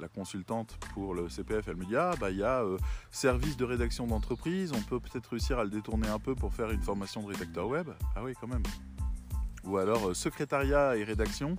la, 0.00 0.08
consultante 0.08 0.76
pour 0.94 1.14
le 1.14 1.28
CPF. 1.28 1.68
Elle 1.68 1.76
me 1.76 1.84
dit 1.84 1.96
Ah, 1.96 2.12
bah, 2.20 2.30
il 2.30 2.38
y 2.38 2.42
a 2.42 2.62
euh, 2.62 2.76
service 3.10 3.56
de 3.56 3.64
rédaction 3.64 4.06
d'entreprise. 4.06 4.72
On 4.74 4.82
peut 4.82 5.00
peut-être 5.00 5.28
réussir 5.28 5.58
à 5.58 5.64
le 5.64 5.70
détourner 5.70 6.08
un 6.08 6.18
peu 6.18 6.34
pour 6.34 6.52
faire 6.52 6.70
une 6.70 6.82
formation 6.82 7.22
de 7.22 7.28
rédacteur 7.28 7.66
web. 7.68 7.88
Ah, 8.14 8.22
oui, 8.22 8.34
quand 8.40 8.48
même. 8.48 8.62
Ou 9.64 9.78
alors 9.78 10.14
secrétariat 10.14 10.96
et 10.96 11.04
rédaction. 11.04 11.56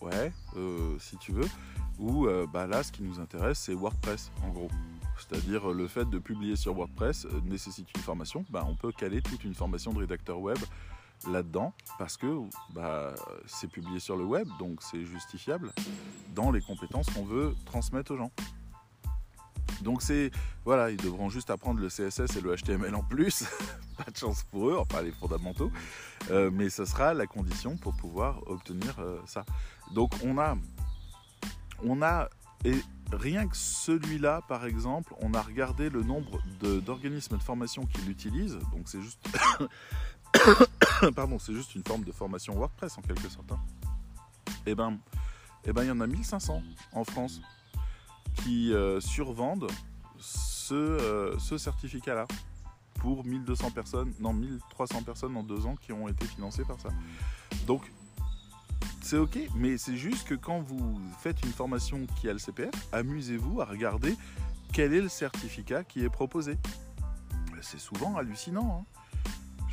Ouais, 0.00 0.32
si 0.98 1.16
tu 1.16 1.32
veux. 1.32 1.48
Ou 1.98 2.28
bah, 2.52 2.66
là, 2.66 2.82
ce 2.82 2.92
qui 2.92 3.02
nous 3.02 3.18
intéresse, 3.20 3.58
c'est 3.58 3.72
WordPress, 3.72 4.30
en 4.44 4.50
gros. 4.50 4.68
C'est-à-dire 5.18 5.68
le 5.68 5.88
fait 5.88 6.08
de 6.08 6.18
publier 6.18 6.56
sur 6.56 6.74
WordPress 6.74 7.26
nécessite 7.44 7.88
une 7.96 8.02
formation. 8.02 8.44
Bah, 8.50 8.66
on 8.68 8.74
peut 8.74 8.92
caler 8.92 9.22
toute 9.22 9.44
une 9.44 9.54
formation 9.54 9.94
de 9.94 10.00
rédacteur 10.00 10.38
web 10.38 10.58
là-dedans 11.28 11.72
parce 11.98 12.16
que 12.16 12.40
bah, 12.72 13.14
c'est 13.46 13.70
publié 13.70 13.98
sur 14.00 14.16
le 14.16 14.24
web, 14.24 14.48
donc 14.58 14.82
c'est 14.82 15.04
justifiable 15.04 15.72
dans 16.34 16.50
les 16.50 16.60
compétences 16.60 17.08
qu'on 17.10 17.24
veut 17.24 17.54
transmettre 17.64 18.12
aux 18.12 18.16
gens. 18.16 18.32
Donc 19.82 20.02
c'est 20.02 20.30
voilà, 20.64 20.90
ils 20.90 20.96
devront 20.96 21.28
juste 21.28 21.50
apprendre 21.50 21.80
le 21.80 21.88
CSS 21.88 22.36
et 22.36 22.40
le 22.40 22.54
HTML 22.56 22.94
en 22.94 23.02
plus, 23.02 23.44
pas 23.96 24.10
de 24.10 24.16
chance 24.16 24.44
pour 24.44 24.70
eux, 24.70 24.76
enfin 24.78 25.02
les 25.02 25.12
fondamentaux, 25.12 25.70
euh, 26.30 26.50
mais 26.52 26.70
ce 26.70 26.84
sera 26.84 27.14
la 27.14 27.26
condition 27.26 27.76
pour 27.76 27.94
pouvoir 27.94 28.40
obtenir 28.46 28.94
euh, 28.98 29.20
ça. 29.26 29.44
Donc 29.92 30.12
on 30.24 30.38
a, 30.38 30.56
on 31.82 32.02
a 32.02 32.28
et 32.64 32.82
rien 33.12 33.46
que 33.46 33.56
celui-là, 33.56 34.42
par 34.48 34.66
exemple, 34.66 35.14
on 35.20 35.34
a 35.34 35.42
regardé 35.42 35.88
le 35.88 36.02
nombre 36.02 36.40
d'organismes 36.60 37.36
de, 37.36 37.42
formation 37.42 37.86
qui 37.86 38.00
l'utilisent, 38.02 38.58
donc 38.72 38.86
c'est 38.86 39.00
juste 39.00 39.20
Pardon, 41.14 41.38
c'est 41.38 41.52
juste 41.52 41.74
une 41.74 41.84
forme 41.84 42.04
de 42.04 42.12
formation 42.12 42.54
WordPress 42.54 42.98
en 42.98 43.02
quelque 43.02 43.28
sorte. 43.28 43.50
Hein. 43.52 43.60
Et 44.66 44.70
eh 44.70 44.74
ben, 44.74 44.98
eh 45.64 45.72
ben, 45.72 45.84
il 45.84 45.88
y 45.88 45.90
en 45.90 46.00
a 46.00 46.06
1500 46.06 46.62
en 46.92 47.04
France 47.04 47.40
qui 48.36 48.72
euh, 48.72 49.00
survendent 49.00 49.68
ce, 50.18 50.74
euh, 50.74 51.38
ce 51.38 51.58
certificat-là 51.58 52.26
pour 52.94 53.24
1200 53.24 53.70
personnes, 53.70 54.12
non 54.20 54.32
1300 54.32 55.02
personnes 55.02 55.36
en 55.36 55.42
deux 55.42 55.66
ans 55.66 55.76
qui 55.76 55.92
ont 55.92 56.08
été 56.08 56.26
financées 56.26 56.64
par 56.64 56.80
ça. 56.80 56.88
Donc, 57.66 57.92
c'est 59.00 59.18
ok, 59.18 59.38
mais 59.54 59.78
c'est 59.78 59.96
juste 59.96 60.26
que 60.26 60.34
quand 60.34 60.60
vous 60.60 61.00
faites 61.20 61.40
une 61.44 61.52
formation 61.52 62.06
qui 62.20 62.28
a 62.28 62.32
le 62.32 62.38
CPF, 62.38 62.72
amusez-vous 62.92 63.60
à 63.60 63.64
regarder 63.64 64.16
quel 64.72 64.92
est 64.92 65.00
le 65.00 65.08
certificat 65.08 65.84
qui 65.84 66.04
est 66.04 66.10
proposé. 66.10 66.58
C'est 67.62 67.80
souvent 67.80 68.16
hallucinant. 68.16 68.84
Hein. 68.84 68.95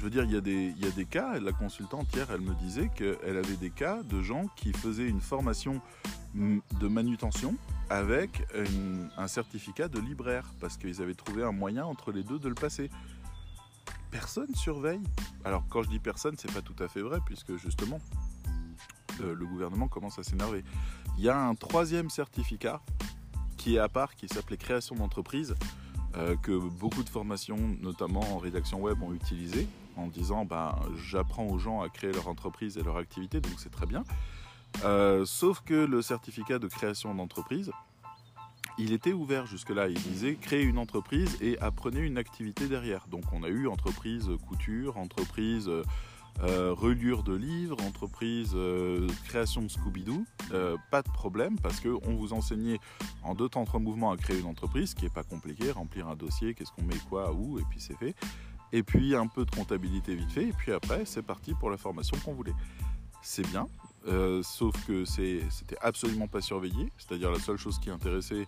Je 0.03 0.09
veux 0.09 0.11
dire, 0.11 0.25
il 0.25 0.33
y, 0.33 0.85
a 0.85 0.91
des, 0.91 1.05
cas, 1.05 1.39
la 1.39 1.53
consultante 1.53 2.13
hier, 2.13 2.27
elle 2.29 2.41
me 2.41 2.53
disait 2.55 2.89
qu'elle 2.93 3.37
avait 3.37 3.55
des 3.55 3.69
cas 3.69 4.03
de 4.03 4.21
gens 4.21 4.47
qui 4.57 4.73
faisaient 4.73 5.07
une 5.07 5.21
formation 5.21 5.79
de 6.35 6.87
manutention 6.89 7.55
avec 7.89 8.45
un 9.17 9.27
certificat 9.29 9.87
de 9.87 10.01
libraire, 10.01 10.51
parce 10.59 10.75
qu'ils 10.75 11.01
avaient 11.01 11.13
trouvé 11.13 11.41
un 11.43 11.53
moyen 11.53 11.85
entre 11.85 12.11
les 12.11 12.21
deux 12.21 12.37
de 12.37 12.49
le 12.49 12.53
passer. 12.53 12.89
Personne 14.11 14.53
surveille. 14.55 14.99
Alors 15.45 15.63
quand 15.69 15.83
je 15.83 15.89
dis 15.89 15.99
personne, 15.99 16.35
c'est 16.37 16.51
pas 16.51 16.61
tout 16.61 16.75
à 16.83 16.89
fait 16.89 17.01
vrai, 17.01 17.19
puisque 17.25 17.55
justement, 17.55 18.01
euh, 19.21 19.33
le 19.33 19.45
gouvernement 19.45 19.87
commence 19.87 20.19
à 20.19 20.23
s'énerver. 20.23 20.65
Il 21.17 21.23
y 21.23 21.29
a 21.29 21.39
un 21.39 21.55
troisième 21.55 22.09
certificat 22.09 22.81
qui 23.55 23.77
est 23.77 23.79
à 23.79 23.87
part, 23.87 24.15
qui 24.15 24.27
s'appelait 24.27 24.57
création 24.57 24.95
d'entreprise, 24.95 25.55
euh, 26.17 26.35
que 26.35 26.59
beaucoup 26.59 27.03
de 27.03 27.09
formations, 27.09 27.77
notamment 27.79 28.35
en 28.35 28.37
rédaction 28.37 28.81
web, 28.81 29.01
ont 29.01 29.13
utilisé 29.13 29.65
en 29.97 30.07
disant 30.07 30.45
ben, 30.45 30.75
j'apprends 30.95 31.47
aux 31.47 31.57
gens 31.57 31.81
à 31.81 31.89
créer 31.89 32.11
leur 32.11 32.27
entreprise 32.27 32.77
et 32.77 32.83
leur 32.83 32.97
activité, 32.97 33.39
donc 33.41 33.53
c'est 33.57 33.71
très 33.71 33.85
bien. 33.85 34.03
Euh, 34.83 35.25
sauf 35.25 35.61
que 35.61 35.73
le 35.73 36.01
certificat 36.01 36.59
de 36.59 36.67
création 36.67 37.13
d'entreprise, 37.13 37.71
il 38.77 38.91
était 38.91 39.13
ouvert 39.13 39.45
jusque-là. 39.45 39.87
Il 39.87 40.01
disait 40.01 40.35
créer 40.35 40.63
une 40.63 40.77
entreprise 40.77 41.37
et 41.41 41.59
apprenez 41.59 42.01
une 42.01 42.17
activité 42.17 42.67
derrière. 42.67 43.07
Donc 43.07 43.23
on 43.31 43.43
a 43.43 43.49
eu 43.49 43.67
entreprise 43.67 44.29
couture, 44.47 44.97
entreprise 44.97 45.69
euh, 46.41 46.73
reliure 46.73 47.21
de 47.21 47.35
livres, 47.35 47.77
entreprise 47.85 48.53
euh, 48.55 49.07
création 49.25 49.61
de 49.61 49.67
Scooby-Doo. 49.67 50.25
pas 50.89 51.03
de 51.03 51.11
problème 51.11 51.59
parce 51.59 51.79
qu'on 51.79 52.15
vous 52.15 52.33
enseignait 52.33 52.79
en 53.21 53.35
deux 53.35 53.47
temps, 53.47 53.65
trois 53.65 53.79
mouvements 53.79 54.11
à 54.11 54.17
créer 54.17 54.39
une 54.39 54.47
entreprise, 54.47 54.89
ce 54.89 54.95
qui 54.95 55.03
n'est 55.03 55.11
pas 55.11 55.23
compliqué, 55.23 55.71
remplir 55.71 56.07
un 56.07 56.15
dossier, 56.15 56.55
qu'est-ce 56.55 56.71
qu'on 56.71 56.83
met 56.83 56.97
quoi, 57.09 57.31
où, 57.31 57.59
et 57.59 57.63
puis 57.69 57.79
c'est 57.79 57.95
fait 57.95 58.15
et 58.73 58.83
puis 58.83 59.15
un 59.15 59.27
peu 59.27 59.45
de 59.45 59.51
comptabilité 59.51 60.15
vite 60.15 60.31
fait, 60.31 60.47
et 60.49 60.53
puis 60.53 60.73
après 60.73 61.05
c'est 61.05 61.21
parti 61.21 61.53
pour 61.53 61.69
la 61.69 61.77
formation 61.77 62.17
qu'on 62.25 62.33
voulait. 62.33 62.55
C'est 63.21 63.47
bien, 63.47 63.67
euh, 64.05 64.43
sauf 64.43 64.75
que 64.85 65.05
c'était 65.05 65.77
absolument 65.81 66.27
pas 66.27 66.41
surveillé, 66.41 66.91
c'est-à-dire 66.97 67.31
la 67.31 67.39
seule 67.39 67.57
chose 67.57 67.79
qui 67.79 67.89
intéressait 67.89 68.47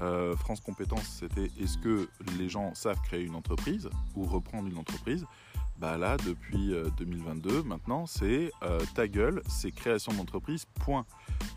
euh, 0.00 0.34
France 0.36 0.60
Compétences, 0.60 1.18
c'était 1.20 1.50
est-ce 1.60 1.76
que 1.76 2.08
les 2.38 2.48
gens 2.48 2.74
savent 2.74 3.00
créer 3.02 3.22
une 3.22 3.34
entreprise 3.34 3.90
ou 4.14 4.24
reprendre 4.24 4.66
une 4.66 4.78
entreprise? 4.78 5.26
Bah 5.76 5.98
là, 5.98 6.16
depuis 6.24 6.72
2022, 6.96 7.50
euh, 7.50 7.62
maintenant, 7.64 8.06
c'est 8.06 8.50
ta 8.94 9.08
gueule, 9.08 9.42
c'est 9.48 9.72
création 9.72 10.12
d'entreprise, 10.12 10.66
point. 10.80 11.04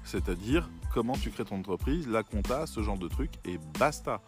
C'est-à-dire 0.04 0.68
comment 0.94 1.14
tu 1.14 1.30
crées 1.30 1.46
ton 1.46 1.60
entreprise, 1.60 2.08
la 2.08 2.24
compta, 2.24 2.66
ce 2.66 2.82
genre 2.82 2.98
de 2.98 3.08
truc, 3.08 3.32
et 3.46 3.60
basta. 3.80 4.22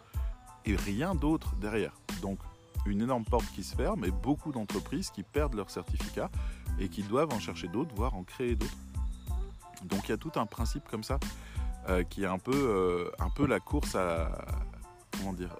Et 0.64 0.76
rien 0.76 1.14
d'autre 1.14 1.56
derrière. 1.56 1.92
Donc, 2.22 2.38
une 2.86 3.02
énorme 3.02 3.24
porte 3.24 3.46
qui 3.54 3.62
se 3.62 3.74
ferme 3.74 4.04
et 4.04 4.10
beaucoup 4.10 4.52
d'entreprises 4.52 5.10
qui 5.10 5.22
perdent 5.22 5.54
leur 5.54 5.70
certificat 5.70 6.30
et 6.78 6.88
qui 6.88 7.02
doivent 7.02 7.32
en 7.32 7.40
chercher 7.40 7.68
d'autres, 7.68 7.94
voire 7.94 8.14
en 8.14 8.24
créer 8.24 8.56
d'autres. 8.56 8.76
Donc 9.84 10.08
il 10.08 10.10
y 10.10 10.14
a 10.14 10.18
tout 10.18 10.32
un 10.36 10.46
principe 10.46 10.88
comme 10.88 11.04
ça 11.04 11.18
euh, 11.88 12.02
qui 12.04 12.24
est 12.24 12.26
un 12.26 12.38
peu, 12.38 12.52
euh, 12.54 13.10
un 13.18 13.30
peu 13.30 13.46
la 13.46 13.60
course 13.60 13.94
à 13.94 14.30
comment 15.18 15.32
dire 15.32 15.56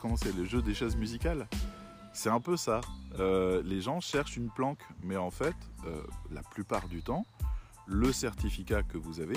comment 0.00 0.16
c'est 0.16 0.34
le 0.34 0.44
jeu 0.44 0.62
des 0.62 0.74
chaises 0.74 0.96
musicales. 0.96 1.48
C'est 2.12 2.30
un 2.30 2.40
peu 2.40 2.56
ça. 2.56 2.80
Euh, 3.18 3.62
les 3.64 3.80
gens 3.80 4.00
cherchent 4.00 4.36
une 4.36 4.50
planque, 4.50 4.82
mais 5.02 5.16
en 5.16 5.30
fait, 5.30 5.54
la 6.30 6.42
plupart 6.42 6.88
du 6.88 7.02
temps, 7.02 7.24
le 7.86 8.12
certificat 8.12 8.82
que 8.82 8.98
vous 8.98 9.20
avez 9.20 9.36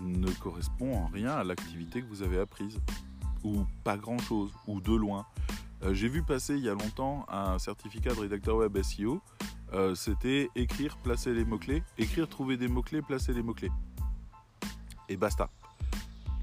ne 0.00 0.30
correspond 0.30 0.96
en 0.96 1.06
rien 1.06 1.32
à 1.32 1.44
l'activité 1.44 2.02
que 2.02 2.06
vous 2.06 2.22
avez 2.22 2.38
apprise, 2.38 2.80
ou 3.44 3.64
pas 3.84 3.96
grand 3.96 4.18
chose, 4.18 4.52
ou 4.66 4.80
de 4.80 4.94
loin. 4.94 5.26
Euh, 5.82 5.94
j'ai 5.94 6.08
vu 6.08 6.22
passer 6.22 6.54
il 6.54 6.64
y 6.64 6.68
a 6.68 6.74
longtemps 6.74 7.24
un 7.28 7.58
certificat 7.58 8.14
de 8.14 8.20
rédacteur 8.20 8.56
web 8.56 8.76
SEO. 8.82 9.20
Euh, 9.72 9.94
c'était 9.94 10.50
écrire, 10.56 10.96
placer 10.98 11.32
les 11.32 11.44
mots-clés, 11.44 11.82
écrire, 11.96 12.28
trouver 12.28 12.56
des 12.56 12.68
mots-clés, 12.68 13.02
placer 13.02 13.32
les 13.32 13.42
mots-clés. 13.42 13.70
Et 15.08 15.16
basta. 15.16 15.48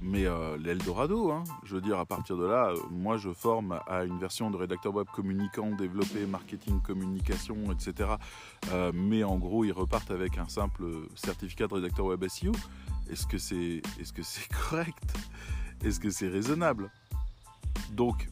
Mais 0.01 0.25
euh, 0.25 0.57
l'Eldorado, 0.57 1.31
hein, 1.31 1.43
je 1.63 1.75
veux 1.75 1.81
dire, 1.81 1.99
à 1.99 2.05
partir 2.05 2.37
de 2.37 2.45
là, 2.45 2.71
moi 2.91 3.17
je 3.17 3.31
forme 3.31 3.79
à 3.87 4.03
une 4.03 4.19
version 4.19 4.51
de 4.51 4.57
rédacteur 4.57 4.93
web 4.93 5.07
communicant, 5.11 5.71
développé, 5.71 6.25
marketing, 6.25 6.81
communication, 6.81 7.71
etc. 7.71 8.11
mais 8.93 9.23
en 9.23 9.37
gros, 9.37 9.65
ils 9.65 9.71
repartent 9.71 10.11
avec 10.11 10.37
un 10.37 10.47
simple 10.47 10.85
certificat 11.15 11.67
de 11.67 11.73
rédacteur 11.75 12.05
web 12.05 12.25
SEO. 12.27 12.51
Est-ce 13.09 13.25
que 13.25 13.37
c'est 13.37 13.81
est 13.99 14.03
-ce 14.03 14.23
c'est 14.23 14.47
correct? 14.69 15.17
Est-ce 15.83 15.99
que 15.99 16.11
c'est 16.11 16.29
raisonnable? 16.29 16.91
Donc, 17.91 18.27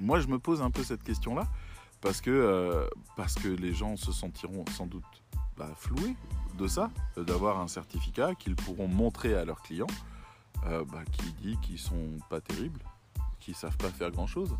moi, 0.00 0.20
je 0.20 0.26
me 0.28 0.38
pose 0.38 0.62
un 0.62 0.70
peu 0.70 0.82
cette 0.82 1.02
question-là 1.02 1.46
parce 2.00 2.20
que, 2.20 2.30
euh, 2.30 2.86
parce 3.16 3.34
que 3.34 3.48
les 3.48 3.72
gens 3.72 3.96
se 3.96 4.12
sentiront 4.12 4.64
sans 4.76 4.86
doute 4.86 5.04
bah, 5.56 5.70
floués 5.76 6.14
de 6.58 6.66
ça, 6.66 6.90
d'avoir 7.16 7.60
un 7.60 7.68
certificat 7.68 8.34
qu'ils 8.34 8.56
pourront 8.56 8.88
montrer 8.88 9.34
à 9.34 9.44
leurs 9.44 9.62
clients, 9.62 9.86
euh, 10.66 10.84
bah, 10.84 11.04
qui 11.12 11.32
dit 11.34 11.58
qu'ils 11.62 11.78
sont 11.78 12.18
pas 12.30 12.40
terribles, 12.40 12.80
qu'ils 13.40 13.54
savent 13.54 13.76
pas 13.76 13.90
faire 13.90 14.10
grand 14.10 14.26
chose. 14.26 14.56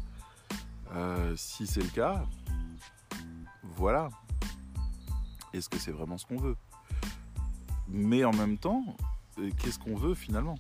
Euh, 0.95 1.35
si 1.37 1.67
c'est 1.67 1.83
le 1.83 1.89
cas, 1.89 2.25
voilà. 3.77 4.09
Est-ce 5.53 5.69
que 5.69 5.79
c'est 5.79 5.91
vraiment 5.91 6.19
ce 6.19 6.27
qu'on 6.27 6.37
veut? 6.37 6.57
Mais 7.89 8.25
en 8.25 8.33
même 8.33 8.59
temps, 8.59 8.97
euh, 9.39 9.51
qu'est-ce 9.59 9.79
qu'on 9.79 9.97
veut 9.97 10.15
finalement? 10.15 10.57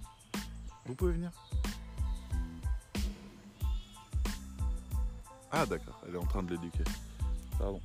Vous 0.86 0.94
pouvez 0.94 1.12
venir 1.12 1.30
Ah 5.52 5.66
d'accord, 5.66 6.02
elle 6.06 6.14
est 6.14 6.18
en 6.18 6.26
train 6.26 6.42
de 6.42 6.50
l'éduquer. 6.50 6.84
Pardon. 7.58 7.80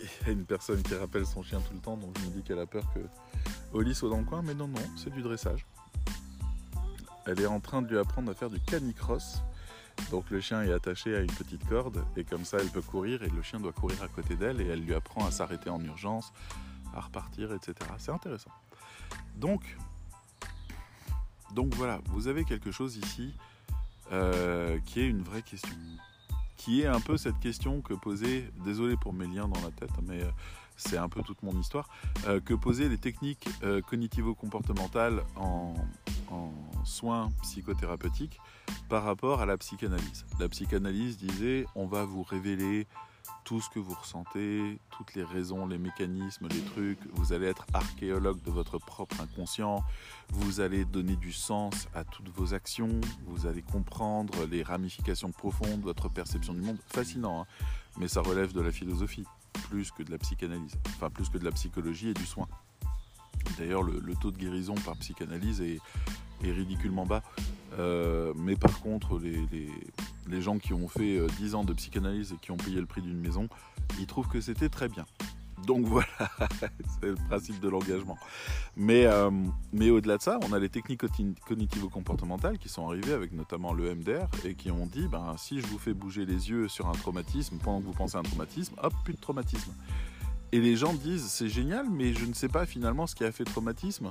Il 0.00 0.26
y 0.26 0.30
a 0.30 0.32
une 0.32 0.44
personne 0.44 0.82
qui 0.82 0.94
rappelle 0.94 1.26
son 1.26 1.42
chien 1.42 1.60
tout 1.60 1.74
le 1.74 1.80
temps, 1.80 1.96
donc 1.96 2.16
je 2.18 2.26
me 2.26 2.30
dis 2.30 2.42
qu'elle 2.42 2.58
a 2.58 2.66
peur 2.66 2.84
que 2.92 3.00
Oli 3.72 3.94
soit 3.94 4.10
dans 4.10 4.18
le 4.18 4.24
coin, 4.24 4.42
mais 4.42 4.54
non, 4.54 4.68
non, 4.68 4.82
c'est 4.96 5.10
du 5.10 5.22
dressage. 5.22 5.66
Elle 7.26 7.40
est 7.40 7.46
en 7.46 7.60
train 7.60 7.80
de 7.80 7.88
lui 7.88 7.98
apprendre 7.98 8.30
à 8.30 8.34
faire 8.34 8.50
du 8.50 8.60
canicross. 8.60 9.42
Donc 10.10 10.28
le 10.30 10.40
chien 10.40 10.62
est 10.62 10.72
attaché 10.72 11.16
à 11.16 11.20
une 11.20 11.30
petite 11.30 11.66
corde 11.68 12.04
et 12.16 12.24
comme 12.24 12.44
ça 12.44 12.58
elle 12.60 12.68
peut 12.68 12.82
courir 12.82 13.22
et 13.22 13.28
le 13.28 13.42
chien 13.42 13.60
doit 13.60 13.72
courir 13.72 14.02
à 14.02 14.08
côté 14.08 14.34
d'elle 14.34 14.60
et 14.60 14.66
elle 14.66 14.80
lui 14.80 14.92
apprend 14.92 15.24
à 15.24 15.30
s'arrêter 15.30 15.70
en 15.70 15.82
urgence, 15.84 16.32
à 16.92 17.00
repartir, 17.00 17.52
etc. 17.52 17.74
C'est 17.98 18.10
intéressant. 18.10 18.50
Donc, 19.36 19.76
donc 21.54 21.74
voilà, 21.74 22.00
vous 22.06 22.26
avez 22.26 22.44
quelque 22.44 22.72
chose 22.72 22.96
ici 22.96 23.32
euh, 24.12 24.78
qui 24.84 25.00
est 25.00 25.08
une 25.08 25.22
vraie 25.22 25.42
question 25.42 25.70
qui 26.64 26.80
est 26.80 26.86
un 26.86 27.00
peu 27.00 27.18
cette 27.18 27.38
question 27.40 27.82
que 27.82 27.92
posait, 27.92 28.50
désolé 28.64 28.96
pour 28.96 29.12
mes 29.12 29.26
liens 29.26 29.46
dans 29.46 29.60
la 29.60 29.70
tête, 29.70 29.90
mais 30.02 30.22
euh, 30.22 30.30
c'est 30.78 30.96
un 30.96 31.10
peu 31.10 31.22
toute 31.22 31.42
mon 31.42 31.52
histoire, 31.60 31.90
euh, 32.26 32.40
que 32.40 32.54
posaient 32.54 32.88
les 32.88 32.96
techniques 32.96 33.46
euh, 33.62 33.82
cognitivo-comportementales 33.82 35.22
en, 35.36 35.74
en, 36.30 36.50
soins 36.84 37.30
psychothérapeutiques 37.42 38.40
par 38.88 39.04
rapport 39.04 39.42
à 39.42 39.46
la 39.46 39.58
psychanalyse. 39.58 40.24
La 40.40 40.48
psychanalyse 40.48 41.18
disait 41.18 41.66
on 41.74 41.86
va 41.86 42.04
vous 42.04 42.22
révéler 42.22 42.86
tout 43.44 43.60
ce 43.60 43.68
que 43.68 43.78
vous 43.78 43.94
ressentez, 43.94 44.78
toutes 44.90 45.14
les 45.14 45.22
raisons, 45.22 45.66
les 45.66 45.78
mécanismes, 45.78 46.48
les 46.48 46.62
trucs. 46.62 46.98
Vous 47.12 47.32
allez 47.32 47.46
être 47.46 47.66
archéologue 47.74 48.42
de 48.42 48.50
votre 48.50 48.78
propre 48.78 49.20
inconscient. 49.20 49.84
Vous 50.30 50.60
allez 50.60 50.84
donner 50.84 51.16
du 51.16 51.32
sens 51.32 51.88
à 51.94 52.04
toutes 52.04 52.30
vos 52.30 52.54
actions. 52.54 53.00
Vous 53.26 53.46
allez 53.46 53.62
comprendre 53.62 54.46
les 54.50 54.62
ramifications 54.62 55.30
profondes 55.30 55.80
de 55.80 55.84
votre 55.84 56.08
perception 56.08 56.54
du 56.54 56.62
monde. 56.62 56.78
Fascinant, 56.88 57.42
hein 57.42 57.46
mais 57.98 58.08
ça 58.08 58.20
relève 58.20 58.52
de 58.52 58.60
la 58.60 58.72
philosophie, 58.72 59.24
plus 59.68 59.90
que 59.90 60.02
de 60.02 60.10
la 60.10 60.18
psychanalyse. 60.18 60.74
Enfin, 60.88 61.10
plus 61.10 61.28
que 61.28 61.38
de 61.38 61.44
la 61.44 61.52
psychologie 61.52 62.08
et 62.08 62.14
du 62.14 62.26
soin. 62.26 62.48
D'ailleurs, 63.58 63.82
le, 63.82 64.14
taux 64.20 64.30
de 64.30 64.38
guérison 64.38 64.74
par 64.74 64.96
psychanalyse 64.96 65.60
est, 65.60 65.80
ridiculement 66.42 67.06
bas. 67.06 67.22
Euh, 67.78 68.34
mais 68.36 68.56
par 68.56 68.80
contre, 68.80 69.18
les, 69.18 69.70
les, 70.28 70.42
gens 70.42 70.58
qui 70.58 70.72
ont 70.72 70.88
fait 70.88 71.20
10 71.38 71.54
ans 71.54 71.64
de 71.64 71.72
psychanalyse 71.72 72.32
et 72.32 72.36
qui 72.36 72.50
ont 72.50 72.56
payé 72.56 72.80
le 72.80 72.86
prix 72.86 73.02
d'une 73.02 73.20
maison, 73.20 73.48
ils 73.98 74.06
trouvent 74.06 74.28
que 74.28 74.40
c'était 74.40 74.68
très 74.68 74.88
bien. 74.88 75.06
Donc 75.66 75.86
voilà, 75.86 76.06
c'est 77.00 77.08
le 77.08 77.14
principe 77.14 77.60
de 77.60 77.68
l'engagement. 77.68 78.18
Mais, 78.76 79.06
euh, 79.06 79.30
mais 79.72 79.90
au-delà 79.90 80.18
de 80.18 80.22
ça, 80.22 80.38
on 80.48 80.52
a 80.52 80.58
les 80.58 80.68
techniques 80.68 81.02
cognitivo-comportementales 81.46 82.58
qui 82.58 82.68
sont 82.68 82.86
arrivées 82.86 83.12
avec 83.12 83.32
notamment 83.32 83.72
le 83.72 83.94
MDR 83.94 84.28
et 84.44 84.54
qui 84.54 84.70
ont 84.70 84.86
dit, 84.86 85.08
ben, 85.08 85.34
si 85.38 85.60
je 85.60 85.66
vous 85.66 85.78
fais 85.78 85.94
bouger 85.94 86.26
les 86.26 86.50
yeux 86.50 86.68
sur 86.68 86.88
un 86.88 86.92
traumatisme 86.92 87.58
pendant 87.58 87.80
que 87.80 87.86
vous 87.86 87.92
pensez 87.92 88.16
à 88.16 88.20
un 88.20 88.24
traumatisme, 88.24 88.74
hop, 88.82 88.92
plus 89.04 89.14
de 89.14 89.20
traumatisme. 89.20 89.72
Et 90.52 90.60
les 90.60 90.76
gens 90.76 90.92
disent, 90.92 91.26
c'est 91.26 91.48
génial, 91.48 91.88
mais 91.90 92.14
je 92.14 92.26
ne 92.26 92.32
sais 92.32 92.48
pas 92.48 92.66
finalement 92.66 93.06
ce 93.06 93.14
qui 93.14 93.24
a 93.24 93.32
fait 93.32 93.44
traumatisme 93.44 94.10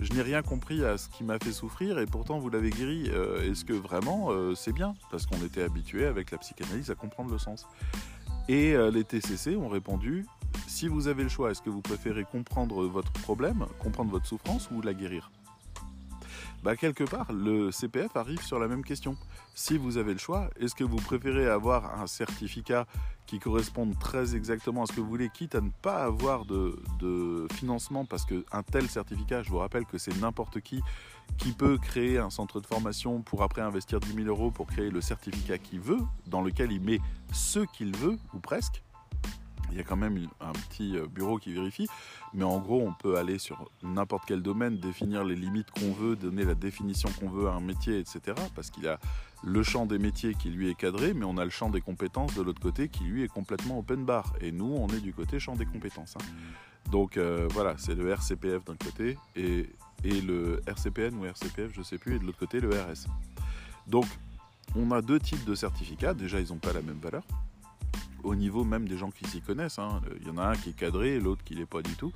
je 0.00 0.12
n'ai 0.12 0.22
rien 0.22 0.42
compris 0.42 0.84
à 0.84 0.96
ce 0.96 1.08
qui 1.08 1.24
m'a 1.24 1.38
fait 1.38 1.52
souffrir 1.52 1.98
et 1.98 2.06
pourtant 2.06 2.38
vous 2.38 2.50
l'avez 2.50 2.70
guéri. 2.70 3.10
Euh, 3.12 3.50
Est-ce 3.50 3.64
que 3.64 3.72
vraiment 3.72 4.30
euh, 4.30 4.54
c'est 4.54 4.72
bien? 4.72 4.94
Parce 5.10 5.26
qu'on 5.26 5.44
était 5.44 5.62
habitué 5.62 6.06
avec 6.06 6.30
la 6.30 6.38
psychanalyse 6.38 6.90
à 6.90 6.94
comprendre 6.94 7.30
le 7.30 7.38
sens. 7.38 7.66
Et 8.48 8.74
euh, 8.74 8.90
les 8.90 9.04
TCC 9.04 9.56
ont 9.56 9.68
répondu 9.68 10.24
si 10.66 10.88
vous 10.88 11.08
avez 11.08 11.22
le 11.22 11.28
choix, 11.28 11.50
est-ce 11.50 11.62
que 11.62 11.70
vous 11.70 11.82
préférez 11.82 12.24
comprendre 12.24 12.86
votre 12.86 13.12
problème, 13.12 13.66
comprendre 13.78 14.10
votre 14.10 14.26
souffrance 14.26 14.70
ou 14.70 14.80
la 14.80 14.94
guérir? 14.94 15.30
Bah, 16.62 16.76
quelque 16.76 17.04
part, 17.04 17.32
le 17.32 17.70
CPF 17.70 18.16
arrive 18.16 18.42
sur 18.42 18.58
la 18.58 18.68
même 18.68 18.84
question. 18.84 19.16
Si 19.54 19.78
vous 19.78 19.96
avez 19.96 20.12
le 20.12 20.18
choix, 20.18 20.50
est-ce 20.60 20.74
que 20.74 20.84
vous 20.84 20.96
préférez 20.96 21.46
avoir 21.48 22.00
un 22.00 22.06
certificat 22.06 22.86
qui 23.26 23.38
corresponde 23.38 23.98
très 23.98 24.34
exactement 24.34 24.84
à 24.84 24.86
ce 24.86 24.92
que 24.92 25.00
vous 25.00 25.08
voulez, 25.08 25.28
quitte 25.28 25.54
à 25.54 25.60
ne 25.60 25.70
pas 25.82 26.04
avoir 26.04 26.46
de, 26.46 26.78
de 26.98 27.46
financement, 27.52 28.04
parce 28.04 28.24
qu'un 28.24 28.62
tel 28.62 28.88
certificat, 28.88 29.42
je 29.42 29.50
vous 29.50 29.58
rappelle 29.58 29.84
que 29.84 29.98
c'est 29.98 30.16
n'importe 30.18 30.60
qui 30.60 30.82
qui 31.36 31.52
peut 31.52 31.76
créer 31.78 32.18
un 32.18 32.30
centre 32.30 32.60
de 32.60 32.66
formation 32.66 33.20
pour 33.20 33.42
après 33.42 33.60
investir 33.60 34.00
10 34.00 34.14
000 34.14 34.28
euros 34.28 34.50
pour 34.50 34.66
créer 34.66 34.90
le 34.90 35.00
certificat 35.00 35.58
qu'il 35.58 35.80
veut, 35.80 36.00
dans 36.26 36.40
lequel 36.40 36.72
il 36.72 36.80
met 36.80 37.00
ce 37.32 37.60
qu'il 37.60 37.94
veut, 37.96 38.16
ou 38.32 38.38
presque 38.38 38.82
il 39.70 39.76
y 39.76 39.80
a 39.80 39.84
quand 39.84 39.96
même 39.96 40.28
un 40.40 40.52
petit 40.52 40.96
euh, 40.96 41.06
bureau 41.06 41.38
qui 41.38 41.52
vérifie, 41.52 41.86
mais 42.34 42.44
en 42.44 42.58
gros, 42.58 42.80
on 42.80 42.92
peut 42.92 43.16
aller 43.16 43.38
sur 43.38 43.70
n'importe 43.82 44.24
quel 44.26 44.42
domaine, 44.42 44.78
définir 44.78 45.24
les 45.24 45.36
limites 45.36 45.70
qu'on 45.70 45.92
veut, 45.92 46.16
donner 46.16 46.44
la 46.44 46.54
définition 46.54 47.08
qu'on 47.18 47.28
veut 47.28 47.48
à 47.48 47.52
un 47.52 47.60
métier, 47.60 47.98
etc. 47.98 48.20
Parce 48.54 48.70
qu'il 48.70 48.88
a 48.88 48.98
le 49.44 49.62
champ 49.62 49.86
des 49.86 49.98
métiers 49.98 50.34
qui 50.34 50.50
lui 50.50 50.68
est 50.68 50.74
cadré, 50.74 51.14
mais 51.14 51.24
on 51.24 51.38
a 51.38 51.44
le 51.44 51.50
champ 51.50 51.70
des 51.70 51.80
compétences 51.80 52.34
de 52.34 52.42
l'autre 52.42 52.60
côté 52.60 52.88
qui 52.88 53.04
lui 53.04 53.22
est 53.22 53.28
complètement 53.28 53.78
open 53.78 54.04
bar. 54.04 54.32
Et 54.40 54.52
nous, 54.52 54.74
on 54.78 54.88
est 54.88 55.00
du 55.00 55.12
côté 55.12 55.38
champ 55.38 55.54
des 55.54 55.66
compétences. 55.66 56.16
Hein. 56.16 56.24
Donc 56.90 57.16
euh, 57.16 57.46
voilà, 57.50 57.74
c'est 57.76 57.94
le 57.94 58.08
RCPF 58.10 58.64
d'un 58.64 58.76
côté 58.76 59.18
et, 59.36 59.68
et 60.04 60.20
le 60.20 60.60
RCPN 60.66 61.14
ou 61.16 61.26
RCPF, 61.26 61.72
je 61.74 61.82
sais 61.82 61.98
plus, 61.98 62.16
et 62.16 62.18
de 62.18 62.24
l'autre 62.24 62.38
côté 62.38 62.60
le 62.60 62.70
RS. 62.70 63.06
Donc 63.86 64.06
on 64.76 64.90
a 64.90 65.02
deux 65.02 65.20
types 65.20 65.44
de 65.44 65.54
certificats. 65.54 66.14
Déjà, 66.14 66.40
ils 66.40 66.48
n'ont 66.48 66.58
pas 66.58 66.72
la 66.72 66.82
même 66.82 66.98
valeur 66.98 67.22
au 68.22 68.34
niveau 68.34 68.64
même 68.64 68.88
des 68.88 68.96
gens 68.96 69.10
qui 69.10 69.26
s'y 69.28 69.40
connaissent. 69.40 69.78
Hein. 69.78 70.00
Il 70.20 70.26
y 70.26 70.30
en 70.30 70.38
a 70.38 70.48
un 70.48 70.56
qui 70.56 70.70
est 70.70 70.76
cadré 70.76 71.18
l'autre 71.18 71.42
qui 71.44 71.54
l'est 71.54 71.66
pas 71.66 71.82
du 71.82 71.94
tout. 71.94 72.12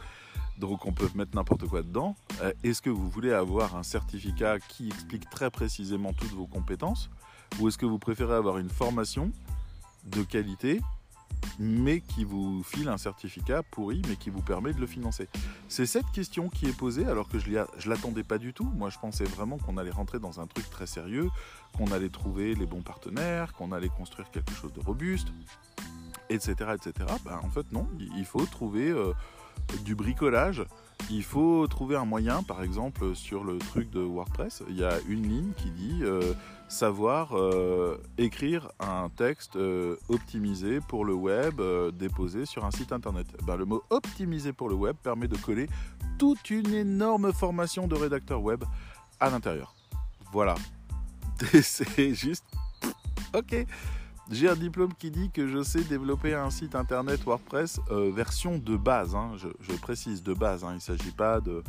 Donc 0.58 0.86
on 0.86 0.92
peut 0.92 1.08
mettre 1.14 1.34
n'importe 1.34 1.66
quoi 1.66 1.82
dedans. 1.82 2.14
Euh, 2.42 2.52
est-ce 2.62 2.82
que 2.82 2.90
vous 2.90 3.08
voulez 3.08 3.32
avoir 3.32 3.76
un 3.76 3.82
certificat 3.82 4.58
qui 4.60 4.88
explique 4.88 5.28
très 5.30 5.50
précisément 5.50 6.12
toutes 6.12 6.32
vos 6.32 6.46
compétences? 6.46 7.10
Ou 7.58 7.68
est-ce 7.68 7.78
que 7.78 7.86
vous 7.86 7.98
préférez 7.98 8.34
avoir 8.34 8.58
une 8.58 8.70
formation 8.70 9.32
de 10.04 10.22
qualité 10.22 10.80
mais 11.58 12.00
qui 12.00 12.24
vous 12.24 12.62
file 12.62 12.88
un 12.88 12.98
certificat 12.98 13.62
pourri, 13.62 14.02
mais 14.08 14.16
qui 14.16 14.30
vous 14.30 14.42
permet 14.42 14.72
de 14.72 14.80
le 14.80 14.86
financer 14.86 15.28
C'est 15.68 15.86
cette 15.86 16.10
question 16.12 16.48
qui 16.48 16.66
est 16.66 16.76
posée, 16.76 17.06
alors 17.06 17.28
que 17.28 17.38
je 17.38 17.50
ne 17.50 17.88
l'attendais 17.88 18.24
pas 18.24 18.38
du 18.38 18.52
tout. 18.52 18.70
Moi, 18.76 18.90
je 18.90 18.98
pensais 18.98 19.24
vraiment 19.24 19.58
qu'on 19.58 19.76
allait 19.76 19.90
rentrer 19.90 20.18
dans 20.18 20.40
un 20.40 20.46
truc 20.46 20.68
très 20.70 20.86
sérieux, 20.86 21.28
qu'on 21.76 21.90
allait 21.92 22.08
trouver 22.08 22.54
les 22.54 22.66
bons 22.66 22.82
partenaires, 22.82 23.52
qu'on 23.52 23.72
allait 23.72 23.88
construire 23.88 24.30
quelque 24.30 24.52
chose 24.52 24.72
de 24.72 24.80
robuste 24.80 25.28
etc. 26.34 26.70
etc. 26.74 26.92
Ben, 27.24 27.40
en 27.42 27.50
fait, 27.50 27.70
non, 27.72 27.86
il 27.98 28.24
faut 28.24 28.44
trouver 28.46 28.90
euh, 28.90 29.12
du 29.84 29.94
bricolage. 29.94 30.64
Il 31.10 31.24
faut 31.24 31.66
trouver 31.66 31.96
un 31.96 32.04
moyen, 32.04 32.42
par 32.42 32.62
exemple, 32.62 33.14
sur 33.14 33.42
le 33.42 33.58
truc 33.58 33.90
de 33.90 34.00
WordPress, 34.00 34.62
il 34.68 34.78
y 34.78 34.84
a 34.84 34.98
une 35.08 35.28
ligne 35.28 35.52
qui 35.56 35.70
dit 35.70 36.00
euh, 36.02 36.32
savoir 36.68 37.36
euh, 37.36 38.00
écrire 38.18 38.70
un 38.78 39.08
texte 39.08 39.58
optimisé 40.08 40.78
pour 40.80 41.04
le 41.04 41.14
web 41.14 41.60
déposé 41.94 42.46
sur 42.46 42.64
un 42.64 42.70
site 42.70 42.92
internet. 42.92 43.26
Ben, 43.44 43.56
le 43.56 43.64
mot 43.64 43.82
optimisé 43.90 44.52
pour 44.52 44.68
le 44.68 44.76
web 44.76 44.94
permet 45.02 45.26
de 45.26 45.36
coller 45.36 45.68
toute 46.18 46.50
une 46.50 46.72
énorme 46.72 47.32
formation 47.32 47.88
de 47.88 47.96
rédacteur 47.96 48.40
web 48.40 48.62
à 49.18 49.28
l'intérieur. 49.28 49.74
Voilà. 50.32 50.54
C'est 51.62 52.14
juste... 52.14 52.44
Ok. 53.34 53.66
J'ai 54.30 54.48
un 54.48 54.56
diplôme 54.56 54.94
qui 54.94 55.10
dit 55.10 55.30
que 55.30 55.48
je 55.48 55.62
sais 55.62 55.82
développer 55.82 56.34
un 56.34 56.50
site 56.50 56.74
internet 56.74 57.24
WordPress 57.24 57.80
euh, 57.90 58.10
version 58.12 58.58
de 58.58 58.76
base. 58.76 59.14
Hein, 59.14 59.32
je, 59.36 59.76
précise 59.76 60.22
de 60.22 60.32
base. 60.32 60.64
Hein, 60.64 60.70
il 60.70 60.76
ne 60.76 60.80
s'agit 60.80 61.10
pas 61.10 61.40
de, 61.40 61.62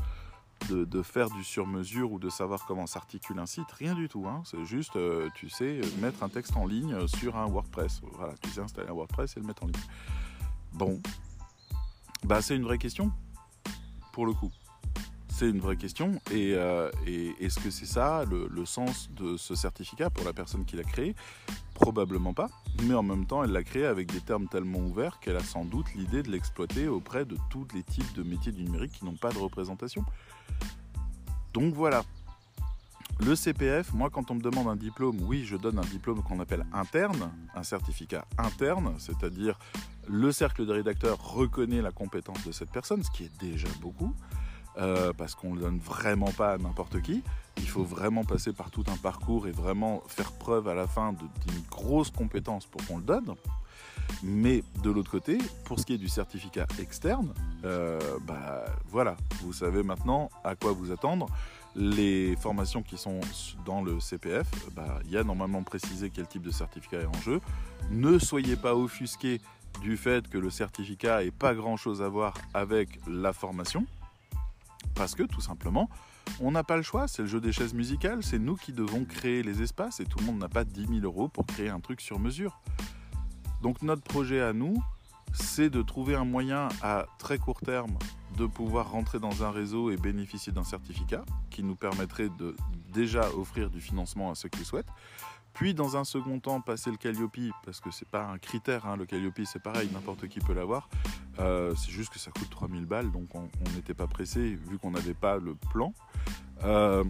de, 0.69 0.85
de, 0.85 1.01
faire 1.01 1.29
du 1.29 1.43
sur-mesure 1.43 2.11
ou 2.11 2.19
de 2.19 2.29
savoir 2.29 2.65
comment 2.65 2.85
s'articule 2.85 3.39
un 3.39 3.47
site. 3.47 3.71
Rien 3.71 3.95
du 3.95 4.07
tout. 4.07 4.25
Hein, 4.27 4.43
c'est 4.45 4.63
juste, 4.65 4.95
euh, 4.95 5.29
tu 5.35 5.49
sais, 5.49 5.81
mettre 5.99 6.23
un 6.23 6.29
texte 6.29 6.55
en 6.55 6.67
ligne 6.67 7.07
sur 7.07 7.35
un 7.37 7.47
WordPress. 7.47 8.01
Voilà, 8.13 8.33
tu 8.41 8.49
sais 8.49 8.61
installer 8.61 8.87
un 8.87 8.93
WordPress 8.93 9.35
et 9.35 9.39
le 9.39 9.47
mettre 9.47 9.63
en 9.63 9.67
ligne. 9.67 9.81
Bon, 10.73 11.01
bah 12.23 12.41
c'est 12.41 12.55
une 12.55 12.63
vraie 12.63 12.77
question 12.77 13.11
pour 14.13 14.25
le 14.25 14.33
coup. 14.33 14.51
Une 15.49 15.59
vraie 15.59 15.75
question. 15.75 16.21
Et, 16.31 16.53
euh, 16.53 16.89
et 17.05 17.33
est-ce 17.41 17.59
que 17.59 17.69
c'est 17.69 17.85
ça 17.85 18.23
le, 18.23 18.47
le, 18.49 18.65
sens 18.65 19.09
de 19.11 19.35
ce 19.35 19.55
certificat 19.55 20.09
pour 20.09 20.23
la 20.25 20.31
personne 20.31 20.63
qui 20.63 20.77
l'a 20.77 20.83
créé? 20.83 21.15
Probablement 21.73 22.33
pas. 22.33 22.49
Mais 22.83 22.93
en 22.93 23.03
même 23.03 23.25
temps, 23.25 23.43
elle 23.43 23.51
l'a 23.51 23.63
créé 23.63 23.85
avec 23.85 24.09
des 24.09 24.21
termes 24.21 24.47
tellement 24.47 24.79
ouverts 24.79 25.19
qu'elle 25.19 25.35
a 25.35 25.43
sans 25.43 25.65
doute 25.65 25.93
l'idée 25.95 26.23
de 26.23 26.31
l'exploiter 26.31 26.87
auprès 26.87 27.25
de 27.25 27.35
tous 27.49 27.67
les 27.73 27.83
types 27.83 28.13
de 28.13 28.23
métiers 28.23 28.53
du 28.53 28.63
numérique 28.63 28.93
qui 28.93 29.05
n'ont 29.05 29.17
pas 29.17 29.31
de 29.31 29.37
représentation. 29.37 30.05
Donc 31.53 31.73
voilà. 31.73 32.03
Le 33.19 33.35
CPF, 33.35 33.93
moi 33.93 34.09
quand 34.09 34.31
on 34.31 34.35
me 34.35 34.41
demande 34.41 34.67
un 34.67 34.75
diplôme, 34.75 35.19
oui, 35.21 35.43
je 35.45 35.57
donne 35.57 35.77
un 35.77 35.85
diplôme 35.85 36.23
qu'on 36.23 36.39
appelle 36.39 36.65
interne, 36.73 37.31
un 37.53 37.63
certificat 37.63 38.25
interne, 38.37 38.95
c'est-à-dire 38.97 39.59
Le 40.07 40.31
cercle 40.31 40.65
des 40.65 40.73
rédacteurs 40.73 41.21
reconnaît 41.21 41.81
la 41.81 41.91
compétence 41.91 42.43
de 42.45 42.51
cette 42.51 42.71
personne, 42.71 43.03
ce 43.03 43.11
qui 43.11 43.25
est 43.25 43.39
déjà 43.39 43.67
beaucoup, 43.81 44.15
euh, 44.77 45.13
parce 45.13 45.35
qu'on 45.35 45.51
ne 45.51 45.55
le 45.55 45.61
donne 45.61 45.79
vraiment 45.79 46.31
pas 46.31 46.53
à 46.53 46.57
n'importe 46.57 47.01
qui. 47.01 47.23
Il 47.57 47.67
faut 47.67 47.83
vraiment 47.83 48.23
passer 48.23 48.53
par 48.53 48.71
tout 48.71 48.83
un 48.87 48.97
parcours 48.97 49.47
et 49.47 49.51
vraiment 49.51 50.01
faire 50.07 50.31
preuve 50.31 50.67
à 50.67 50.73
la 50.73 50.87
fin 50.87 51.13
d'une 51.13 51.61
grosse 51.69 52.09
compétence 52.09 52.65
pour 52.65 52.85
qu'on 52.85 52.97
le 52.97 53.03
donne. 53.03 53.35
Mais 54.23 54.63
de 54.81 54.89
l'autre 54.89 55.11
côté, 55.11 55.37
pour 55.65 55.79
ce 55.79 55.85
qui 55.85 55.93
est 55.93 55.97
du 55.97 56.09
certificat 56.09 56.65
externe, 56.79 57.33
euh, 57.65 57.99
bah 58.25 58.65
voilà, 58.89 59.15
vous 59.41 59.53
savez 59.53 59.83
maintenant 59.83 60.29
à 60.43 60.55
quoi 60.55 60.71
vous 60.71 60.91
attendre. 60.91 61.27
Les 61.75 62.35
formations 62.35 62.83
qui 62.83 62.97
sont 62.97 63.19
dans 63.65 63.81
le 63.81 63.99
CPF, 63.99 64.47
bah, 64.75 64.99
il 65.05 65.11
y 65.11 65.17
a 65.17 65.23
normalement 65.23 65.63
précisé 65.63 66.11
quel 66.11 66.27
type 66.27 66.43
de 66.43 66.51
certificat 66.51 67.01
est 67.01 67.05
en 67.05 67.21
jeu. 67.21 67.41
Ne 67.89 68.19
soyez 68.19 68.55
pas 68.55 68.75
offusqués 68.75 69.41
du 69.81 69.97
fait 69.97 70.27
que 70.27 70.37
le 70.37 70.51
certificat 70.51 71.23
n'ait 71.23 71.31
pas 71.31 71.55
grand-chose 71.55 72.01
à 72.01 72.09
voir 72.09 72.35
avec 72.53 72.99
la 73.07 73.33
formation, 73.33 73.85
parce 74.95 75.15
que 75.15 75.23
tout 75.23 75.41
simplement, 75.41 75.89
on 76.39 76.51
n'a 76.51 76.63
pas 76.63 76.77
le 76.77 76.83
choix, 76.83 77.07
c'est 77.07 77.23
le 77.23 77.27
jeu 77.27 77.41
des 77.41 77.51
chaises 77.51 77.73
musicales, 77.73 78.23
c'est 78.23 78.39
nous 78.39 78.55
qui 78.55 78.73
devons 78.73 79.05
créer 79.05 79.43
les 79.43 79.61
espaces 79.61 79.99
et 79.99 80.05
tout 80.05 80.19
le 80.19 80.25
monde 80.25 80.39
n'a 80.39 80.49
pas 80.49 80.63
10 80.63 80.87
000 80.87 80.99
euros 81.03 81.27
pour 81.27 81.45
créer 81.45 81.69
un 81.69 81.79
truc 81.79 82.01
sur 82.01 82.19
mesure. 82.19 82.59
Donc 83.61 83.81
notre 83.81 84.03
projet 84.03 84.41
à 84.41 84.53
nous, 84.53 84.75
c'est 85.33 85.69
de 85.69 85.81
trouver 85.81 86.15
un 86.15 86.25
moyen 86.25 86.69
à 86.81 87.05
très 87.17 87.37
court 87.37 87.61
terme 87.61 87.97
de 88.37 88.45
pouvoir 88.45 88.91
rentrer 88.91 89.19
dans 89.19 89.43
un 89.43 89.51
réseau 89.51 89.91
et 89.91 89.97
bénéficier 89.97 90.51
d'un 90.51 90.63
certificat 90.63 91.23
qui 91.49 91.63
nous 91.63 91.75
permettrait 91.75 92.29
de 92.29 92.55
déjà 92.91 93.29
offrir 93.31 93.69
du 93.69 93.79
financement 93.79 94.31
à 94.31 94.35
ceux 94.35 94.49
qui 94.49 94.59
le 94.59 94.65
souhaitent. 94.65 94.91
Puis 95.53 95.73
dans 95.73 95.97
un 95.97 96.03
second 96.03 96.39
temps, 96.39 96.61
passer 96.61 96.89
le 96.89 96.97
Calliope, 96.97 97.37
parce 97.63 97.79
que 97.79 97.91
c'est 97.91 98.07
pas 98.07 98.25
un 98.25 98.37
critère, 98.37 98.85
hein, 98.87 98.97
le 98.97 99.05
Calliope 99.05 99.39
c'est 99.45 99.61
pareil, 99.61 99.89
n'importe 99.93 100.27
qui 100.27 100.39
peut 100.39 100.53
l'avoir. 100.53 100.89
Euh, 101.39 101.73
c'est 101.75 101.91
juste 101.91 102.11
que 102.11 102.19
ça 102.19 102.31
coûte 102.31 102.49
3000 102.49 102.85
balles, 102.85 103.11
donc 103.11 103.33
on 103.35 103.49
n'était 103.75 103.93
pas 103.93 104.07
pressé 104.07 104.39
vu 104.55 104.77
qu'on 104.77 104.91
n'avait 104.91 105.13
pas 105.13 105.37
le 105.37 105.55
plan. 105.55 105.93
Euh, 106.63 107.03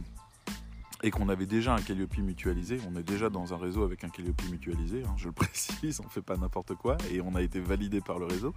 et 1.04 1.12
qu'on 1.12 1.28
avait 1.30 1.45
déjà 1.45 1.76
un 1.76 1.82
Calliope 1.82 2.18
mutualisé. 2.18 2.80
On 2.89 2.97
est 2.97 3.04
déjà 3.04 3.30
dans 3.30 3.54
un 3.54 3.58
réseau 3.58 3.84
avec 3.84 4.04
un 4.06 4.10
Calliope 4.10 4.41
mutualisé, 4.49 5.04
hein, 5.06 5.14
je 5.18 5.28
le 5.28 5.32
précise, 5.34 5.99
on 5.99 6.06
ne 6.06 6.10
fait 6.10 6.22
pas 6.22 6.38
n'importe 6.38 6.74
quoi 6.76 6.97
et 7.12 7.22
on 7.22 7.36
a 7.36 7.41
été 7.41 7.60
validé 7.60 8.01
par 8.01 8.20
le 8.20 8.26
réseau. 8.26 8.54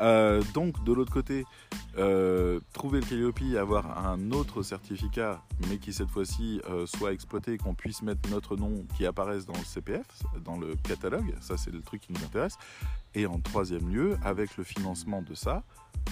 Euh, 0.00 0.42
donc 0.54 0.82
de 0.84 0.92
l'autre 0.92 1.12
côté, 1.12 1.44
euh, 1.98 2.58
trouver 2.72 3.00
le 3.00 3.06
Calliope, 3.06 3.40
avoir 3.60 4.06
un 4.06 4.30
autre 4.30 4.62
certificat, 4.62 5.42
mais 5.68 5.78
qui 5.78 5.92
cette 5.92 6.10
fois-ci 6.10 6.60
euh, 6.70 6.86
soit 6.86 7.12
exploité 7.12 7.58
qu'on 7.58 7.74
puisse 7.74 8.02
mettre 8.02 8.28
notre 8.30 8.56
nom 8.56 8.86
qui 8.96 9.04
apparaisse 9.04 9.44
dans 9.44 9.52
le 9.52 9.64
CPF, 9.64 10.06
dans 10.44 10.56
le 10.56 10.74
catalogue, 10.76 11.34
ça 11.40 11.56
c'est 11.58 11.70
le 11.70 11.82
truc 11.82 12.00
qui 12.00 12.12
nous 12.12 12.24
intéresse. 12.24 12.56
Et 13.14 13.26
en 13.26 13.38
troisième 13.38 13.88
lieu, 13.88 14.16
avec 14.24 14.56
le 14.56 14.64
financement 14.64 15.22
de 15.22 15.34
ça, 15.34 15.62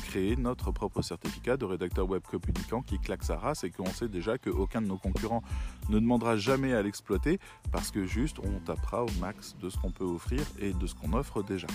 créer 0.05 0.37
notre 0.37 0.71
propre 0.71 1.03
certificat 1.03 1.57
de 1.57 1.65
rédacteur 1.65 2.09
web 2.09 2.23
communicant 2.23 2.83
qui 2.83 2.99
claque 2.99 3.25
sa 3.25 3.37
race 3.37 3.65
et 3.65 3.71
qu'on 3.71 3.87
sait 3.87 4.09
déjà 4.09 4.39
qu'aucun 4.39 4.81
de 4.81 4.87
nos 4.87 4.97
concurrents 4.97 5.43
ne 5.89 5.99
demandera 5.99 6.37
jamais 6.37 6.73
à 6.73 6.83
l'exploiter 6.83 7.39
parce 7.71 7.91
que 7.91 8.07
juste 8.07 8.39
on 8.39 8.61
tapera 8.61 9.05
au 9.05 9.11
max 9.21 9.57
de 9.61 9.69
ce 9.69 9.77
qu'on 9.79 9.91
peut 9.91 10.05
offrir 10.05 10.43
et 10.59 10.73
de 10.73 10.87
ce 10.87 10.95
qu'on 10.95 11.13
offre 11.13 11.43
déjà. 11.43 11.67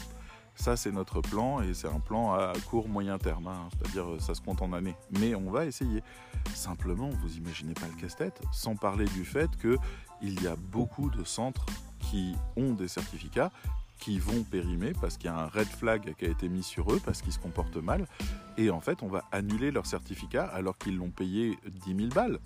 Ça, 0.56 0.76
c'est 0.76 0.92
notre 0.92 1.22
plan 1.22 1.62
et 1.62 1.76
c'est 1.76 1.88
un 1.88 2.00
plan 2.00 2.34
à 2.34 2.52
court 2.68 2.90
moyen 2.90 3.20
terme, 3.20 3.48
hein. 3.48 3.70
c'est-à-dire 3.72 4.20
ça 4.20 4.34
se 4.34 4.42
compte 4.42 4.64
en 4.64 4.74
années. 4.74 4.96
Mais 5.20 5.36
on 5.36 5.52
va 5.52 5.66
essayer. 5.66 6.02
Simplement, 6.56 7.10
vous 7.10 7.38
imaginez 7.38 7.76
pas 7.76 7.86
le 7.86 8.02
casse-tête, 8.02 8.42
sans 8.52 8.76
parler 8.76 9.06
du 9.06 9.24
fait 9.24 9.52
qu'il 9.62 10.42
y 10.42 10.48
a 10.48 10.56
beaucoup 10.56 11.12
de 11.12 11.24
centres 11.24 11.68
qui 12.00 12.36
ont 12.56 12.74
des 12.74 12.88
certificats 12.88 13.52
qui 14.00 14.20
vont 14.20 14.44
périmer 14.44 14.94
parce 15.00 15.18
qu'il 15.18 15.26
y 15.26 15.34
a 15.34 15.38
un 15.38 15.48
red 15.48 15.68
flag 15.68 16.16
qui 16.16 16.26
a 16.26 16.30
été 16.30 16.50
mis 16.50 16.64
sur 16.64 16.92
eux 16.92 17.02
parce 17.04 17.22
qu'ils 17.22 17.34
se 17.34 17.40
comportent 17.40 17.78
mal. 17.78 18.08
Et 18.58 18.70
en 18.70 18.82
fait, 18.82 19.04
on 19.04 19.08
va 19.08 19.24
annuler 19.32 19.72
leur 19.72 19.86
certificat 19.86 20.46
alors 20.46 20.78
qu'ils 20.78 20.98
l'ont 20.98 21.12
payé 21.12 21.58
10 21.86 21.96
000 21.96 22.10
balles. 22.10 22.40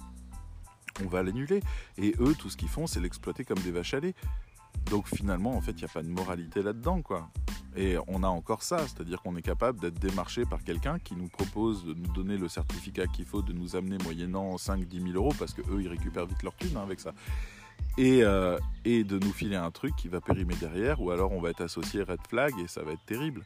On 1.04 1.08
va 1.08 1.24
l'annuler. 1.24 1.62
Et 1.98 2.16
eux, 2.20 2.36
tout 2.38 2.50
ce 2.50 2.58
qu'ils 2.58 2.70
font, 2.70 2.88
c'est 2.88 3.00
l'exploiter 3.00 3.46
comme 3.46 3.60
des 3.60 3.72
vaches 3.72 3.94
à 3.94 4.00
lait. 4.00 4.16
Donc 4.90 5.08
finalement, 5.08 5.56
en 5.56 5.62
fait, 5.62 5.72
il 5.72 5.80
n'y 5.80 5.86
a 5.86 5.90
pas 5.90 6.04
de 6.04 6.10
moralité 6.10 6.62
là-dedans, 6.62 7.02
quoi. 7.02 7.30
Et 7.76 7.96
on 8.08 8.24
a 8.24 8.28
encore 8.28 8.64
ça, 8.64 8.80
c'est-à-dire 8.80 9.22
qu'on 9.22 9.36
est 9.38 9.42
capable 9.42 9.80
d'être 9.80 10.00
démarché 10.00 10.46
par 10.46 10.64
quelqu'un 10.64 11.00
qui 11.00 11.16
nous 11.16 11.30
propose 11.30 11.86
de 11.86 11.94
nous 11.94 12.12
donner 12.12 12.38
le 12.38 12.50
certificat 12.50 13.08
qu'il 13.08 13.26
faut, 13.26 13.42
de 13.42 13.54
nous 13.54 13.76
amener 13.76 13.98
moyennant 14.04 14.56
5-10 14.56 15.12
000 15.12 15.16
euros, 15.16 15.34
parce 15.40 15.54
qu'eux, 15.54 15.82
ils 15.82 15.88
récupèrent 15.88 16.26
vite 16.26 16.44
leur 16.44 16.56
thune 16.56 16.76
hein, 16.76 16.84
avec 16.84 17.00
ça. 17.00 17.14
Euh, 18.00 18.58
et, 18.84 19.04
de 19.04 19.20
nous 19.20 19.32
filer 19.32 19.56
un 19.56 19.70
truc 19.70 19.96
qui 19.96 20.08
va 20.08 20.22
périmer 20.22 20.56
derrière, 20.56 21.02
ou 21.02 21.12
alors 21.12 21.32
on 21.34 21.42
va 21.42 21.50
être 21.50 21.62
associé 21.62 22.02
red 22.02 22.20
flag 22.28 22.54
et 22.60 22.68
ça 22.68 22.84
va 22.84 22.94
être 22.94 23.06
terrible. 23.06 23.44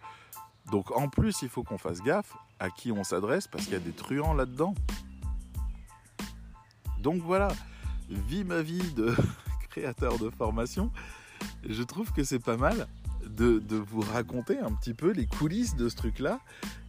Donc 0.71 0.95
en 0.95 1.09
plus, 1.09 1.41
il 1.41 1.49
faut 1.49 1.63
qu'on 1.63 1.77
fasse 1.77 2.01
gaffe 2.01 2.33
à 2.59 2.69
qui 2.69 2.91
on 2.91 3.03
s'adresse 3.03 3.47
parce 3.47 3.65
qu'il 3.65 3.73
y 3.73 3.77
a 3.77 3.79
des 3.79 3.91
truands 3.91 4.33
là-dedans. 4.33 4.73
Donc 6.99 7.21
voilà, 7.21 7.49
vie 8.09 8.43
ma 8.43 8.61
vie 8.61 8.93
de 8.93 9.13
créateur 9.69 10.17
de 10.19 10.29
formation, 10.29 10.91
je 11.67 11.83
trouve 11.83 12.11
que 12.13 12.23
c'est 12.23 12.39
pas 12.39 12.57
mal 12.57 12.87
de, 13.29 13.61
vous 13.75 14.01
raconter 14.01 14.59
un 14.59 14.71
petit 14.71 14.93
peu 14.93 15.11
les 15.11 15.25
coulisses 15.25 15.75
de 15.75 15.89
ce 15.89 15.95
truc-là 15.95 16.39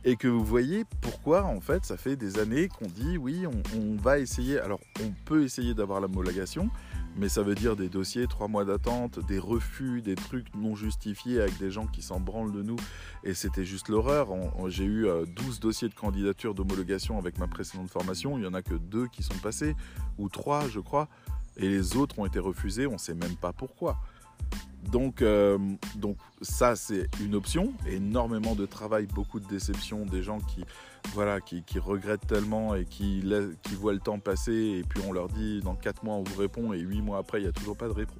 et 0.04 0.16
que 0.16 0.28
vous 0.28 0.44
voyez 0.44 0.84
pourquoi 1.00 1.44
en 1.44 1.60
fait 1.60 1.84
ça 1.84 1.96
fait 1.96 2.16
des 2.16 2.38
années 2.38 2.68
qu'on 2.68 2.86
dit 2.86 3.18
oui 3.18 3.44
on, 3.46 3.78
on 3.78 3.96
va 3.96 4.18
essayer, 4.18 4.58
alors 4.60 4.80
on 5.02 5.12
peut 5.24 5.42
essayer 5.42 5.74
d'avoir 5.74 6.00
l'homologation, 6.00 6.70
mais 7.18 7.30
ça 7.30 7.42
veut 7.42 7.54
dire 7.54 7.76
des 7.76 7.88
dossiers, 7.88 8.26
trois 8.26 8.46
mois 8.46 8.66
d'attente, 8.66 9.24
des 9.26 9.38
refus, 9.38 10.02
des 10.02 10.16
trucs 10.16 10.54
non 10.54 10.74
justifiés 10.74 11.40
avec 11.40 11.56
des 11.58 11.70
gens 11.70 11.86
qui 11.86 12.02
s'en 12.02 12.20
branlent 12.20 12.52
de 12.52 12.62
nous. 12.62 12.76
Et 13.24 13.32
c'était 13.32 13.64
juste 13.64 13.88
l'horreur. 13.88 14.28
J'ai 14.68 14.84
eu 14.84 15.04
12 15.04 15.06
euh, 15.08 15.60
dossiers 15.60 15.88
de 15.88 15.94
candidature 15.94 16.54
d'homologation 16.54 17.16
avec 17.16 17.38
ma 17.38 17.46
précédente 17.46 17.88
formation. 17.88 18.36
Il 18.36 18.42
n'y 18.42 18.46
en 18.46 18.52
a 18.52 18.60
que 18.60 18.74
deux 18.74 19.06
qui 19.08 19.22
sont 19.22 19.38
passés, 19.42 19.74
ou 20.18 20.28
trois, 20.28 20.68
je 20.68 20.78
crois. 20.78 21.08
Et 21.56 21.68
les 21.68 21.96
autres 21.96 22.18
ont 22.18 22.26
été 22.26 22.38
refusés. 22.38 22.86
On 22.86 22.92
ne 22.92 22.98
sait 22.98 23.14
même 23.14 23.36
pas 23.36 23.54
pourquoi. 23.54 23.96
Donc, 24.90 25.22
euh, 25.22 25.58
donc 25.96 26.16
ça, 26.42 26.76
c'est 26.76 27.08
une 27.20 27.34
option. 27.34 27.72
Énormément 27.86 28.54
de 28.54 28.66
travail, 28.66 29.06
beaucoup 29.06 29.40
de 29.40 29.46
déceptions, 29.46 30.06
des 30.06 30.22
gens 30.22 30.38
qui, 30.40 30.64
voilà, 31.12 31.40
qui, 31.40 31.62
regrettent 31.78 32.26
tellement 32.26 32.74
et 32.74 32.84
qui, 32.84 33.24
qui 33.62 33.74
voient 33.74 33.92
le 33.92 34.00
temps 34.00 34.18
passer. 34.18 34.80
Et 34.80 34.84
puis 34.88 35.00
on 35.06 35.12
leur 35.12 35.28
dit, 35.28 35.60
dans 35.60 35.74
4 35.74 36.04
mois, 36.04 36.14
on 36.14 36.22
vous 36.22 36.40
répond. 36.40 36.72
Et 36.72 36.78
8 36.78 37.02
mois 37.02 37.18
après, 37.18 37.40
il 37.40 37.42
n'y 37.42 37.48
a 37.48 37.52
toujours 37.52 37.76
pas 37.76 37.88
de 37.88 37.92
réponse. 37.92 38.18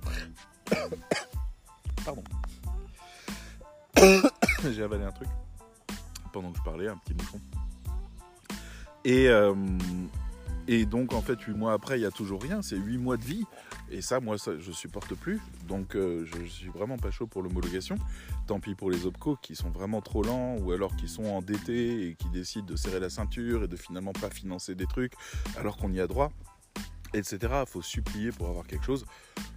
Pardon. 2.05 2.25
J'ai 4.71 4.83
avalé 4.83 5.05
un 5.05 5.13
truc 5.13 5.29
pendant 6.33 6.53
que 6.53 6.59
je 6.59 6.63
parlais, 6.65 6.89
un 6.89 6.99
petit 6.99 7.15
bouchon. 7.15 7.41
Et, 9.05 9.29
euh, 9.29 9.55
et 10.69 10.85
donc, 10.85 11.13
en 11.13 11.23
fait, 11.23 11.41
8 11.41 11.55
mois 11.55 11.73
après, 11.73 11.97
il 11.97 12.01
n'y 12.01 12.07
a 12.07 12.11
toujours 12.11 12.43
rien. 12.43 12.61
C'est 12.61 12.77
8 12.77 12.99
mois 12.99 13.17
de 13.17 13.23
vie. 13.23 13.45
Et 13.91 14.03
ça, 14.03 14.19
moi, 14.19 14.37
ça, 14.37 14.59
je 14.59 14.73
supporte 14.73 15.15
plus. 15.15 15.41
Donc, 15.69 15.95
euh, 15.95 16.25
je, 16.25 16.45
suis 16.45 16.69
vraiment 16.69 16.97
pas 16.97 17.11
chaud 17.11 17.27
pour 17.27 17.43
l'homologation. 17.43 17.97
Tant 18.47 18.59
pis 18.59 18.75
pour 18.75 18.91
les 18.91 19.07
OPCO 19.07 19.37
qui 19.41 19.55
sont 19.55 19.71
vraiment 19.71 20.01
trop 20.01 20.23
lents 20.23 20.57
ou 20.59 20.73
alors 20.73 20.97
qui 20.97 21.09
sont 21.09 21.25
endettés 21.25 22.09
et 22.09 22.15
qui 22.15 22.29
décident 22.31 22.67
de 22.67 22.77
serrer 22.77 22.99
la 22.99 23.11
ceinture 23.11 23.65
et 23.65 23.69
de 23.69 23.77
finalement 23.77 24.13
pas 24.13 24.31
financer 24.31 24.75
des 24.75 24.87
trucs 24.87 25.13
alors 25.57 25.77
qu'on 25.77 25.93
y 25.93 26.01
a 26.01 26.07
droit, 26.07 26.33
etc. 27.15 27.39
Il 27.61 27.67
faut 27.67 27.83
supplier 27.83 28.31
pour 28.33 28.49
avoir 28.49 28.67
quelque 28.67 28.85
chose. 28.85 29.07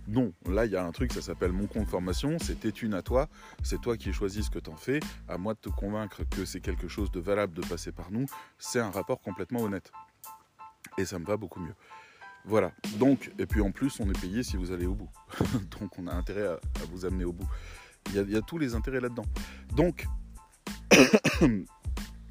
Non, 0.08 0.34
là, 0.48 0.66
il 0.66 0.72
y 0.72 0.76
a 0.76 0.84
un 0.84 0.92
truc, 0.92 1.14
ça 1.14 1.22
s'appelle 1.22 1.52
mon 1.52 1.68
compte 1.68 1.88
formation. 1.88 2.38
C'est 2.40 2.82
une 2.82 2.94
à 2.94 3.02
toi. 3.02 3.30
C'est 3.64 3.82
toi 3.82 3.98
qui 3.98 4.14
choisis 4.14 4.46
ce 4.46 4.52
que 4.52 4.60
tu 4.60 4.70
en 4.70 4.76
fais. 4.76 5.00
À 5.28 5.38
moi 5.38 5.54
de 5.54 5.60
te 5.60 5.70
convaincre 5.70 6.24
que 6.30 6.46
c'est 6.46 6.62
quelque 6.62 6.88
chose 6.88 7.12
de 7.12 7.20
valable 7.20 7.54
de 7.54 7.62
passer 7.62 7.92
par 7.92 8.12
nous. 8.12 8.26
C'est 8.58 8.80
un 8.80 8.92
rapport 8.92 9.22
complètement 9.22 9.62
honnête. 9.62 9.92
Et 11.00 11.06
ça 11.06 11.18
me 11.18 11.26
va 11.26 11.38
beaucoup 11.38 11.62
mieux. 11.62 11.74
Voilà. 12.44 12.72
Donc, 12.98 13.32
et 13.40 13.46
puis 13.46 13.62
en 13.62 13.72
plus, 13.72 14.00
on 14.02 14.10
est 14.10 14.20
payé 14.20 14.44
si 14.44 14.58
vous 14.58 14.72
allez 14.72 14.86
au 14.86 14.96
bout. 14.96 15.10
Donc, 15.80 15.98
on 15.98 16.08
a 16.08 16.14
intérêt 16.14 16.46
à, 16.48 16.60
vous 16.92 17.06
amener 17.06 17.24
au 17.24 17.32
bout. 17.32 17.48
Il 18.08 18.30
y, 18.30 18.36
a, 18.36 18.42
tous 18.42 18.58
les 18.58 18.76
intérêts 18.76 19.00
là-dedans. 19.00 19.26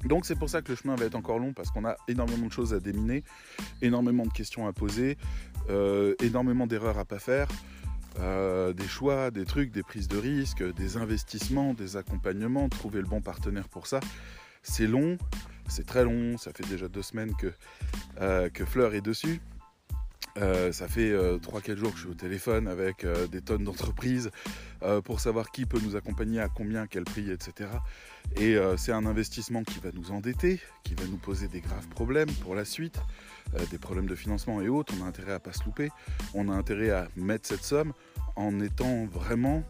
Donc, 0.05 0.25
c'est 0.25 0.37
pour 0.37 0.49
ça 0.49 0.61
que 0.61 0.71
le 0.71 0.75
chemin 0.75 0.95
va 0.95 1.05
être 1.05 1.15
encore 1.15 1.39
long 1.39 1.53
parce 1.53 1.71
qu'on 1.71 1.83
a 1.85 1.95
énormément 2.07 2.45
de 2.45 2.51
choses 2.51 2.75
à 2.75 2.79
déminer, 2.79 3.23
énormément 3.81 4.25
de 4.25 4.31
questions 4.31 4.67
à 4.67 4.73
poser, 4.73 5.17
euh, 5.69 6.13
énormément 6.21 6.67
d'erreurs 6.67 6.99
à 6.99 7.05
pas 7.05 7.19
faire. 7.19 7.47
Euh, 8.19 8.73
des 8.73 8.87
choix, 8.87 9.31
des 9.31 9.45
trucs, 9.45 9.71
des 9.71 9.83
prises 9.83 10.07
de 10.07 10.17
risques, 10.17 10.63
des 10.75 10.97
investissements, 10.97 11.73
des 11.73 11.97
accompagnements, 11.97 12.69
trouver 12.69 13.01
le 13.01 13.07
bon 13.07 13.21
partenaire 13.21 13.67
pour 13.67 13.87
ça. 13.87 13.99
C'est 14.61 14.87
long, 14.87 15.17
c'est 15.69 15.85
très 15.85 16.03
long, 16.03 16.37
ça 16.37 16.51
fait 16.53 16.67
déjà 16.67 16.87
deux 16.87 17.01
semaines 17.01 17.35
que, 17.35 17.53
euh, 18.19 18.49
que 18.49 18.65
Fleur 18.65 18.93
est 18.93 19.01
dessus. 19.01 19.41
Euh, 20.37 20.71
ça 20.71 20.87
fait 20.87 21.11
3-4 21.11 21.71
euh, 21.71 21.75
jours 21.75 21.91
que 21.91 21.97
je 21.97 22.01
suis 22.03 22.11
au 22.11 22.15
téléphone 22.15 22.67
avec 22.67 23.05
des 23.31 23.41
tonnes 23.41 23.63
d'entreprises 23.63 24.31
pour 25.03 25.19
savoir 25.19 25.51
qui 25.51 25.65
peut 25.65 25.79
nous 25.83 25.95
accompagner, 25.95 26.39
à 26.39 26.47
combien, 26.47 26.87
quel 26.87 27.03
prix, 27.03 27.29
etc. 27.31 27.69
Et 28.37 28.57
c'est 28.77 28.93
un 28.93 29.05
investissement 29.05 29.63
qui 29.63 29.79
va 29.79 29.89
nous 29.93 30.11
endetter, 30.11 30.61
qui 30.83 30.93
va 30.93 31.05
nous 31.05 31.17
poser 31.17 31.47
des 31.47 31.59
graves 31.59 31.87
problèmes 31.89 32.31
pour 32.41 32.55
la 32.55 32.63
suite, 32.63 32.99
des 33.71 33.77
problèmes 33.77 34.07
de 34.07 34.15
financement 34.15 34.61
et 34.61 34.69
autres. 34.69 34.93
On 34.99 35.03
a 35.03 35.07
intérêt 35.07 35.33
à 35.33 35.39
pas 35.39 35.51
se 35.51 35.65
louper, 35.65 35.89
on 36.33 36.47
a 36.47 36.53
intérêt 36.53 36.91
à 36.91 37.09
mettre 37.17 37.47
cette 37.47 37.63
somme 37.63 37.91
en 38.37 38.61
étant 38.61 39.05
vraiment 39.07 39.63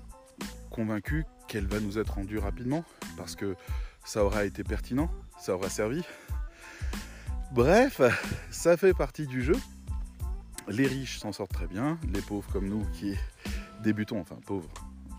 convaincu 0.70 1.26
qu'elle 1.48 1.66
va 1.66 1.80
nous 1.80 1.98
être 1.98 2.14
rendue 2.14 2.38
rapidement, 2.38 2.86
parce 3.18 3.36
que 3.36 3.56
ça 4.10 4.26
aura 4.26 4.44
été 4.44 4.64
pertinent, 4.64 5.08
ça 5.40 5.54
aura 5.54 5.70
servi. 5.70 6.02
Bref, 7.52 8.02
ça 8.50 8.76
fait 8.76 8.96
partie 8.96 9.28
du 9.28 9.44
jeu. 9.44 9.56
Les 10.68 10.88
riches 10.88 11.20
s'en 11.20 11.32
sortent 11.32 11.54
très 11.54 11.68
bien, 11.68 12.00
les 12.12 12.22
pauvres 12.22 12.52
comme 12.52 12.68
nous 12.68 12.84
qui 12.92 13.14
débutons, 13.84 14.20
enfin 14.20 14.38
pauvres, 14.48 14.68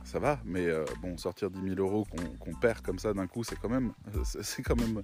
ça 0.03 0.19
va, 0.19 0.41
mais 0.45 0.67
euh, 0.67 0.85
bon, 1.03 1.17
sortir 1.19 1.53
10 1.53 1.75
000 1.77 1.77
euros 1.79 2.05
qu'on 2.41 2.53
perd 2.55 2.81
comme 2.81 2.99
ça 2.99 3.15
d'un 3.15 3.29
coup, 3.29 3.45
c'est 3.45 3.55
quand 3.55 3.69
même, 3.69 3.93
même 4.77 5.03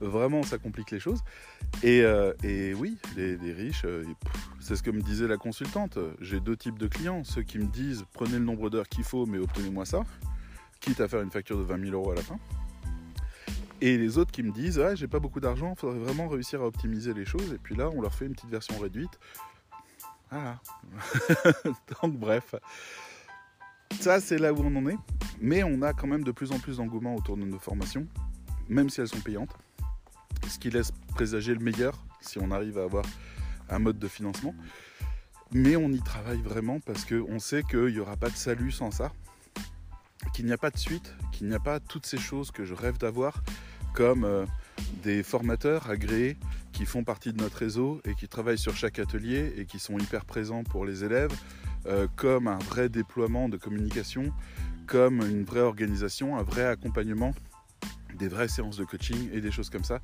vraiment, 0.00 0.42
ça 0.42 0.58
complique 0.58 0.90
les 0.90 1.00
choses. 1.00 1.22
Et, 1.82 2.02
euh, 2.02 2.34
oui, 2.76 2.98
les, 3.16 3.36
riches, 3.54 3.86
euh, 3.86 4.04
c'est 4.60 4.76
ce 4.76 4.82
que 4.82 4.90
me 4.90 5.00
disait 5.00 5.28
la 5.28 5.38
consultante. 5.38 5.98
J'ai 6.20 6.40
deux 6.40 6.58
types 6.58 6.78
de 6.78 6.88
clients, 6.88 7.24
ceux 7.24 7.42
qui 7.42 7.58
me 7.58 7.68
disent 7.68 8.04
prenez 8.12 8.38
le 8.38 8.44
nombre 8.44 8.68
d'heures 8.68 8.88
qu'il 8.88 9.04
faut, 9.04 9.24
mais 9.24 9.38
obtenez-moi 9.38 9.86
ça, 9.86 10.02
quitte 10.80 11.00
à 11.00 11.08
faire 11.08 11.22
une 11.22 11.30
facture 11.30 11.56
de 11.56 11.62
20 11.62 11.86
000 11.86 11.92
euros 11.94 12.10
à 12.10 12.16
la 12.16 12.22
fin. 12.22 12.36
Et 13.84 13.98
les 13.98 14.16
autres 14.16 14.32
qui 14.32 14.42
me 14.42 14.50
disent 14.50 14.80
ah, 14.80 14.94
j'ai 14.94 15.08
pas 15.08 15.18
beaucoup 15.18 15.40
d'argent, 15.40 15.74
il 15.76 15.78
faudrait 15.78 15.98
vraiment 15.98 16.26
réussir 16.26 16.62
à 16.62 16.66
optimiser 16.66 17.12
les 17.12 17.26
choses. 17.26 17.52
Et 17.52 17.58
puis 17.58 17.76
là, 17.76 17.90
on 17.90 18.00
leur 18.00 18.14
fait 18.14 18.24
une 18.24 18.32
petite 18.32 18.48
version 18.48 18.78
réduite. 18.78 19.18
Voilà. 20.30 20.58
Donc 22.02 22.16
bref, 22.18 22.54
ça 24.00 24.20
c'est 24.20 24.38
là 24.38 24.54
où 24.54 24.60
on 24.60 24.74
en 24.74 24.86
est. 24.88 24.96
Mais 25.38 25.64
on 25.64 25.82
a 25.82 25.92
quand 25.92 26.06
même 26.06 26.24
de 26.24 26.32
plus 26.32 26.50
en 26.50 26.58
plus 26.58 26.78
d'engouement 26.78 27.14
autour 27.14 27.36
de 27.36 27.44
nos 27.44 27.58
formations, 27.58 28.06
même 28.70 28.88
si 28.88 29.02
elles 29.02 29.08
sont 29.08 29.20
payantes. 29.20 29.54
Ce 30.48 30.58
qui 30.58 30.70
laisse 30.70 30.90
présager 31.14 31.52
le 31.52 31.60
meilleur 31.60 32.02
si 32.22 32.38
on 32.38 32.50
arrive 32.52 32.78
à 32.78 32.84
avoir 32.84 33.04
un 33.68 33.80
mode 33.80 33.98
de 33.98 34.08
financement. 34.08 34.54
Mais 35.52 35.76
on 35.76 35.90
y 35.90 36.00
travaille 36.00 36.40
vraiment 36.40 36.80
parce 36.80 37.04
qu'on 37.04 37.38
sait 37.38 37.62
qu'il 37.62 37.88
n'y 37.88 37.98
aura 37.98 38.16
pas 38.16 38.30
de 38.30 38.36
salut 38.36 38.72
sans 38.72 38.90
ça, 38.90 39.12
qu'il 40.32 40.46
n'y 40.46 40.52
a 40.52 40.58
pas 40.58 40.70
de 40.70 40.78
suite, 40.78 41.14
qu'il 41.32 41.48
n'y 41.48 41.54
a 41.54 41.60
pas 41.60 41.80
toutes 41.80 42.06
ces 42.06 42.16
choses 42.16 42.50
que 42.50 42.64
je 42.64 42.72
rêve 42.72 42.96
d'avoir, 42.96 43.42
comme 43.94 44.24
euh, 44.24 44.44
des 45.02 45.22
formateurs 45.22 45.88
agréés 45.88 46.36
qui 46.72 46.84
font 46.84 47.04
partie 47.04 47.32
de 47.32 47.40
notre 47.40 47.56
réseau 47.58 48.00
et 48.04 48.14
qui 48.14 48.28
travaillent 48.28 48.58
sur 48.58 48.76
chaque 48.76 48.98
atelier 48.98 49.54
et 49.56 49.64
qui 49.64 49.78
sont 49.78 49.96
hyper 49.98 50.24
présents 50.24 50.64
pour 50.64 50.84
les 50.84 51.04
élèves, 51.04 51.32
euh, 51.86 52.08
comme 52.16 52.48
un 52.48 52.58
vrai 52.58 52.88
déploiement 52.88 53.48
de 53.48 53.56
communication, 53.56 54.32
comme 54.86 55.20
une 55.20 55.44
vraie 55.44 55.60
organisation, 55.60 56.36
un 56.36 56.42
vrai 56.42 56.66
accompagnement, 56.66 57.32
des 58.18 58.28
vraies 58.28 58.48
séances 58.48 58.76
de 58.76 58.84
coaching 58.84 59.30
et 59.32 59.40
des 59.40 59.50
choses 59.50 59.70
comme 59.70 59.84
ça 59.84 60.00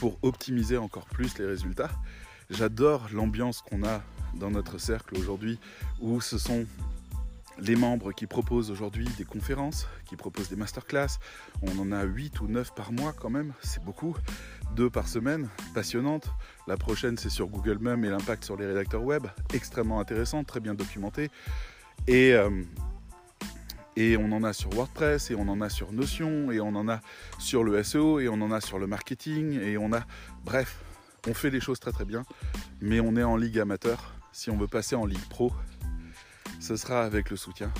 pour 0.00 0.18
optimiser 0.22 0.78
encore 0.78 1.06
plus 1.06 1.38
les 1.38 1.46
résultats. 1.46 1.90
J'adore 2.50 3.08
l'ambiance 3.12 3.62
qu'on 3.62 3.84
a 3.84 4.02
dans 4.34 4.50
notre 4.50 4.78
cercle 4.78 5.16
aujourd'hui 5.16 5.58
où 6.00 6.20
ce 6.20 6.38
sont 6.38 6.66
les 7.58 7.76
membres 7.76 8.12
qui 8.12 8.26
proposent 8.26 8.70
aujourd'hui 8.70 9.08
des 9.16 9.24
conférences, 9.24 9.86
qui 10.06 10.16
proposent 10.16 10.48
des 10.48 10.56
masterclass. 10.56 11.18
On 11.62 11.78
en 11.78 11.92
a 11.92 12.02
8 12.02 12.40
ou 12.40 12.48
9 12.48 12.74
par 12.74 12.92
mois 12.92 13.12
quand 13.12 13.30
même, 13.30 13.52
c'est 13.62 13.82
beaucoup. 13.84 14.16
Deux 14.74 14.90
par 14.90 15.08
semaine, 15.08 15.48
passionnantes. 15.74 16.30
La 16.66 16.76
prochaine, 16.76 17.16
c'est 17.16 17.30
sur 17.30 17.46
Google 17.48 17.78
même 17.78 18.04
et 18.04 18.10
l'impact 18.10 18.44
sur 18.44 18.56
les 18.56 18.66
rédacteurs 18.66 19.02
web. 19.02 19.26
Extrêmement 19.52 20.00
intéressant, 20.00 20.44
très 20.44 20.60
bien 20.60 20.74
documenté. 20.74 21.30
Et, 22.08 22.32
euh, 22.34 22.50
et 23.96 24.16
on 24.16 24.32
en 24.32 24.42
a 24.42 24.52
sur 24.52 24.70
WordPress, 24.70 25.30
et 25.30 25.34
on 25.36 25.48
en 25.48 25.60
a 25.60 25.68
sur 25.68 25.92
Notion, 25.92 26.50
et 26.50 26.60
on 26.60 26.74
en 26.74 26.88
a 26.88 27.00
sur 27.38 27.62
le 27.62 27.82
SEO, 27.82 28.18
et 28.20 28.28
on 28.28 28.40
en 28.40 28.50
a 28.50 28.60
sur 28.60 28.78
le 28.78 28.86
marketing, 28.86 29.60
et 29.60 29.78
on 29.78 29.92
a... 29.92 30.04
Bref, 30.44 30.82
on 31.28 31.34
fait 31.34 31.50
les 31.50 31.60
choses 31.60 31.80
très 31.80 31.92
très 31.92 32.04
bien, 32.04 32.24
mais 32.80 33.00
on 33.00 33.16
est 33.16 33.22
en 33.22 33.36
ligue 33.36 33.58
amateur. 33.58 34.14
Si 34.32 34.50
on 34.50 34.56
veut 34.56 34.66
passer 34.66 34.96
en 34.96 35.06
ligue 35.06 35.24
pro, 35.28 35.52
ce 36.60 36.76
sera 36.76 37.02
avec 37.02 37.30
le 37.30 37.36
soutien 37.36 37.72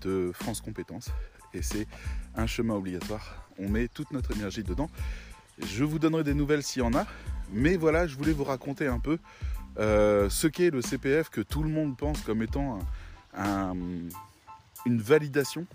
de 0.00 0.30
France 0.34 0.60
Compétences. 0.60 1.10
Et 1.54 1.62
c'est 1.62 1.86
un 2.36 2.46
chemin 2.46 2.74
obligatoire. 2.74 3.48
On 3.58 3.68
met 3.68 3.88
toute 3.88 4.10
notre 4.10 4.36
énergie 4.36 4.62
dedans. 4.62 4.90
Je 5.60 5.84
vous 5.84 5.98
donnerai 5.98 6.24
des 6.24 6.34
nouvelles 6.34 6.62
s'il 6.62 6.82
y 6.82 6.84
en 6.84 6.94
a. 6.94 7.06
Mais 7.50 7.76
voilà, 7.76 8.06
je 8.06 8.16
voulais 8.16 8.32
vous 8.32 8.44
raconter 8.44 8.86
un 8.86 8.98
peu 8.98 9.18
euh, 9.78 10.28
ce 10.28 10.46
qu'est 10.46 10.70
le 10.70 10.82
CPF 10.82 11.30
que 11.30 11.40
tout 11.40 11.62
le 11.62 11.70
monde 11.70 11.96
pense 11.96 12.20
comme 12.22 12.42
étant 12.42 12.80
une 13.34 15.00
validation 15.00 15.66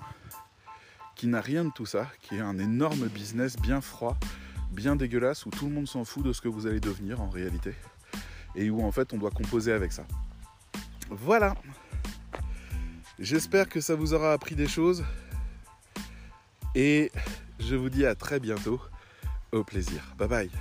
qui 1.16 1.28
n'a 1.28 1.42
rien 1.42 1.64
de 1.66 1.70
tout 1.70 1.86
ça, 1.86 2.08
qui 2.22 2.36
est 2.36 2.42
un 2.42 2.58
énorme 2.58 3.08
business 3.08 3.56
bien 3.56 3.82
froid, 3.82 4.18
bien 4.72 4.96
dégueulasse, 4.96 5.46
où 5.46 5.52
tout 5.52 5.68
le 5.68 5.72
monde 5.72 5.88
s'en 5.88 6.04
fout 6.04 6.24
de 6.24 6.34
ce 6.34 6.42
que 6.42 6.48
vous 6.48 6.68
allez 6.68 6.80
devenir 6.80 7.22
en 7.22 7.30
réalité, 7.30 7.74
et 8.56 8.70
où 8.70 8.84
en 8.84 8.92
fait 8.92 9.14
on 9.14 9.18
doit 9.18 9.32
composer 9.32 9.72
avec 9.72 9.92
ça. 9.92 10.06
Voilà, 11.10 11.56
J'espère 13.24 13.70
que 13.70 13.80
ça 13.80 13.96
vous 13.96 14.14
aura 14.14 14.34
appris 14.34 14.54
des 14.54 14.68
choses. 14.68 15.06
Et 16.76 17.10
je 17.58 17.74
vous 17.74 17.90
dis 17.90 18.06
à 18.06 18.16
très 18.16 18.42
bientôt. 18.42 18.82
Au 19.54 19.64
plaisir. 19.64 20.14
Bye 20.18 20.28
bye. 20.28 20.52